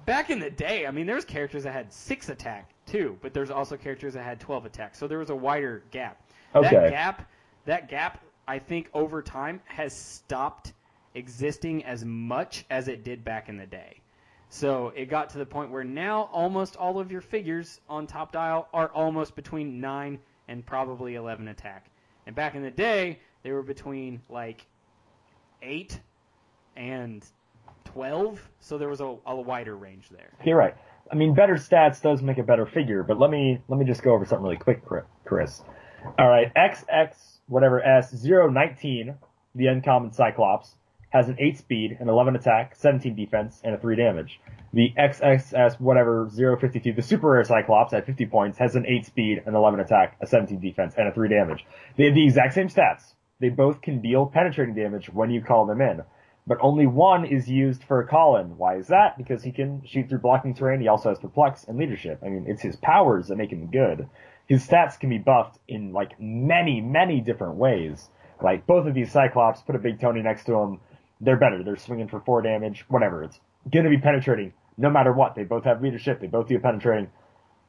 Back 0.06 0.30
in 0.30 0.40
the 0.40 0.50
day, 0.50 0.86
I 0.86 0.92
mean, 0.92 1.06
there 1.06 1.16
was 1.16 1.26
characters 1.26 1.64
that 1.64 1.74
had 1.74 1.94
6 1.94 2.30
attack 2.30 2.70
too, 2.90 3.18
but 3.22 3.34
there's 3.34 3.52
also 3.52 3.78
characters 3.78 4.14
that 4.14 4.24
had 4.24 4.40
12 4.40 4.66
attack, 4.66 4.96
so 4.96 5.08
there 5.08 5.20
was 5.20 5.30
a 5.30 5.36
wider 5.36 5.84
gap. 5.92 6.22
Okay. 6.56 6.70
That 6.70 6.90
gap, 6.90 7.30
that 7.66 7.90
gap, 7.90 8.24
I 8.48 8.60
think 8.60 8.90
over 8.94 9.22
time 9.22 9.62
has 9.66 9.96
stopped 9.96 10.74
existing 11.16 11.86
as 11.86 12.04
much 12.04 12.66
as 12.70 12.88
it 12.88 13.04
did 13.04 13.24
back 13.24 13.50
in 13.50 13.58
the 13.58 13.66
day. 13.66 14.02
So 14.50 14.92
it 14.96 15.06
got 15.06 15.30
to 15.32 15.38
the 15.38 15.46
point 15.46 15.70
where 15.70 15.84
now 15.84 16.30
almost 16.34 16.76
all 16.76 17.00
of 17.00 17.12
your 17.12 17.22
figures 17.22 17.80
on 17.88 18.08
top 18.08 18.32
dial 18.32 18.68
are 18.74 18.90
almost 18.90 19.36
between 19.36 19.80
9 19.80 20.20
and 20.48 20.66
probably 20.66 21.16
11 21.16 21.48
attack. 21.48 21.86
And 22.26 22.36
back 22.36 22.56
in 22.56 22.64
the 22.64 22.72
day, 22.72 23.20
they 23.44 23.52
were 23.52 23.62
between 23.62 24.22
like 24.28 24.66
8 25.62 26.00
and 26.76 27.24
12, 27.86 28.50
so 28.60 28.78
there 28.78 28.90
was 28.90 29.02
a, 29.02 29.16
a 29.26 29.36
wider 29.36 29.76
range 29.76 30.10
there. 30.10 30.32
You're 30.44 30.58
right. 30.58 30.76
I 31.12 31.16
mean, 31.16 31.34
better 31.34 31.56
stats 31.56 32.02
does 32.02 32.22
make 32.22 32.38
a 32.38 32.44
better 32.44 32.66
figure, 32.66 33.04
but 33.04 33.20
let 33.20 33.32
me 33.32 33.62
let 33.68 33.80
me 33.80 33.86
just 33.86 34.04
go 34.04 34.14
over 34.14 34.26
something 34.26 34.44
really 34.44 34.58
quick, 34.58 34.84
Chris. 35.26 35.64
All 36.18 36.30
right, 36.30 36.54
XX 36.54 37.14
whatever 37.48 37.84
S 37.84 38.14
019, 38.24 39.16
the 39.56 39.68
uncommon 39.68 40.14
Cyclops, 40.14 40.76
has 41.10 41.28
an 41.28 41.36
8 41.40 41.58
speed, 41.58 41.98
an 42.00 42.08
11 42.08 42.36
attack, 42.36 42.76
17 42.76 43.16
defense, 43.16 43.60
and 43.64 43.74
a 43.74 43.78
3 43.80 43.96
damage. 43.96 44.40
The 44.72 44.94
XXS 44.98 45.80
whatever 45.80 46.30
052, 46.30 46.94
the 46.94 47.02
super 47.02 47.32
rare 47.32 47.44
Cyclops 47.44 47.92
at 47.94 48.06
50 48.06 48.28
points, 48.28 48.60
has 48.60 48.76
an 48.76 48.86
8 48.86 49.06
speed, 49.08 49.42
an 49.48 49.56
11 49.56 49.80
attack, 49.80 50.18
a 50.22 50.28
17 50.28 50.60
defense, 50.60 50.94
and 50.96 51.08
a 51.08 51.12
3 51.12 51.28
damage. 51.28 51.66
They 51.98 52.06
have 52.06 52.14
the 52.14 52.26
exact 52.26 52.54
same 52.54 52.70
stats. 52.70 53.16
They 53.40 53.50
both 53.50 53.82
can 53.82 54.02
deal 54.02 54.28
penetrating 54.28 54.76
damage 54.76 55.10
when 55.10 55.32
you 55.32 55.42
call 55.42 55.66
them 55.66 55.82
in 55.82 56.04
but 56.48 56.58
only 56.62 56.88
one 56.88 57.26
is 57.26 57.48
used 57.50 57.84
for 57.84 58.00
a 58.00 58.08
call-in. 58.08 58.58
Why 58.58 58.78
is 58.78 58.88
that? 58.88 59.18
Because 59.18 59.44
he 59.44 59.52
can 59.52 59.84
shoot 59.86 60.10
through 60.10 60.20
blocking 60.20 60.54
terrain. 60.54 60.82
He 60.82 60.88
also 60.88 61.10
has 61.10 61.20
perplex 61.20 61.66
and 61.66 61.78
leadership. 61.78 62.20
I 62.24 62.30
mean, 62.30 62.46
it's 62.48 62.62
his 62.62 62.76
powers 62.78 63.28
that 63.28 63.38
make 63.38 63.52
him 63.52 63.68
good. 63.68 64.08
His 64.48 64.68
stats 64.68 65.00
can 65.00 65.10
be 65.10 65.20
buffed 65.20 65.60
in 65.68 65.94
like 65.94 66.20
many, 66.20 66.82
many 66.82 67.22
different 67.22 67.56
ways. 67.56 68.10
Like 68.42 68.66
both 68.66 68.88
of 68.88 68.94
these 68.94 69.12
Cyclops, 69.12 69.62
put 69.62 69.76
a 69.76 69.80
big 69.80 70.00
Tony 70.00 70.22
next 70.22 70.46
to 70.46 70.56
him, 70.56 70.80
they're 71.22 71.38
better. 71.38 71.64
They're 71.64 71.78
swinging 71.78 72.08
for 72.08 72.22
four 72.22 72.42
damage, 72.42 72.86
whatever. 72.88 73.24
It's 73.24 73.40
gonna 73.72 73.90
be 73.90 73.98
penetrating 73.98 74.54
no 74.78 74.90
matter 74.90 75.14
what. 75.14 75.36
They 75.36 75.44
both 75.44 75.66
have 75.66 75.82
leadership. 75.82 76.20
They 76.20 76.28
both 76.28 76.48
do 76.48 76.58
penetrating. 76.58 77.10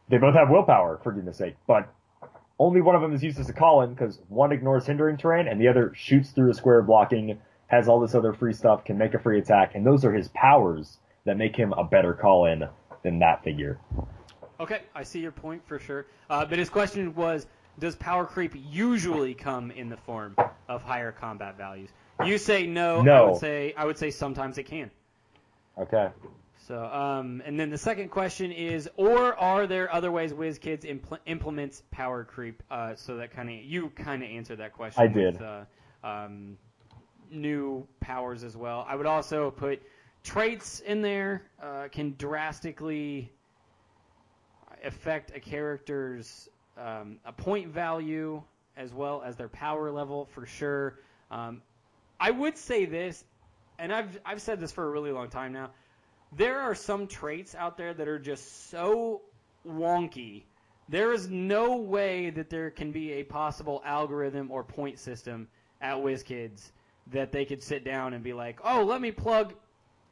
They 0.09 0.19
both 0.19 0.35
have 0.35 0.49
willpower, 0.49 1.01
for 1.03 1.13
goodness 1.13 1.39
sake. 1.39 1.57
But 1.67 1.93
only 2.59 2.81
one 2.81 2.95
of 2.95 3.03
them 3.03 3.13
is 3.13 3.23
used 3.23 3.39
as 3.41 3.49
a 3.49 3.53
call-in 3.53 3.95
because 3.95 4.21
one 4.29 4.53
ignores 4.53 4.87
hindering 4.87 5.17
terrain 5.17 5.49
and 5.49 5.61
the 5.61 5.69
other 5.69 5.93
shoots 5.95 6.31
through 6.31 6.51
a 6.51 6.55
square 6.55 6.83
blocking 6.83 7.39
has 7.71 7.89
all 7.89 8.01
this 8.01 8.15
other 8.15 8.33
free 8.33 8.53
stuff, 8.53 8.85
can 8.85 8.99
make 8.99 9.15
a 9.15 9.19
free 9.19 9.39
attack, 9.39 9.75
and 9.75 9.87
those 9.87 10.05
are 10.05 10.13
his 10.13 10.29
powers 10.29 10.99
that 11.25 11.37
make 11.37 11.55
him 11.57 11.73
a 11.73 11.85
better 11.85 12.13
call 12.15 12.47
in 12.47 12.65
than 13.03 13.19
that 13.21 13.45
figure. 13.45 13.79
Okay, 14.59 14.83
I 14.95 15.05
see 15.05 15.21
your 15.21 15.33
point 15.33 15.63
for 15.67 15.79
sure. 15.79 16.07
Uh, 16.29 16.45
but 16.45 16.59
his 16.59 16.69
question 16.69 17.15
was, 17.15 17.47
does 17.79 17.95
power 17.97 18.25
creep 18.27 18.53
usually 18.55 19.33
come 19.35 19.71
in 19.71 19.89
the 19.89 19.97
form 19.97 20.37
of 20.69 20.83
higher 20.83 21.13
combat 21.13 21.57
values? 21.57 21.89
You 22.25 22.37
say 22.37 22.67
no. 22.67 23.01
I 23.01 23.03
No. 23.03 23.27
would 23.31 23.41
say 23.41 23.73
I 23.77 23.87
would 23.87 23.97
say 23.97 24.11
sometimes 24.11 24.59
it 24.59 24.65
can. 24.65 24.91
Okay. 25.79 26.11
So, 26.67 26.85
um, 26.85 27.43
and 27.47 27.59
then 27.59 27.71
the 27.71 27.79
second 27.79 28.11
question 28.11 28.53
is, 28.53 28.89
or 28.97 29.35
are 29.39 29.67
there 29.67 29.93
other 29.93 30.13
ways 30.13 30.33
WizKids 30.33 30.85
impl- 30.85 31.19
implements 31.27 31.83
power 31.91 32.23
creep? 32.25 32.63
Uh, 32.71 32.95
so 32.97 33.17
that 33.17 33.31
kind 33.33 33.49
of 33.49 33.57
you 33.57 33.89
kind 33.91 34.23
of 34.23 34.29
answered 34.29 34.59
that 34.59 34.75
question. 34.75 35.03
I 35.03 35.07
with, 35.07 35.15
did. 35.39 35.43
uh, 35.43 35.65
um, 36.05 36.59
new 37.31 37.87
powers 38.01 38.45
as 38.45 38.57
well. 38.57 38.85
I 38.89 38.97
would 38.97 39.07
also 39.07 39.51
put 39.51 39.83
traits 40.23 40.81
in 40.81 41.03
there 41.03 41.43
uh, 41.63 41.89
can 41.91 42.15
drastically 42.19 43.33
affect 44.85 45.37
a 45.37 45.41
character's 45.41 46.49
um, 46.79 47.19
a 47.25 47.33
point 47.33 47.69
value 47.69 48.43
as 48.77 48.93
well 48.93 49.23
as 49.25 49.37
their 49.37 49.49
power 49.49 49.91
level 49.91 50.27
for 50.27 50.47
sure. 50.47 50.99
Um, 51.31 51.63
I 52.19 52.31
would 52.31 52.57
say 52.57 52.87
this, 52.87 53.25
and 53.79 53.93
I've 53.93 54.19
I've 54.25 54.43
said 54.43 54.61
this 54.61 54.73
for 54.73 54.87
a 54.87 54.91
really 54.91 55.13
long 55.13 55.29
time 55.29 55.53
now. 55.53 55.71
There 56.33 56.61
are 56.61 56.75
some 56.75 57.07
traits 57.07 57.55
out 57.55 57.77
there 57.77 57.93
that 57.93 58.07
are 58.07 58.19
just 58.19 58.71
so 58.71 59.23
wonky. 59.67 60.45
There 60.89 61.13
is 61.13 61.29
no 61.29 61.77
way 61.77 62.31
that 62.31 62.51
there 62.51 62.71
can 62.71 62.93
be 62.93 63.13
a 63.15 63.23
possible 63.25 63.83
algorithm 63.85 64.51
or 64.51 64.65
point 64.65 64.99
system 64.99 65.49
at 65.81 65.97
WizKids 65.97 66.71
that 67.13 67.33
they 67.33 67.45
could 67.45 67.63
sit 67.63 67.85
down 67.85 68.15
and 68.15 68.23
be 68.23 68.33
like, 68.33 68.61
"Oh, 68.65 68.85
let 68.85 69.01
me 69.01 69.11
plug 69.11 69.55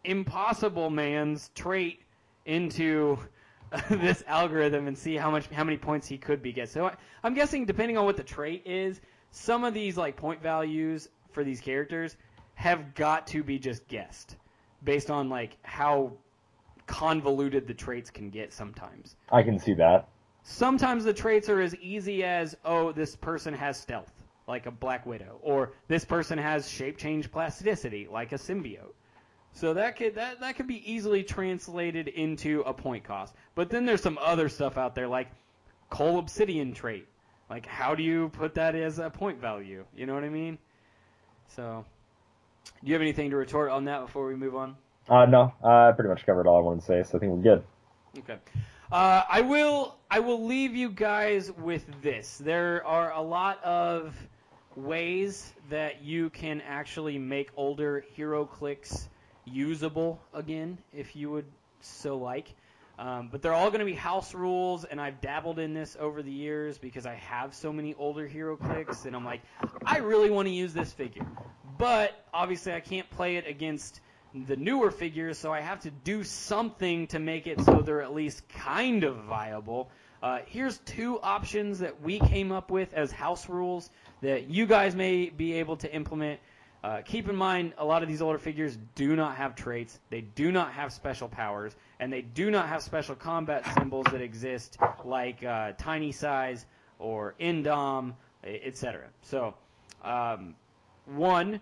Impossible 0.05 0.90
Man's 0.90 1.51
trait 1.55 2.01
into 2.46 3.18
this 3.90 4.24
algorithm 4.26 4.86
and 4.86 4.96
see 4.96 5.16
how 5.16 5.30
much 5.30 5.46
how 5.49 5.64
many 5.64 5.76
points 5.76 6.07
he 6.07 6.18
could 6.18 6.42
be 6.42 6.53
get." 6.53 6.68
So 6.68 6.86
I, 6.86 6.96
I'm 7.22 7.34
guessing 7.34 7.64
depending 7.64 7.99
on 7.99 8.05
what 8.05 8.16
the 8.16 8.24
trait 8.24 8.62
is, 8.66 9.01
some 9.30 9.64
of 9.64 9.74
these 9.74 9.96
like 9.96 10.16
point 10.16 10.42
values 10.42 11.09
for 11.32 11.44
these 11.44 11.61
characters 11.61 12.16
have 12.55 12.94
got 12.94 13.26
to 13.28 13.42
be 13.44 13.59
just 13.59 13.86
guessed 13.88 14.36
based 14.84 15.11
on 15.11 15.28
like 15.28 15.57
how 15.62 16.12
convoluted 16.86 17.66
the 17.68 17.74
traits 17.74 18.11
can 18.11 18.30
get 18.30 18.53
sometimes. 18.53 19.14
I 19.30 19.42
can 19.42 19.59
see 19.59 19.74
that. 19.74 20.09
Sometimes 20.42 21.05
the 21.05 21.12
traits 21.12 21.49
are 21.49 21.61
as 21.61 21.76
easy 21.76 22.24
as, 22.24 22.57
oh, 22.64 22.90
this 22.90 23.14
person 23.14 23.53
has 23.55 23.78
stealth, 23.78 24.12
like 24.49 24.66
a 24.66 24.70
Black 24.70 25.07
Widow, 25.07 25.38
or 25.42 25.74
this 25.86 26.05
person 26.05 26.38
has 26.38 26.68
shape 26.68 26.96
change 26.96 27.30
plasticity, 27.30 28.09
like 28.11 28.32
a 28.32 28.36
symbiote. 28.36 28.94
So 29.53 29.74
that 29.74 29.96
could 29.96 30.14
that, 30.14 30.40
that 30.40 30.57
could 30.57 30.66
be 30.66 30.90
easily 30.90 31.22
translated 31.22 32.09
into 32.09 32.62
a 32.62 32.72
point 32.72 33.05
cost. 33.05 33.34
But 33.55 33.70
then 33.70 33.84
there's 33.84 34.03
some 34.03 34.18
other 34.20 34.49
stuff 34.49 34.78
out 34.78 34.94
there 34.94 35.07
like 35.07 35.28
coal 35.90 36.18
Obsidian 36.18 36.72
trait. 36.72 37.07
Like 37.51 37.66
how 37.66 37.94
do 37.94 38.03
you 38.03 38.30
put 38.30 38.55
that 38.55 38.74
as 38.74 38.99
a 38.99 39.11
point 39.11 39.40
value? 39.40 39.84
You 39.94 40.07
know 40.07 40.14
what 40.14 40.24
I 40.24 40.28
mean? 40.28 40.59
So 41.49 41.84
do 42.80 42.86
you 42.86 42.94
have 42.94 43.03
anything 43.03 43.30
to 43.30 43.36
retort 43.36 43.70
on 43.70 43.84
that 43.84 44.01
before 44.03 44.26
we 44.26 44.34
move 44.34 44.57
on? 44.57 44.76
Uh, 45.09 45.24
no, 45.24 45.53
I 45.64 45.92
pretty 45.92 46.11
much 46.11 46.26
covered 46.26 46.46
all 46.46 46.59
I 46.59 46.61
wanted 46.61 46.80
to 46.80 46.86
say, 46.86 47.03
so 47.03 47.16
I 47.16 47.20
think 47.20 47.32
we're 47.32 47.42
good. 47.42 47.64
Okay. 48.18 48.36
Uh, 48.90 49.22
I 49.28 49.42
will 49.42 49.96
I 50.11 50.20
will 50.20 50.46
leave 50.46 50.74
you 50.74 50.90
guys 50.90 51.53
with 51.53 51.84
this. 52.03 52.38
There 52.38 52.86
are 52.86 53.12
a 53.12 53.20
lot 53.20 53.62
of 53.62 54.14
ways 54.85 55.53
that 55.70 56.03
you 56.03 56.31
can 56.31 56.61
actually 56.62 57.18
make 57.18 57.51
older 57.57 58.05
HeroClix 58.16 59.09
usable 59.45 60.20
again, 60.33 60.79
if 60.93 61.16
you 61.16 61.31
would 61.31 61.47
so 61.81 62.16
like. 62.16 62.55
Um, 62.99 63.29
but 63.31 63.43
they're 63.43 63.55
all 63.55 63.70
going 63.70 63.79
to 63.79 63.87
be 63.87 63.95
house 63.95 64.35
rules, 64.35 64.85
and 64.85 65.01
I've 65.01 65.20
dabbled 65.20 65.61
in 65.61 65.72
this 65.72 65.97
over 66.01 66.20
the 66.20 66.33
years 66.33 66.79
because 66.79 67.07
I 67.07 67.14
have 67.14 67.55
so 67.55 67.72
many 67.72 67.95
older 67.95 68.29
HeroClix, 68.29 69.07
and 69.07 69.14
I'm 69.14 69.24
like, 69.24 69.41
I 69.85 69.99
really 69.99 70.31
want 70.31 70.49
to 70.49 70.55
use 70.55 70.74
this 70.74 70.93
figure. 70.93 71.24
But 71.79 72.26
obviously, 72.35 72.72
I 72.72 72.81
can't 72.81 73.09
play 73.11 73.37
it 73.37 73.47
against 73.47 74.01
the 74.35 74.57
newer 74.57 74.91
figures, 74.91 75.39
so 75.39 75.53
I 75.53 75.61
have 75.61 75.81
to 75.81 75.91
do 75.91 76.24
something 76.24 77.07
to 77.09 77.20
make 77.20 77.47
it 77.47 77.61
so 77.61 77.81
they're 77.81 78.03
at 78.03 78.12
least 78.12 78.49
kind 78.49 79.05
of 79.05 79.16
viable. 79.24 79.91
Uh, 80.23 80.41
here's 80.47 80.79
two 80.79 81.21
options 81.21 81.79
that 81.79 82.03
we 82.03 82.19
came 82.19 82.51
up 82.51 82.71
with 82.71 82.93
as 82.95 83.12
house 83.12 83.49
rules 83.49 83.91
that 84.21 84.51
you 84.51 84.66
guys 84.66 84.95
may 84.97 85.29
be 85.31 85.55
able 85.55 85.77
to 85.77 85.93
implement. 85.95 86.41
Uh, 86.83 87.03
keep 87.05 87.29
in 87.29 87.37
mind, 87.37 87.73
a 87.79 87.85
lot 87.85 88.03
of 88.03 88.09
these 88.09 88.23
older 88.23 88.39
figures 88.39 88.79
do 88.95 89.14
not 89.14 89.37
have 89.37 89.55
traits, 89.55 89.99
they 90.11 90.21
do 90.21 90.51
not 90.53 90.73
have 90.73 90.93
special 90.93 91.29
powers, 91.29 91.75
and 92.01 92.12
they 92.12 92.23
do 92.23 92.51
not 92.51 92.69
have 92.69 92.83
special 92.83 93.14
combat 93.14 93.64
symbols 93.75 94.07
that 94.12 94.21
exist 94.21 94.79
like 95.05 95.43
uh, 95.45 95.73
tiny 95.79 96.12
size 96.12 96.66
or 96.99 97.35
indom, 97.41 98.14
etc. 98.45 99.07
So, 99.23 99.55
um, 100.05 100.55
one, 101.07 101.61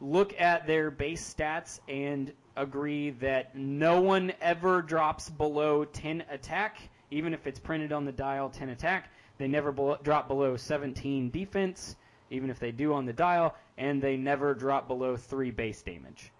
look 0.00 0.38
at 0.40 0.66
their 0.66 0.90
base 0.90 1.34
stats 1.34 1.80
and 1.88 2.32
agree 2.56 3.10
that 3.10 3.56
no 3.56 4.00
one 4.00 4.32
ever 4.40 4.82
drops 4.82 5.30
below 5.30 5.84
10 5.84 6.24
attack, 6.30 6.78
even 7.10 7.34
if 7.34 7.46
it's 7.46 7.58
printed 7.58 7.92
on 7.92 8.04
the 8.04 8.12
dial 8.12 8.48
10 8.48 8.70
attack. 8.70 9.10
They 9.38 9.48
never 9.48 9.72
drop 10.02 10.28
below 10.28 10.56
17 10.56 11.30
defense, 11.30 11.96
even 12.30 12.50
if 12.50 12.58
they 12.58 12.72
do 12.72 12.92
on 12.92 13.06
the 13.06 13.12
dial, 13.12 13.54
and 13.78 14.02
they 14.02 14.16
never 14.16 14.54
drop 14.54 14.86
below 14.86 15.16
3 15.16 15.50
base 15.50 15.82
damage. 15.82 16.30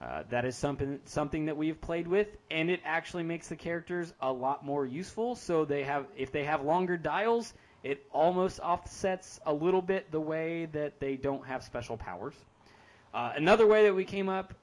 Uh, 0.00 0.22
that 0.30 0.46
is 0.46 0.56
something 0.56 0.98
something 1.04 1.44
that 1.44 1.56
we've 1.56 1.78
played 1.78 2.08
with, 2.08 2.28
and 2.50 2.70
it 2.70 2.80
actually 2.86 3.22
makes 3.22 3.48
the 3.48 3.56
characters 3.56 4.14
a 4.22 4.32
lot 4.32 4.64
more 4.64 4.86
useful. 4.86 5.34
So 5.34 5.66
they 5.66 5.82
have, 5.82 6.06
if 6.16 6.32
they 6.32 6.44
have 6.44 6.62
longer 6.62 6.96
dials, 6.96 7.52
it 7.82 8.06
almost 8.10 8.60
offsets 8.60 9.40
a 9.44 9.52
little 9.52 9.82
bit 9.82 10.10
the 10.10 10.20
way 10.20 10.66
that 10.72 11.00
they 11.00 11.16
don't 11.16 11.46
have 11.46 11.62
special 11.62 11.98
powers. 11.98 12.34
Uh, 13.12 13.32
another 13.36 13.66
way 13.66 13.84
that 13.84 13.94
we 13.94 14.04
came 14.04 14.30
up 14.30 14.54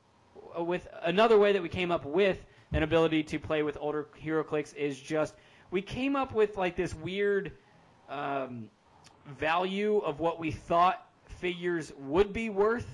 with 0.57 0.88
another 1.03 1.38
way 1.38 1.51
that 1.53 1.61
we 1.61 1.70
came 1.70 1.91
up 1.91 2.05
with 2.05 2.43
an 2.72 2.84
ability 2.84 3.24
to 3.24 3.39
play 3.39 3.63
with 3.63 3.78
older 3.80 4.07
HeroClix 4.24 4.76
is 4.76 4.99
just 4.99 5.36
we 5.72 5.82
came 5.82 6.15
up 6.15 6.34
with 6.34 6.57
like 6.57 6.76
this 6.76 6.93
weird 6.95 7.51
um, 8.09 8.70
value 9.39 9.97
of 9.97 10.20
what 10.20 10.39
we 10.39 10.51
thought 10.51 11.07
figures 11.26 11.93
would 11.99 12.34
be 12.34 12.49
worth 12.49 12.88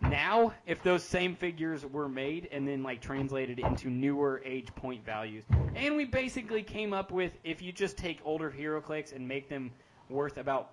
now 0.00 0.52
if 0.66 0.82
those 0.82 1.02
same 1.02 1.34
figures 1.34 1.86
were 1.86 2.08
made 2.08 2.48
and 2.52 2.66
then 2.66 2.82
like 2.82 3.00
translated 3.00 3.58
into 3.58 3.88
newer 3.88 4.42
age 4.44 4.68
point 4.74 5.04
values. 5.04 5.44
And 5.74 5.96
we 5.96 6.04
basically 6.04 6.62
came 6.62 6.92
up 6.92 7.10
with 7.12 7.32
if 7.44 7.62
you 7.62 7.72
just 7.72 7.96
take 7.96 8.20
older 8.24 8.50
HeroClix 8.50 9.14
and 9.14 9.26
make 9.26 9.48
them 9.48 9.70
worth 10.08 10.38
about 10.38 10.72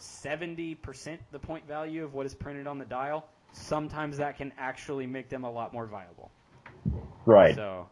70% 0.00 1.18
the 1.30 1.38
point 1.38 1.66
value 1.66 2.04
of 2.04 2.14
what 2.14 2.26
is 2.26 2.34
printed 2.34 2.66
on 2.66 2.78
the 2.78 2.84
dial, 2.84 3.28
sometimes 3.52 4.16
that 4.16 4.36
can 4.36 4.52
actually 4.58 5.06
make 5.06 5.28
them 5.28 5.44
a 5.44 5.50
lot 5.50 5.72
more 5.72 5.86
viable. 5.86 6.30
Right. 7.24 7.54
So 7.54 7.88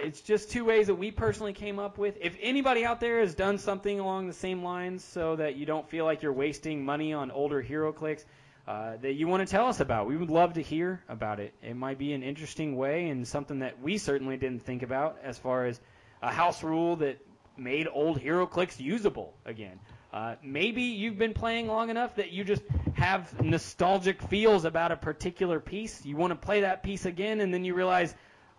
it's 0.00 0.20
just 0.20 0.50
two 0.50 0.64
ways 0.64 0.86
that 0.86 0.94
we 0.94 1.10
personally 1.10 1.52
came 1.52 1.78
up 1.78 1.98
with. 1.98 2.16
If 2.20 2.36
anybody 2.40 2.84
out 2.84 3.00
there 3.00 3.20
has 3.20 3.34
done 3.34 3.58
something 3.58 4.00
along 4.00 4.26
the 4.26 4.32
same 4.32 4.62
lines 4.62 5.04
so 5.04 5.36
that 5.36 5.56
you 5.56 5.66
don't 5.66 5.88
feel 5.88 6.04
like 6.04 6.22
you're 6.22 6.32
wasting 6.32 6.84
money 6.84 7.12
on 7.12 7.30
older 7.30 7.62
HeroClix 7.62 8.24
uh, 8.66 8.96
that 9.02 9.14
you 9.14 9.26
want 9.28 9.46
to 9.46 9.50
tell 9.50 9.66
us 9.66 9.80
about, 9.80 10.06
we 10.06 10.16
would 10.16 10.30
love 10.30 10.54
to 10.54 10.62
hear 10.62 11.02
about 11.08 11.40
it. 11.40 11.54
It 11.62 11.76
might 11.76 11.98
be 11.98 12.12
an 12.12 12.22
interesting 12.22 12.76
way 12.76 13.08
and 13.08 13.26
something 13.26 13.60
that 13.60 13.80
we 13.80 13.98
certainly 13.98 14.36
didn't 14.36 14.62
think 14.62 14.82
about 14.82 15.18
as 15.22 15.38
far 15.38 15.66
as 15.66 15.80
a 16.22 16.32
house 16.32 16.62
rule 16.62 16.96
that 16.96 17.18
made 17.56 17.88
old 17.92 18.20
HeroClix 18.20 18.80
usable 18.80 19.34
again. 19.44 19.78
Uh, 20.12 20.34
maybe 20.42 20.82
you've 20.82 21.18
been 21.18 21.32
playing 21.32 21.66
long 21.66 21.88
enough 21.88 22.16
that 22.16 22.32
you 22.32 22.44
just 22.44 22.62
have 22.94 23.40
nostalgic 23.42 24.20
feels 24.22 24.66
about 24.66 24.92
a 24.92 24.96
particular 24.96 25.58
piece. 25.58 26.04
You 26.04 26.16
want 26.16 26.32
to 26.32 26.36
play 26.36 26.60
that 26.60 26.82
piece 26.82 27.06
again, 27.06 27.40
and 27.40 27.52
then 27.52 27.64
you 27.64 27.74
realize, 27.74 28.14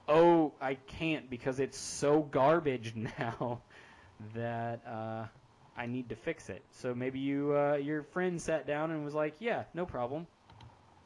oh, 0.08 0.54
I 0.62 0.76
can't 0.76 1.30
because 1.30 1.60
it's 1.60 1.78
so 1.78 2.22
garbage 2.22 2.94
now 3.20 3.62
that 4.36 4.82
uh, 4.88 5.26
I 5.78 5.86
need 5.86 6.10
to 6.10 6.16
fix 6.16 6.50
it. 6.50 6.64
So 6.72 6.94
maybe 6.94 7.20
you, 7.20 7.56
uh, 7.56 7.76
your 7.76 8.04
friend 8.04 8.42
sat 8.42 8.68
down 8.68 8.92
and 8.92 9.04
was 9.04 9.14
like, 9.14 9.36
yeah, 9.40 9.64
no 9.74 9.86
problem. 9.86 10.28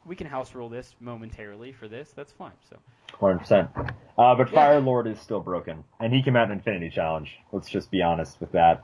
We 0.06 0.16
can 0.16 0.26
house 0.26 0.54
rule 0.54 0.68
this 0.68 0.94
momentarily 1.00 1.72
for 1.72 1.88
this. 1.88 2.12
That's 2.14 2.32
fine. 2.32 2.52
So. 2.70 2.76
100%. 3.20 3.68
Uh, 4.16 4.34
but 4.34 4.48
Yeah. 4.48 4.54
Fire 4.54 4.80
Lord 4.80 5.06
is 5.06 5.20
still 5.20 5.40
broken, 5.40 5.84
and 6.00 6.12
he 6.12 6.22
came 6.22 6.36
out 6.36 6.50
in 6.50 6.52
Infinity 6.52 6.90
Challenge. 6.90 7.36
Let's 7.52 7.68
just 7.68 7.90
be 7.90 8.02
honest 8.02 8.40
with 8.40 8.52
that. 8.52 8.82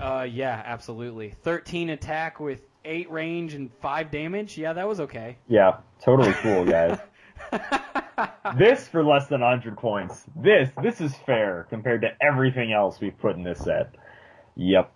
Uh, 0.00 0.26
yeah, 0.28 0.62
absolutely. 0.64 1.30
13 1.42 1.90
attack 1.90 2.40
with 2.40 2.62
8 2.84 3.10
range 3.10 3.54
and 3.54 3.72
5 3.80 4.10
damage. 4.10 4.56
Yeah, 4.56 4.72
that 4.72 4.88
was 4.88 5.00
okay. 5.00 5.36
Yeah, 5.48 5.78
totally 6.00 6.32
cool, 6.34 6.64
guys. 6.64 6.98
this 8.56 8.88
for 8.88 9.04
less 9.04 9.26
than 9.28 9.40
100 9.40 9.76
points. 9.76 10.24
This 10.36 10.70
this 10.82 11.00
is 11.00 11.14
fair 11.26 11.66
compared 11.70 12.02
to 12.02 12.10
everything 12.20 12.72
else 12.72 13.00
we've 13.00 13.18
put 13.18 13.36
in 13.36 13.42
this 13.42 13.60
set. 13.60 13.94
Yep. 14.56 14.92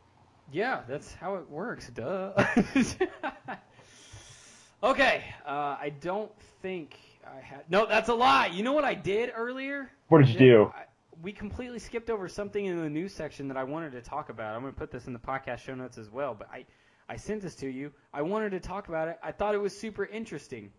yeah, 0.52 0.82
that's 0.88 1.12
how 1.14 1.36
it 1.36 1.50
works. 1.50 1.88
Duh. 1.90 2.32
okay, 4.82 5.24
uh, 5.46 5.76
I 5.80 5.92
don't 6.00 6.30
think 6.62 6.96
I 7.26 7.40
had. 7.40 7.64
No, 7.68 7.86
that's 7.86 8.08
a 8.08 8.14
lie. 8.14 8.46
You 8.46 8.62
know 8.62 8.72
what 8.72 8.84
I 8.84 8.94
did 8.94 9.32
earlier? 9.34 9.90
What 10.08 10.18
did 10.18 10.28
you 10.28 10.38
do? 10.38 10.72
I, 10.74 10.84
we 11.22 11.32
completely 11.32 11.78
skipped 11.78 12.10
over 12.10 12.28
something 12.28 12.64
in 12.64 12.80
the 12.80 12.88
news 12.88 13.12
section 13.12 13.48
that 13.48 13.56
I 13.56 13.64
wanted 13.64 13.92
to 13.92 14.00
talk 14.00 14.28
about. 14.28 14.54
I'm 14.54 14.62
going 14.62 14.72
to 14.72 14.78
put 14.78 14.90
this 14.90 15.06
in 15.06 15.12
the 15.12 15.18
podcast 15.18 15.58
show 15.58 15.74
notes 15.74 15.98
as 15.98 16.10
well, 16.10 16.34
but 16.34 16.48
I, 16.52 16.64
I 17.08 17.16
sent 17.16 17.42
this 17.42 17.56
to 17.56 17.68
you. 17.68 17.92
I 18.12 18.22
wanted 18.22 18.50
to 18.50 18.60
talk 18.60 18.88
about 18.88 19.08
it. 19.08 19.18
I 19.22 19.32
thought 19.32 19.54
it 19.54 19.58
was 19.58 19.76
super 19.76 20.04
interesting. 20.04 20.70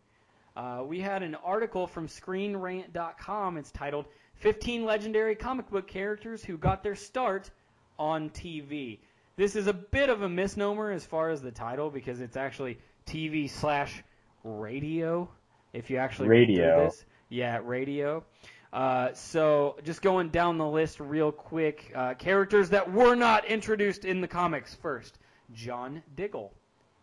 Uh, 0.59 0.83
we 0.83 0.99
had 0.99 1.23
an 1.23 1.35
article 1.35 1.87
from 1.87 2.05
ScreenRant.com. 2.05 3.55
It's 3.55 3.71
titled 3.71 4.07
15 4.35 4.83
Legendary 4.83 5.33
Comic 5.33 5.69
Book 5.69 5.87
Characters 5.87 6.43
Who 6.43 6.57
Got 6.57 6.83
Their 6.83 6.95
Start 6.95 7.49
on 7.97 8.29
TV. 8.31 8.99
This 9.37 9.55
is 9.55 9.67
a 9.67 9.73
bit 9.73 10.09
of 10.09 10.21
a 10.21 10.27
misnomer 10.27 10.91
as 10.91 11.05
far 11.05 11.29
as 11.29 11.41
the 11.41 11.51
title 11.51 11.89
because 11.89 12.19
it's 12.19 12.35
actually 12.35 12.77
TV 13.07 13.49
slash 13.49 14.03
radio. 14.43 15.29
If 15.71 15.89
you 15.89 15.95
actually 15.95 16.27
read 16.27 16.49
Radio. 16.49 16.83
this, 16.83 17.05
yeah, 17.29 17.61
radio. 17.63 18.25
Uh, 18.73 19.13
so 19.13 19.77
just 19.85 20.01
going 20.01 20.27
down 20.27 20.57
the 20.57 20.67
list 20.67 20.99
real 20.99 21.31
quick, 21.31 21.89
uh, 21.95 22.15
characters 22.15 22.71
that 22.71 22.91
were 22.91 23.15
not 23.15 23.45
introduced 23.45 24.03
in 24.03 24.19
the 24.19 24.27
comics 24.27 24.75
first. 24.75 25.19
John 25.53 26.03
Diggle. 26.17 26.51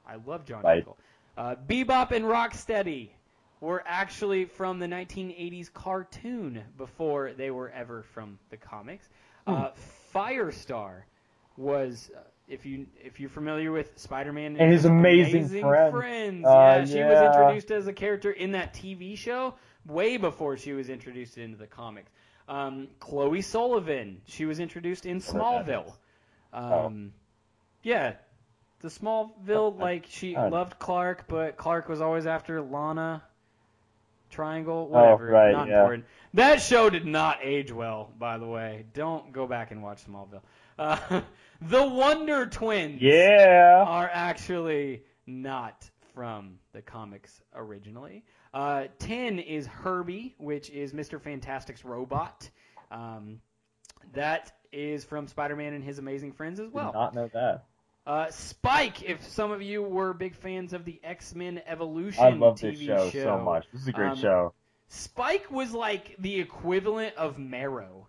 I 0.07 0.17
love 0.27 0.45
John. 0.45 0.63
Diggle. 0.63 0.99
Uh, 1.39 1.55
Bebop 1.67 2.11
and 2.11 2.27
Rocksteady 2.27 3.13
were 3.61 3.83
actually 3.87 4.45
from 4.45 4.79
the 4.79 4.87
1980s 4.87 5.73
cartoon 5.73 6.63
before 6.77 7.33
they 7.33 7.51
were 7.51 7.71
ever 7.71 8.03
from 8.15 8.39
the 8.51 8.57
comics. 8.57 9.09
Uh, 9.47 9.71
Firestar 10.15 11.03
was, 11.57 12.11
uh, 12.17 12.21
if 12.49 12.67
you 12.67 12.87
if 13.03 13.19
you're 13.19 13.31
familiar 13.31 13.73
with 13.73 13.99
Spider-Man 13.99 14.57
And 14.57 14.73
his 14.73 14.85
amazing 14.85 15.49
friend. 15.49 15.95
friends, 15.95 16.45
Uh, 16.47 16.51
yeah, 16.51 16.85
she 16.85 17.03
was 17.03 17.19
introduced 17.23 17.71
as 17.71 17.87
a 17.87 17.93
character 17.93 18.31
in 18.31 18.53
that 18.53 18.75
TV 18.75 19.17
show 19.17 19.55
way 19.87 20.17
before 20.17 20.57
she 20.57 20.73
was 20.73 20.89
introduced 20.89 21.39
into 21.39 21.57
the 21.57 21.67
comics. 21.67 22.11
Um, 22.49 22.89
Chloe 23.01 23.41
Sullivan, 23.43 24.21
she 24.27 24.45
was 24.45 24.61
introduced 24.61 25.07
in 25.07 25.21
Smallville. 25.21 25.93
Oh. 26.53 26.87
Um, 26.87 27.13
Yeah, 27.83 28.15
the 28.81 28.89
Smallville, 28.89 29.79
like 29.79 30.07
she 30.09 30.37
loved 30.37 30.79
Clark, 30.79 31.25
but 31.29 31.57
Clark 31.57 31.89
was 31.89 32.01
always 32.01 32.27
after 32.27 32.61
Lana. 32.61 33.23
Triangle, 34.31 34.89
Oh, 34.93 34.95
whatever, 34.95 35.27
right, 35.27 35.53
not 35.53 35.69
yeah. 35.69 35.79
important. 35.81 36.05
That 36.35 36.61
show 36.61 36.91
did 36.91 37.07
not 37.07 37.39
age 37.43 37.73
well, 37.73 38.13
by 38.19 38.39
the 38.39 38.47
way. 38.47 38.85
Don't 38.93 39.33
go 39.33 39.47
back 39.47 39.71
and 39.71 39.83
watch 39.83 40.05
Smallville. 40.05 40.43
Uh, 40.79 41.23
the 41.63 41.87
Wonder 41.87 42.47
Twins 42.47 43.01
Yeah. 43.01 43.85
are 43.87 44.11
actually 44.13 45.03
not 45.27 45.89
from 46.15 46.59
the 46.73 46.83
comics 46.83 47.41
originally. 47.55 48.25
Uh, 48.53 48.85
10 48.99 49.39
is 49.39 49.67
Herbie, 49.67 50.35
which 50.39 50.71
is 50.71 50.93
Mr. 50.93 51.21
Fantastic's 51.21 51.85
robot. 51.85 52.49
Um, 52.91 53.41
that 54.15 54.53
is 54.73 55.05
from 55.05 55.27
Spider-Man 55.27 55.73
and 55.75 55.83
His 55.85 55.99
Amazing 55.99 56.33
Friends 56.33 56.61
as 56.61 56.71
well. 56.71 56.93
Did 56.93 56.99
not 56.99 57.15
know 57.15 57.31
that. 57.35 57.65
Uh, 58.07 58.31
Spike, 58.31 59.03
if 59.03 59.27
some 59.27 59.51
of 59.51 59.61
you 59.63 59.83
were 59.83 60.13
big 60.13 60.35
fans 60.37 60.73
of 60.73 60.85
the 60.85 61.01
X-Men 61.03 61.61
Evolution 61.67 62.23
I 62.23 62.31
love 62.31 62.57
TV 62.57 62.87
this 62.87 62.87
show, 62.87 63.11
so 63.11 63.39
much. 63.39 63.67
This 63.73 63.83
is 63.83 63.89
a 63.89 63.93
great 63.93 64.11
Um, 64.13 64.17
show. 64.17 64.53
Spike 64.89 65.51
was 65.51 65.73
like 65.73 66.15
the 66.21 66.39
equivalent 66.39 67.17
of 67.17 67.39
Marrow. 67.39 68.07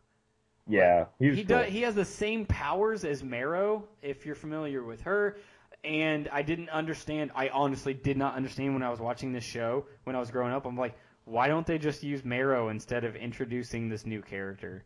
Yeah, 0.68 1.06
He 1.18 1.38
cool. 1.38 1.44
does. 1.46 1.70
He 1.72 1.82
has 1.82 1.96
the 1.96 2.06
same 2.06 2.46
powers 2.46 3.06
as 3.06 3.24
Marrow, 3.24 3.88
if 4.04 4.26
you're 4.26 4.36
familiar 4.36 4.84
with 4.84 5.02
her. 5.02 5.38
And 5.84 6.28
I 6.32 6.42
didn't 6.42 6.70
understand. 6.70 7.32
I 7.34 7.50
honestly 7.50 7.94
did 7.94 8.18
not 8.18 8.36
understand 8.36 8.74
when 8.74 8.84
I 8.84 8.90
was 8.90 9.00
watching 9.00 9.32
this 9.32 9.44
show 9.46 9.86
when 10.04 10.16
I 10.16 10.20
was 10.20 10.30
growing 10.30 10.54
up. 10.54 10.66
I'm 10.66 10.78
like, 10.78 10.96
why 11.26 11.48
don't 11.48 11.66
they 11.66 11.78
just 11.78 12.04
use 12.04 12.24
Marrow 12.26 12.70
instead 12.70 13.04
of 13.04 13.16
introducing 13.16 13.90
this 13.90 14.06
new 14.06 14.22
character? 14.22 14.84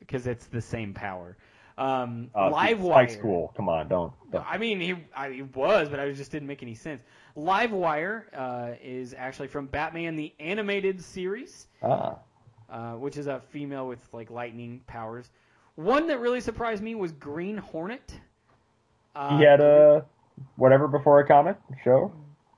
because 0.00 0.26
it's 0.26 0.46
the 0.46 0.60
same 0.60 0.94
power. 0.94 1.36
Um, 1.76 2.30
Uh, 2.34 2.50
Livewire. 2.50 2.92
High 2.92 3.06
school. 3.06 3.52
Come 3.56 3.68
on, 3.68 3.88
don't. 3.88 4.12
don't. 4.30 4.44
I 4.48 4.58
mean, 4.58 4.80
he, 4.80 4.94
I, 5.16 5.30
he 5.30 5.42
was, 5.42 5.88
but 5.88 5.98
I 5.98 6.12
just 6.12 6.30
didn't 6.30 6.46
make 6.48 6.62
any 6.62 6.74
sense. 6.74 7.02
Livewire 7.36 8.24
uh, 8.36 8.74
is 8.82 9.14
actually 9.16 9.48
from 9.48 9.66
Batman 9.66 10.14
the 10.14 10.32
Animated 10.38 11.02
Series, 11.02 11.66
Ah, 11.82 12.18
uh, 12.70 12.92
which 12.92 13.16
is 13.16 13.26
a 13.26 13.40
female 13.50 13.88
with 13.88 13.98
like 14.12 14.30
lightning 14.30 14.80
powers. 14.86 15.30
One 15.74 16.06
that 16.06 16.20
really 16.20 16.40
surprised 16.40 16.82
me 16.82 16.94
was 16.94 17.10
Green 17.12 17.56
Hornet. 17.56 18.20
Uh, 19.16 19.38
he 19.38 19.44
had 19.44 19.60
a 19.60 20.04
whatever 20.56 20.86
before 20.86 21.18
a 21.20 21.26
comic 21.26 21.56
show. 21.82 22.12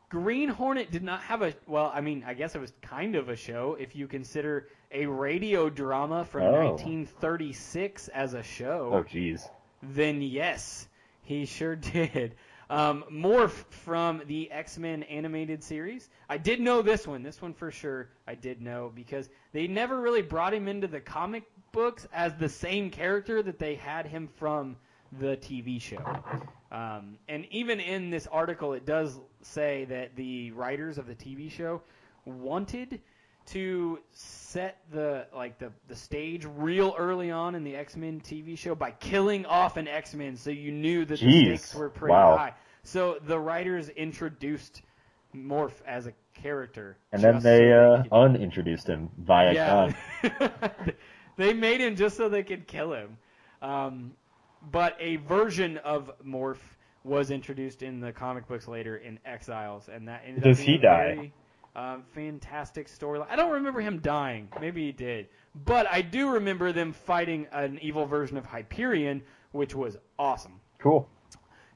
Green 0.08 0.48
Hornet 0.48 0.90
did 0.92 1.02
not 1.02 1.20
have 1.22 1.42
a 1.42 1.52
well, 1.66 1.90
I 1.92 2.00
mean, 2.00 2.22
I 2.26 2.34
guess 2.34 2.54
it 2.54 2.60
was 2.60 2.72
kind 2.82 3.16
of 3.16 3.28
a 3.28 3.36
show 3.36 3.76
if 3.78 3.96
you 3.96 4.06
consider 4.06 4.68
a 4.92 5.06
radio 5.06 5.68
drama 5.68 6.24
from 6.24 6.42
Oh. 6.42 6.52
1936 6.70 8.08
as 8.08 8.34
a 8.34 8.42
show. 8.42 8.90
Oh, 8.94 9.02
jeez. 9.02 9.48
Then 9.82 10.22
yes, 10.22 10.86
he 11.22 11.44
sure 11.44 11.76
did. 11.94 12.36
Um, 12.68 13.04
Morph 13.12 13.64
from 13.70 14.22
the 14.26 14.50
X 14.50 14.78
Men 14.78 15.02
animated 15.04 15.62
series. 15.62 16.08
I 16.28 16.38
did 16.38 16.60
know 16.60 16.82
this 16.82 17.06
one. 17.06 17.22
This 17.22 17.40
one 17.42 17.52
for 17.54 17.70
sure 17.70 18.08
I 18.26 18.34
did 18.34 18.60
know 18.62 18.92
because 18.94 19.28
they 19.52 19.66
never 19.66 20.00
really 20.00 20.22
brought 20.22 20.52
him 20.54 20.66
into 20.68 20.86
the 20.88 21.00
comic 21.00 21.44
books 21.72 22.06
as 22.12 22.34
the 22.34 22.48
same 22.48 22.90
character 22.90 23.42
that 23.42 23.58
they 23.58 23.74
had 23.76 24.06
him 24.06 24.28
from 24.36 24.76
the 25.20 25.36
TV 25.36 25.80
show. 25.80 26.02
Um, 26.76 27.16
and 27.26 27.46
even 27.50 27.80
in 27.80 28.10
this 28.10 28.26
article, 28.26 28.74
it 28.74 28.84
does 28.84 29.18
say 29.40 29.86
that 29.86 30.14
the 30.14 30.50
writers 30.50 30.98
of 30.98 31.06
the 31.06 31.14
TV 31.14 31.50
show 31.50 31.80
wanted 32.26 33.00
to 33.46 33.98
set 34.10 34.78
the 34.92 35.26
like 35.34 35.58
the, 35.58 35.72
the 35.88 35.96
stage 35.96 36.44
real 36.44 36.94
early 36.98 37.30
on 37.30 37.54
in 37.54 37.64
the 37.64 37.74
X-Men 37.76 38.20
TV 38.20 38.58
show 38.58 38.74
by 38.74 38.90
killing 38.90 39.46
off 39.46 39.78
an 39.78 39.88
X-Men 39.88 40.36
so 40.36 40.50
you 40.50 40.70
knew 40.70 41.06
that 41.06 41.18
the 41.18 41.40
stakes 41.40 41.74
were 41.74 41.88
pretty 41.88 42.12
Wow. 42.12 42.36
high. 42.36 42.54
So 42.82 43.18
the 43.24 43.38
writers 43.38 43.88
introduced 43.88 44.82
Morph 45.34 45.80
as 45.86 46.06
a 46.06 46.12
character. 46.34 46.98
And 47.12 47.22
then 47.22 47.38
they 47.38 47.70
so 47.70 48.04
uh, 48.10 48.14
unintroduced 48.14 48.86
him 48.86 49.08
via 49.16 49.54
yeah. 49.54 49.92
they 51.38 51.54
made 51.54 51.80
him 51.80 51.96
just 51.96 52.18
so 52.18 52.28
they 52.28 52.42
could 52.42 52.66
kill 52.66 52.92
him. 52.92 53.16
Um, 53.62 54.12
but 54.70 54.96
a 55.00 55.16
version 55.16 55.78
of 55.78 56.10
Morph 56.24 56.58
was 57.04 57.30
introduced 57.30 57.82
in 57.82 58.00
the 58.00 58.12
comic 58.12 58.48
books 58.48 58.66
later 58.66 58.96
in 58.96 59.18
Exiles, 59.24 59.88
and 59.92 60.08
that 60.08 60.22
ended 60.26 60.42
Does 60.42 60.58
up 60.60 60.66
he 60.66 60.78
die? 60.78 61.14
very 61.14 61.32
um, 61.76 62.02
fantastic 62.14 62.88
storyline. 62.88 63.26
I 63.30 63.36
don't 63.36 63.52
remember 63.52 63.80
him 63.80 64.00
dying. 64.00 64.48
Maybe 64.60 64.86
he 64.86 64.92
did, 64.92 65.28
but 65.64 65.86
I 65.90 66.02
do 66.02 66.30
remember 66.30 66.72
them 66.72 66.92
fighting 66.92 67.46
an 67.52 67.78
evil 67.80 68.06
version 68.06 68.36
of 68.36 68.46
Hyperion, 68.46 69.22
which 69.52 69.74
was 69.74 69.96
awesome. 70.18 70.60
Cool. 70.78 71.08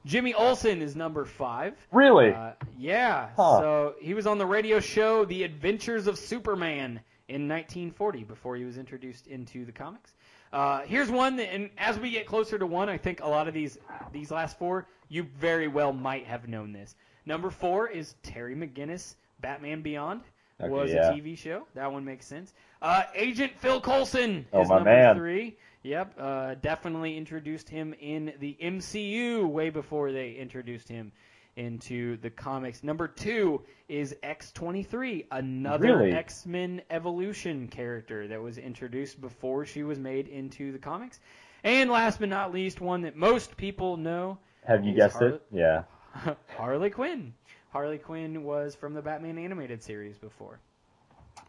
Jimmy 0.05 0.33
Olsen 0.33 0.81
is 0.81 0.95
number 0.95 1.25
five. 1.25 1.75
Really? 1.91 2.33
Uh, 2.33 2.53
yeah. 2.77 3.29
Huh. 3.35 3.59
So 3.59 3.95
he 4.01 4.15
was 4.15 4.25
on 4.25 4.39
the 4.39 4.45
radio 4.45 4.79
show 4.79 5.25
The 5.25 5.43
Adventures 5.43 6.07
of 6.07 6.17
Superman 6.17 7.01
in 7.29 7.47
1940 7.47 8.23
before 8.23 8.55
he 8.55 8.65
was 8.65 8.77
introduced 8.77 9.27
into 9.27 9.63
the 9.63 9.71
comics. 9.71 10.13
Uh, 10.53 10.81
here's 10.81 11.09
one, 11.09 11.37
that, 11.37 11.53
and 11.53 11.69
as 11.77 11.97
we 11.99 12.11
get 12.11 12.25
closer 12.25 12.59
to 12.59 12.65
one, 12.65 12.89
I 12.89 12.97
think 12.97 13.21
a 13.21 13.27
lot 13.27 13.47
of 13.47 13.53
these 13.53 13.77
these 14.11 14.31
last 14.31 14.57
four, 14.59 14.85
you 15.09 15.23
very 15.39 15.67
well 15.67 15.93
might 15.93 16.25
have 16.25 16.47
known 16.47 16.73
this. 16.73 16.95
Number 17.25 17.49
four 17.49 17.87
is 17.87 18.15
Terry 18.23 18.55
McGinnis, 18.55 19.15
Batman 19.39 19.81
Beyond. 19.81 20.21
Okay, 20.59 20.69
was 20.69 20.91
yeah. 20.91 21.09
a 21.09 21.13
TV 21.13 21.37
show. 21.37 21.65
That 21.73 21.91
one 21.91 22.03
makes 22.05 22.25
sense. 22.25 22.53
Uh, 22.81 23.03
Agent 23.15 23.53
Phil 23.57 23.79
Coulson 23.81 24.45
Oh, 24.53 24.61
is 24.61 24.69
number 24.69 24.85
man. 24.89 25.15
three. 25.15 25.57
Yep, 25.83 26.13
uh, 26.19 26.55
definitely 26.61 27.17
introduced 27.17 27.67
him 27.67 27.95
in 27.99 28.33
the 28.39 28.55
MCU 28.61 29.47
way 29.47 29.71
before 29.71 30.11
they 30.11 30.33
introduced 30.33 30.87
him 30.87 31.11
into 31.55 32.17
the 32.17 32.29
comics. 32.29 32.83
Number 32.83 33.07
two 33.07 33.61
is 33.89 34.15
X23, 34.23 35.25
another 35.31 35.97
Really? 35.97 36.11
X 36.13 36.45
Men 36.45 36.81
Evolution 36.89 37.67
character 37.67 38.27
that 38.27 38.41
was 38.41 38.57
introduced 38.57 39.19
before 39.21 39.65
she 39.65 39.83
was 39.83 39.99
made 39.99 40.27
into 40.27 40.71
the 40.71 40.79
comics. 40.79 41.19
And 41.63 41.89
last 41.89 42.19
but 42.19 42.29
not 42.29 42.51
least, 42.53 42.81
one 42.81 43.01
that 43.01 43.15
most 43.15 43.55
people 43.57 43.97
know 43.97 44.37
Have 44.65 44.83
you 44.85 44.93
guessed 44.93 45.17
Harley- 45.17 45.35
it? 45.35 45.41
Yeah. 45.51 45.83
Harley 46.57 46.89
Quinn. 46.89 47.33
Harley 47.71 47.97
Quinn 47.97 48.43
was 48.43 48.75
from 48.75 48.93
the 48.93 49.01
Batman 49.01 49.37
animated 49.37 49.81
series 49.83 50.17
before. 50.17 50.59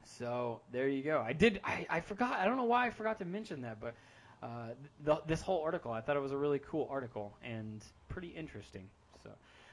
So 0.04 0.60
there 0.70 0.88
you 0.88 1.02
go. 1.02 1.20
I 1.24 1.32
did. 1.32 1.60
I, 1.64 1.86
I 1.90 2.00
forgot. 2.00 2.34
I 2.38 2.44
don't 2.44 2.56
know 2.56 2.64
why 2.64 2.86
I 2.86 2.90
forgot 2.90 3.18
to 3.20 3.24
mention 3.24 3.62
that, 3.62 3.80
but 3.80 3.94
uh, 4.42 4.68
the, 5.04 5.20
this 5.26 5.40
whole 5.40 5.62
article, 5.62 5.90
I 5.92 6.00
thought 6.00 6.16
it 6.16 6.20
was 6.22 6.32
a 6.32 6.36
really 6.36 6.60
cool 6.60 6.86
article 6.90 7.36
and 7.42 7.82
pretty 8.08 8.28
interesting. 8.28 8.88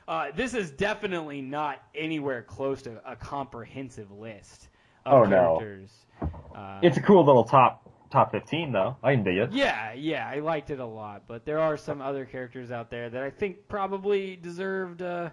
Uh, 0.10 0.32
this 0.36 0.56
is 0.56 0.72
definitely 0.72 1.40
not 1.40 1.84
anywhere 1.94 2.42
close 2.42 2.82
to 2.82 3.00
a 3.10 3.16
comprehensive 3.16 4.10
list 4.12 4.68
of 5.06 5.14
Oh, 5.14 5.24
no. 5.26 5.62
Uh, 6.56 6.80
It's 6.82 6.98
a 6.98 7.02
cool 7.02 7.24
little 7.24 7.44
top 7.44 7.86
top 8.10 8.32
15 8.32 8.72
though. 8.72 8.98
I 9.04 9.14
can 9.14 9.24
dig 9.24 9.38
it. 9.38 9.52
yeah, 9.52 9.94
yeah, 9.94 10.28
I 10.28 10.40
liked 10.40 10.72
it 10.72 10.80
a 10.80 10.86
lot, 10.86 11.26
but 11.28 11.46
there 11.46 11.60
are 11.60 11.78
some 11.78 12.02
other 12.02 12.26
characters 12.26 12.72
out 12.72 12.90
there 12.90 13.08
that 13.08 13.22
I 13.22 13.30
think 13.30 13.68
probably 13.68 14.36
deserved 14.36 15.04
uh, 15.04 15.30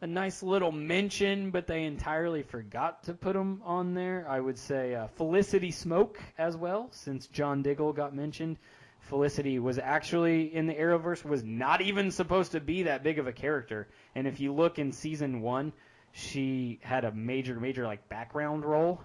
a 0.00 0.06
nice 0.08 0.42
little 0.42 0.72
mention, 0.72 1.52
but 1.52 1.68
they 1.68 1.84
entirely 1.84 2.42
forgot 2.42 3.04
to 3.04 3.14
put 3.14 3.34
them 3.34 3.62
on 3.64 3.94
there. 3.94 4.26
I 4.28 4.40
would 4.40 4.58
say 4.58 4.96
uh, 4.96 5.06
Felicity 5.06 5.70
Smoak 5.70 6.16
as 6.36 6.56
well, 6.56 6.88
since 6.90 7.28
John 7.28 7.62
Diggle 7.62 7.92
got 7.92 8.12
mentioned. 8.12 8.56
Felicity 9.00 9.58
was 9.58 9.78
actually 9.78 10.54
in 10.54 10.66
the 10.66 10.74
Arrowverse 10.74 11.24
was 11.24 11.42
not 11.42 11.80
even 11.80 12.10
supposed 12.10 12.52
to 12.52 12.60
be 12.60 12.84
that 12.84 13.02
big 13.02 13.18
of 13.18 13.26
a 13.26 13.32
character, 13.32 13.88
and 14.14 14.26
if 14.26 14.40
you 14.40 14.52
look 14.52 14.78
in 14.78 14.92
season 14.92 15.40
one, 15.40 15.72
she 16.12 16.78
had 16.82 17.04
a 17.04 17.12
major, 17.12 17.58
major 17.58 17.84
like 17.84 18.08
background 18.08 18.64
role, 18.64 19.00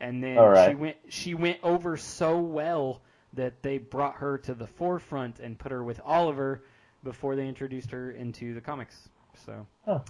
and 0.00 0.22
then 0.22 0.36
right. 0.36 0.70
she 0.70 0.74
went 0.74 0.96
she 1.08 1.34
went 1.34 1.58
over 1.62 1.96
so 1.96 2.38
well 2.38 3.00
that 3.34 3.62
they 3.62 3.78
brought 3.78 4.16
her 4.16 4.38
to 4.38 4.54
the 4.54 4.66
forefront 4.66 5.40
and 5.40 5.58
put 5.58 5.72
her 5.72 5.82
with 5.82 6.00
Oliver 6.04 6.62
before 7.02 7.36
they 7.36 7.46
introduced 7.46 7.90
her 7.90 8.12
into 8.12 8.54
the 8.54 8.60
comics. 8.60 9.08
So 9.44 9.66
Huh. 9.84 10.00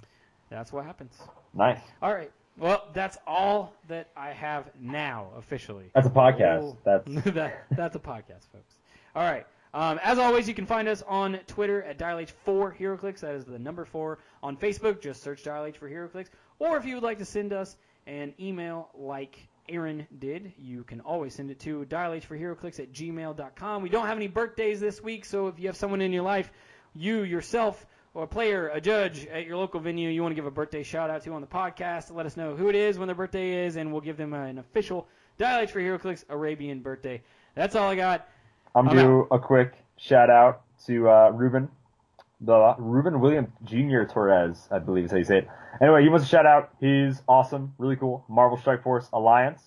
that's 0.49 0.71
what 0.71 0.85
happens. 0.85 1.19
Nice. 1.53 1.79
All 2.01 2.13
right. 2.13 2.31
Well, 2.57 2.87
that's 2.93 3.17
all 3.27 3.73
that 3.89 4.09
I 4.15 4.31
have 4.31 4.69
now 4.79 5.27
officially. 5.37 5.91
That's 5.93 6.07
a 6.07 6.11
podcast. 6.11 6.77
That's 6.85 7.05
that, 7.33 7.65
that's 7.71 7.95
a 7.95 7.99
podcast, 7.99 8.47
folks. 8.51 8.75
All 9.15 9.23
right. 9.23 9.45
Um, 9.73 9.99
as 10.03 10.19
always, 10.19 10.47
you 10.47 10.53
can 10.53 10.65
find 10.65 10.87
us 10.87 11.03
on 11.07 11.39
Twitter 11.47 11.83
at 11.83 11.97
DialH4 11.97 12.77
HeroClix. 12.77 13.19
That 13.21 13.35
is 13.35 13.45
the 13.45 13.59
number 13.59 13.85
four. 13.85 14.19
On 14.43 14.55
Facebook, 14.55 15.01
just 15.01 15.23
search 15.23 15.43
DialH 15.43 15.77
for 15.77 15.89
HeroClix. 15.89 16.27
Or 16.59 16.77
if 16.77 16.85
you 16.85 16.95
would 16.95 17.03
like 17.03 17.17
to 17.19 17.25
send 17.25 17.51
us 17.53 17.75
an 18.07 18.33
email 18.39 18.89
like 18.93 19.47
Aaron 19.67 20.07
did, 20.19 20.53
you 20.57 20.83
can 20.83 21.01
always 21.01 21.33
send 21.33 21.49
it 21.49 21.59
to 21.61 21.85
dialh4heroclix 21.85 22.79
at 22.79 22.91
gmail.com. 22.91 23.81
We 23.81 23.89
don't 23.89 24.05
have 24.05 24.17
any 24.17 24.27
birthdays 24.27 24.79
this 24.79 25.01
week, 25.01 25.25
so 25.25 25.47
if 25.47 25.59
you 25.59 25.67
have 25.67 25.75
someone 25.75 26.01
in 26.01 26.13
your 26.13 26.23
life, 26.23 26.51
you 26.93 27.23
yourself, 27.23 27.85
or 28.13 28.23
a 28.23 28.27
player, 28.27 28.69
a 28.69 28.79
judge 28.79 29.25
at 29.25 29.45
your 29.45 29.57
local 29.57 29.79
venue, 29.79 30.09
you 30.09 30.21
want 30.21 30.31
to 30.31 30.35
give 30.35 30.45
a 30.45 30.51
birthday 30.51 30.83
shout 30.83 31.09
out 31.09 31.23
to 31.23 31.33
on 31.33 31.41
the 31.41 31.47
podcast, 31.47 32.13
let 32.13 32.25
us 32.25 32.37
know 32.37 32.55
who 32.55 32.69
it 32.69 32.75
is, 32.75 32.99
when 32.99 33.07
their 33.07 33.15
birthday 33.15 33.65
is, 33.65 33.75
and 33.75 33.91
we'll 33.91 34.01
give 34.01 34.17
them 34.17 34.33
an 34.33 34.59
official 34.59 35.07
Dial 35.37 35.61
H 35.61 35.71
for 35.71 35.81
HeroClix 35.81 36.23
Arabian 36.29 36.79
birthday. 36.79 37.21
That's 37.55 37.75
all 37.75 37.89
I 37.89 37.95
got. 37.95 38.29
I'm 38.75 38.89
I'm 38.89 38.95
do 38.97 39.27
a 39.31 39.39
quick 39.39 39.73
shout 39.95 40.29
out 40.29 40.61
to 40.85 41.09
uh, 41.09 41.29
Ruben, 41.29 41.69
the 42.41 42.75
Ruben 42.77 43.21
William 43.21 43.51
Jr. 43.63 44.03
Torres, 44.03 44.67
I 44.69 44.79
believe 44.79 45.05
is 45.05 45.11
how 45.11 45.17
you 45.17 45.23
say 45.23 45.37
it. 45.39 45.47
Anyway, 45.81 46.03
he 46.03 46.09
wants 46.09 46.25
a 46.25 46.29
shout 46.29 46.45
out. 46.45 46.71
He's 46.81 47.21
awesome, 47.27 47.73
really 47.77 47.95
cool. 47.95 48.25
Marvel 48.27 48.57
Strike 48.57 48.83
Force 48.83 49.07
Alliance. 49.13 49.61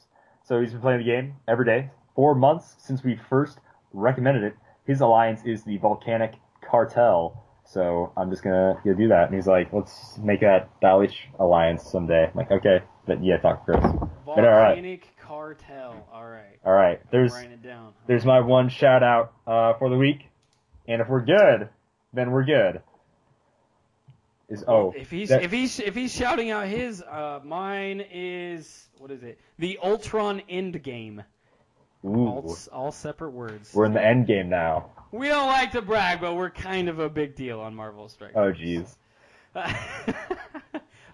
So 0.45 0.61
he's 0.61 0.73
been 0.73 0.83
playing 0.83 0.99
the 0.99 1.05
game 1.05 1.37
every 1.49 1.65
day, 1.65 1.91
four 2.15 2.35
months 2.35 2.77
since 2.79 3.03
we 3.03 3.19
first 3.29 3.61
recommended 3.95 4.45
it. 4.45 4.57
His 4.87 5.01
alliance 5.01 5.41
is 5.45 5.65
the 5.65 5.79
Volcanic 5.79 6.35
Cartel. 6.63 7.43
So 7.65 8.13
I'm 8.17 8.31
just 8.31 8.43
gonna, 8.43 8.79
do 8.85 9.09
that. 9.09 9.27
And 9.27 9.35
he's 9.35 9.47
like, 9.47 9.73
let's 9.73 10.19
make 10.19 10.41
that 10.41 10.69
Dalish 10.83 11.17
alliance 11.39 11.83
someday. 11.83 12.25
I'm 12.25 12.35
like, 12.35 12.51
okay, 12.51 12.81
but 13.09 13.25
yeah, 13.25 13.39
talk 13.39 13.65
Chris. 13.65 13.81
But 13.81 13.91
all 14.27 14.37
right, 14.45 14.67
Volcanic 14.77 15.09
Cartel. 15.21 16.07
All 16.13 16.25
right. 16.29 16.59
all 16.65 16.73
right. 16.73 17.01
There's 17.11 17.35
I'm 17.35 17.51
it 17.51 17.63
down. 17.63 17.93
there's 18.07 18.25
my 18.25 18.39
one 18.41 18.69
shout 18.69 19.03
out 19.03 19.33
uh, 19.47 19.73
for 19.75 19.89
the 19.91 19.97
week. 19.97 20.29
And 20.87 21.03
if 21.03 21.09
we're 21.09 21.25
good, 21.25 21.69
then 22.13 22.31
we're 22.31 22.45
good. 22.45 22.81
Is 24.49 24.65
oh 24.67 24.95
if 24.97 25.11
he's 25.11 25.29
that- 25.31 25.43
if 25.43 25.51
he's 25.51 25.79
if 25.81 25.95
he's 25.95 26.15
shouting 26.15 26.51
out 26.51 26.67
his, 26.69 27.03
uh, 27.03 27.41
mine 27.45 28.03
is 28.13 28.89
what 28.99 29.11
is 29.11 29.23
it? 29.23 29.39
The 29.59 29.79
Ultron 29.83 30.41
Endgame. 30.51 31.25
All, 32.05 32.45
ooh, 32.47 32.53
s- 32.53 32.69
all 32.69 32.93
separate 32.93 33.33
words. 33.33 33.75
we're 33.75 33.85
in 33.85 33.93
the 33.93 34.03
end 34.03 34.27
game 34.29 34.49
now. 34.49 34.91
We 35.11 35.27
don't 35.29 35.49
like 35.49 35.73
to 35.73 35.83
brag, 35.83 36.21
but 36.21 36.35
we're 36.37 36.49
kind 36.51 36.89
of 36.89 36.99
a 37.01 37.09
big 37.11 37.35
deal 37.35 37.61
on 37.61 37.75
Marvel 37.75 38.09
Strike. 38.09 38.33
Oh 38.37 38.53
jeez. 38.53 38.95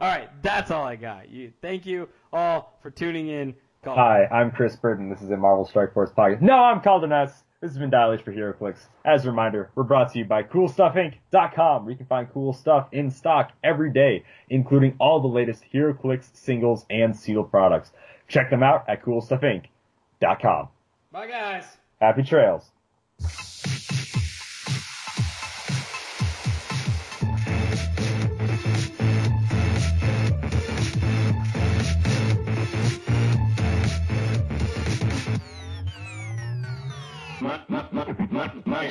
all 0.00 0.08
right, 0.08 0.28
that's 0.42 0.70
all 0.70 0.84
I 0.84 0.96
got. 0.96 1.30
You, 1.30 1.52
thank 1.62 1.86
you 1.86 2.08
all 2.32 2.78
for 2.82 2.90
tuning 2.90 3.28
in. 3.28 3.54
Call 3.82 3.96
Hi, 3.96 4.26
I'm 4.26 4.50
Chris 4.50 4.76
Burton. 4.76 5.10
This 5.10 5.20
is 5.20 5.30
a 5.30 5.36
Marvel 5.36 5.66
Strike 5.66 5.92
Force 5.92 6.10
podcast. 6.10 6.40
No, 6.40 6.54
I'm 6.54 6.80
Caldenes. 6.80 7.32
This 7.60 7.70
has 7.70 7.78
been 7.78 7.90
Dial 7.90 8.12
H 8.12 8.22
for 8.22 8.32
HeroClix. 8.32 8.76
As 9.04 9.24
a 9.24 9.30
reminder, 9.30 9.70
we're 9.74 9.84
brought 9.84 10.12
to 10.12 10.18
you 10.18 10.24
by 10.26 10.42
CoolStuffInc.com, 10.42 11.84
where 11.84 11.90
you 11.92 11.96
can 11.96 12.06
find 12.06 12.30
cool 12.32 12.52
stuff 12.52 12.88
in 12.92 13.10
stock 13.10 13.52
every 13.62 13.90
day, 13.90 14.24
including 14.50 14.96
all 14.98 15.20
the 15.20 15.28
latest 15.28 15.64
HeroClix 15.72 16.34
singles 16.34 16.84
and 16.90 17.16
sealed 17.16 17.50
products. 17.50 17.92
Check 18.28 18.50
them 18.50 18.62
out 18.62 18.84
at 18.88 19.02
CoolStuffInc.com. 19.02 20.68
Bye, 21.12 21.26
guys. 21.26 21.64
Happy 22.00 22.22
trails. 22.22 22.70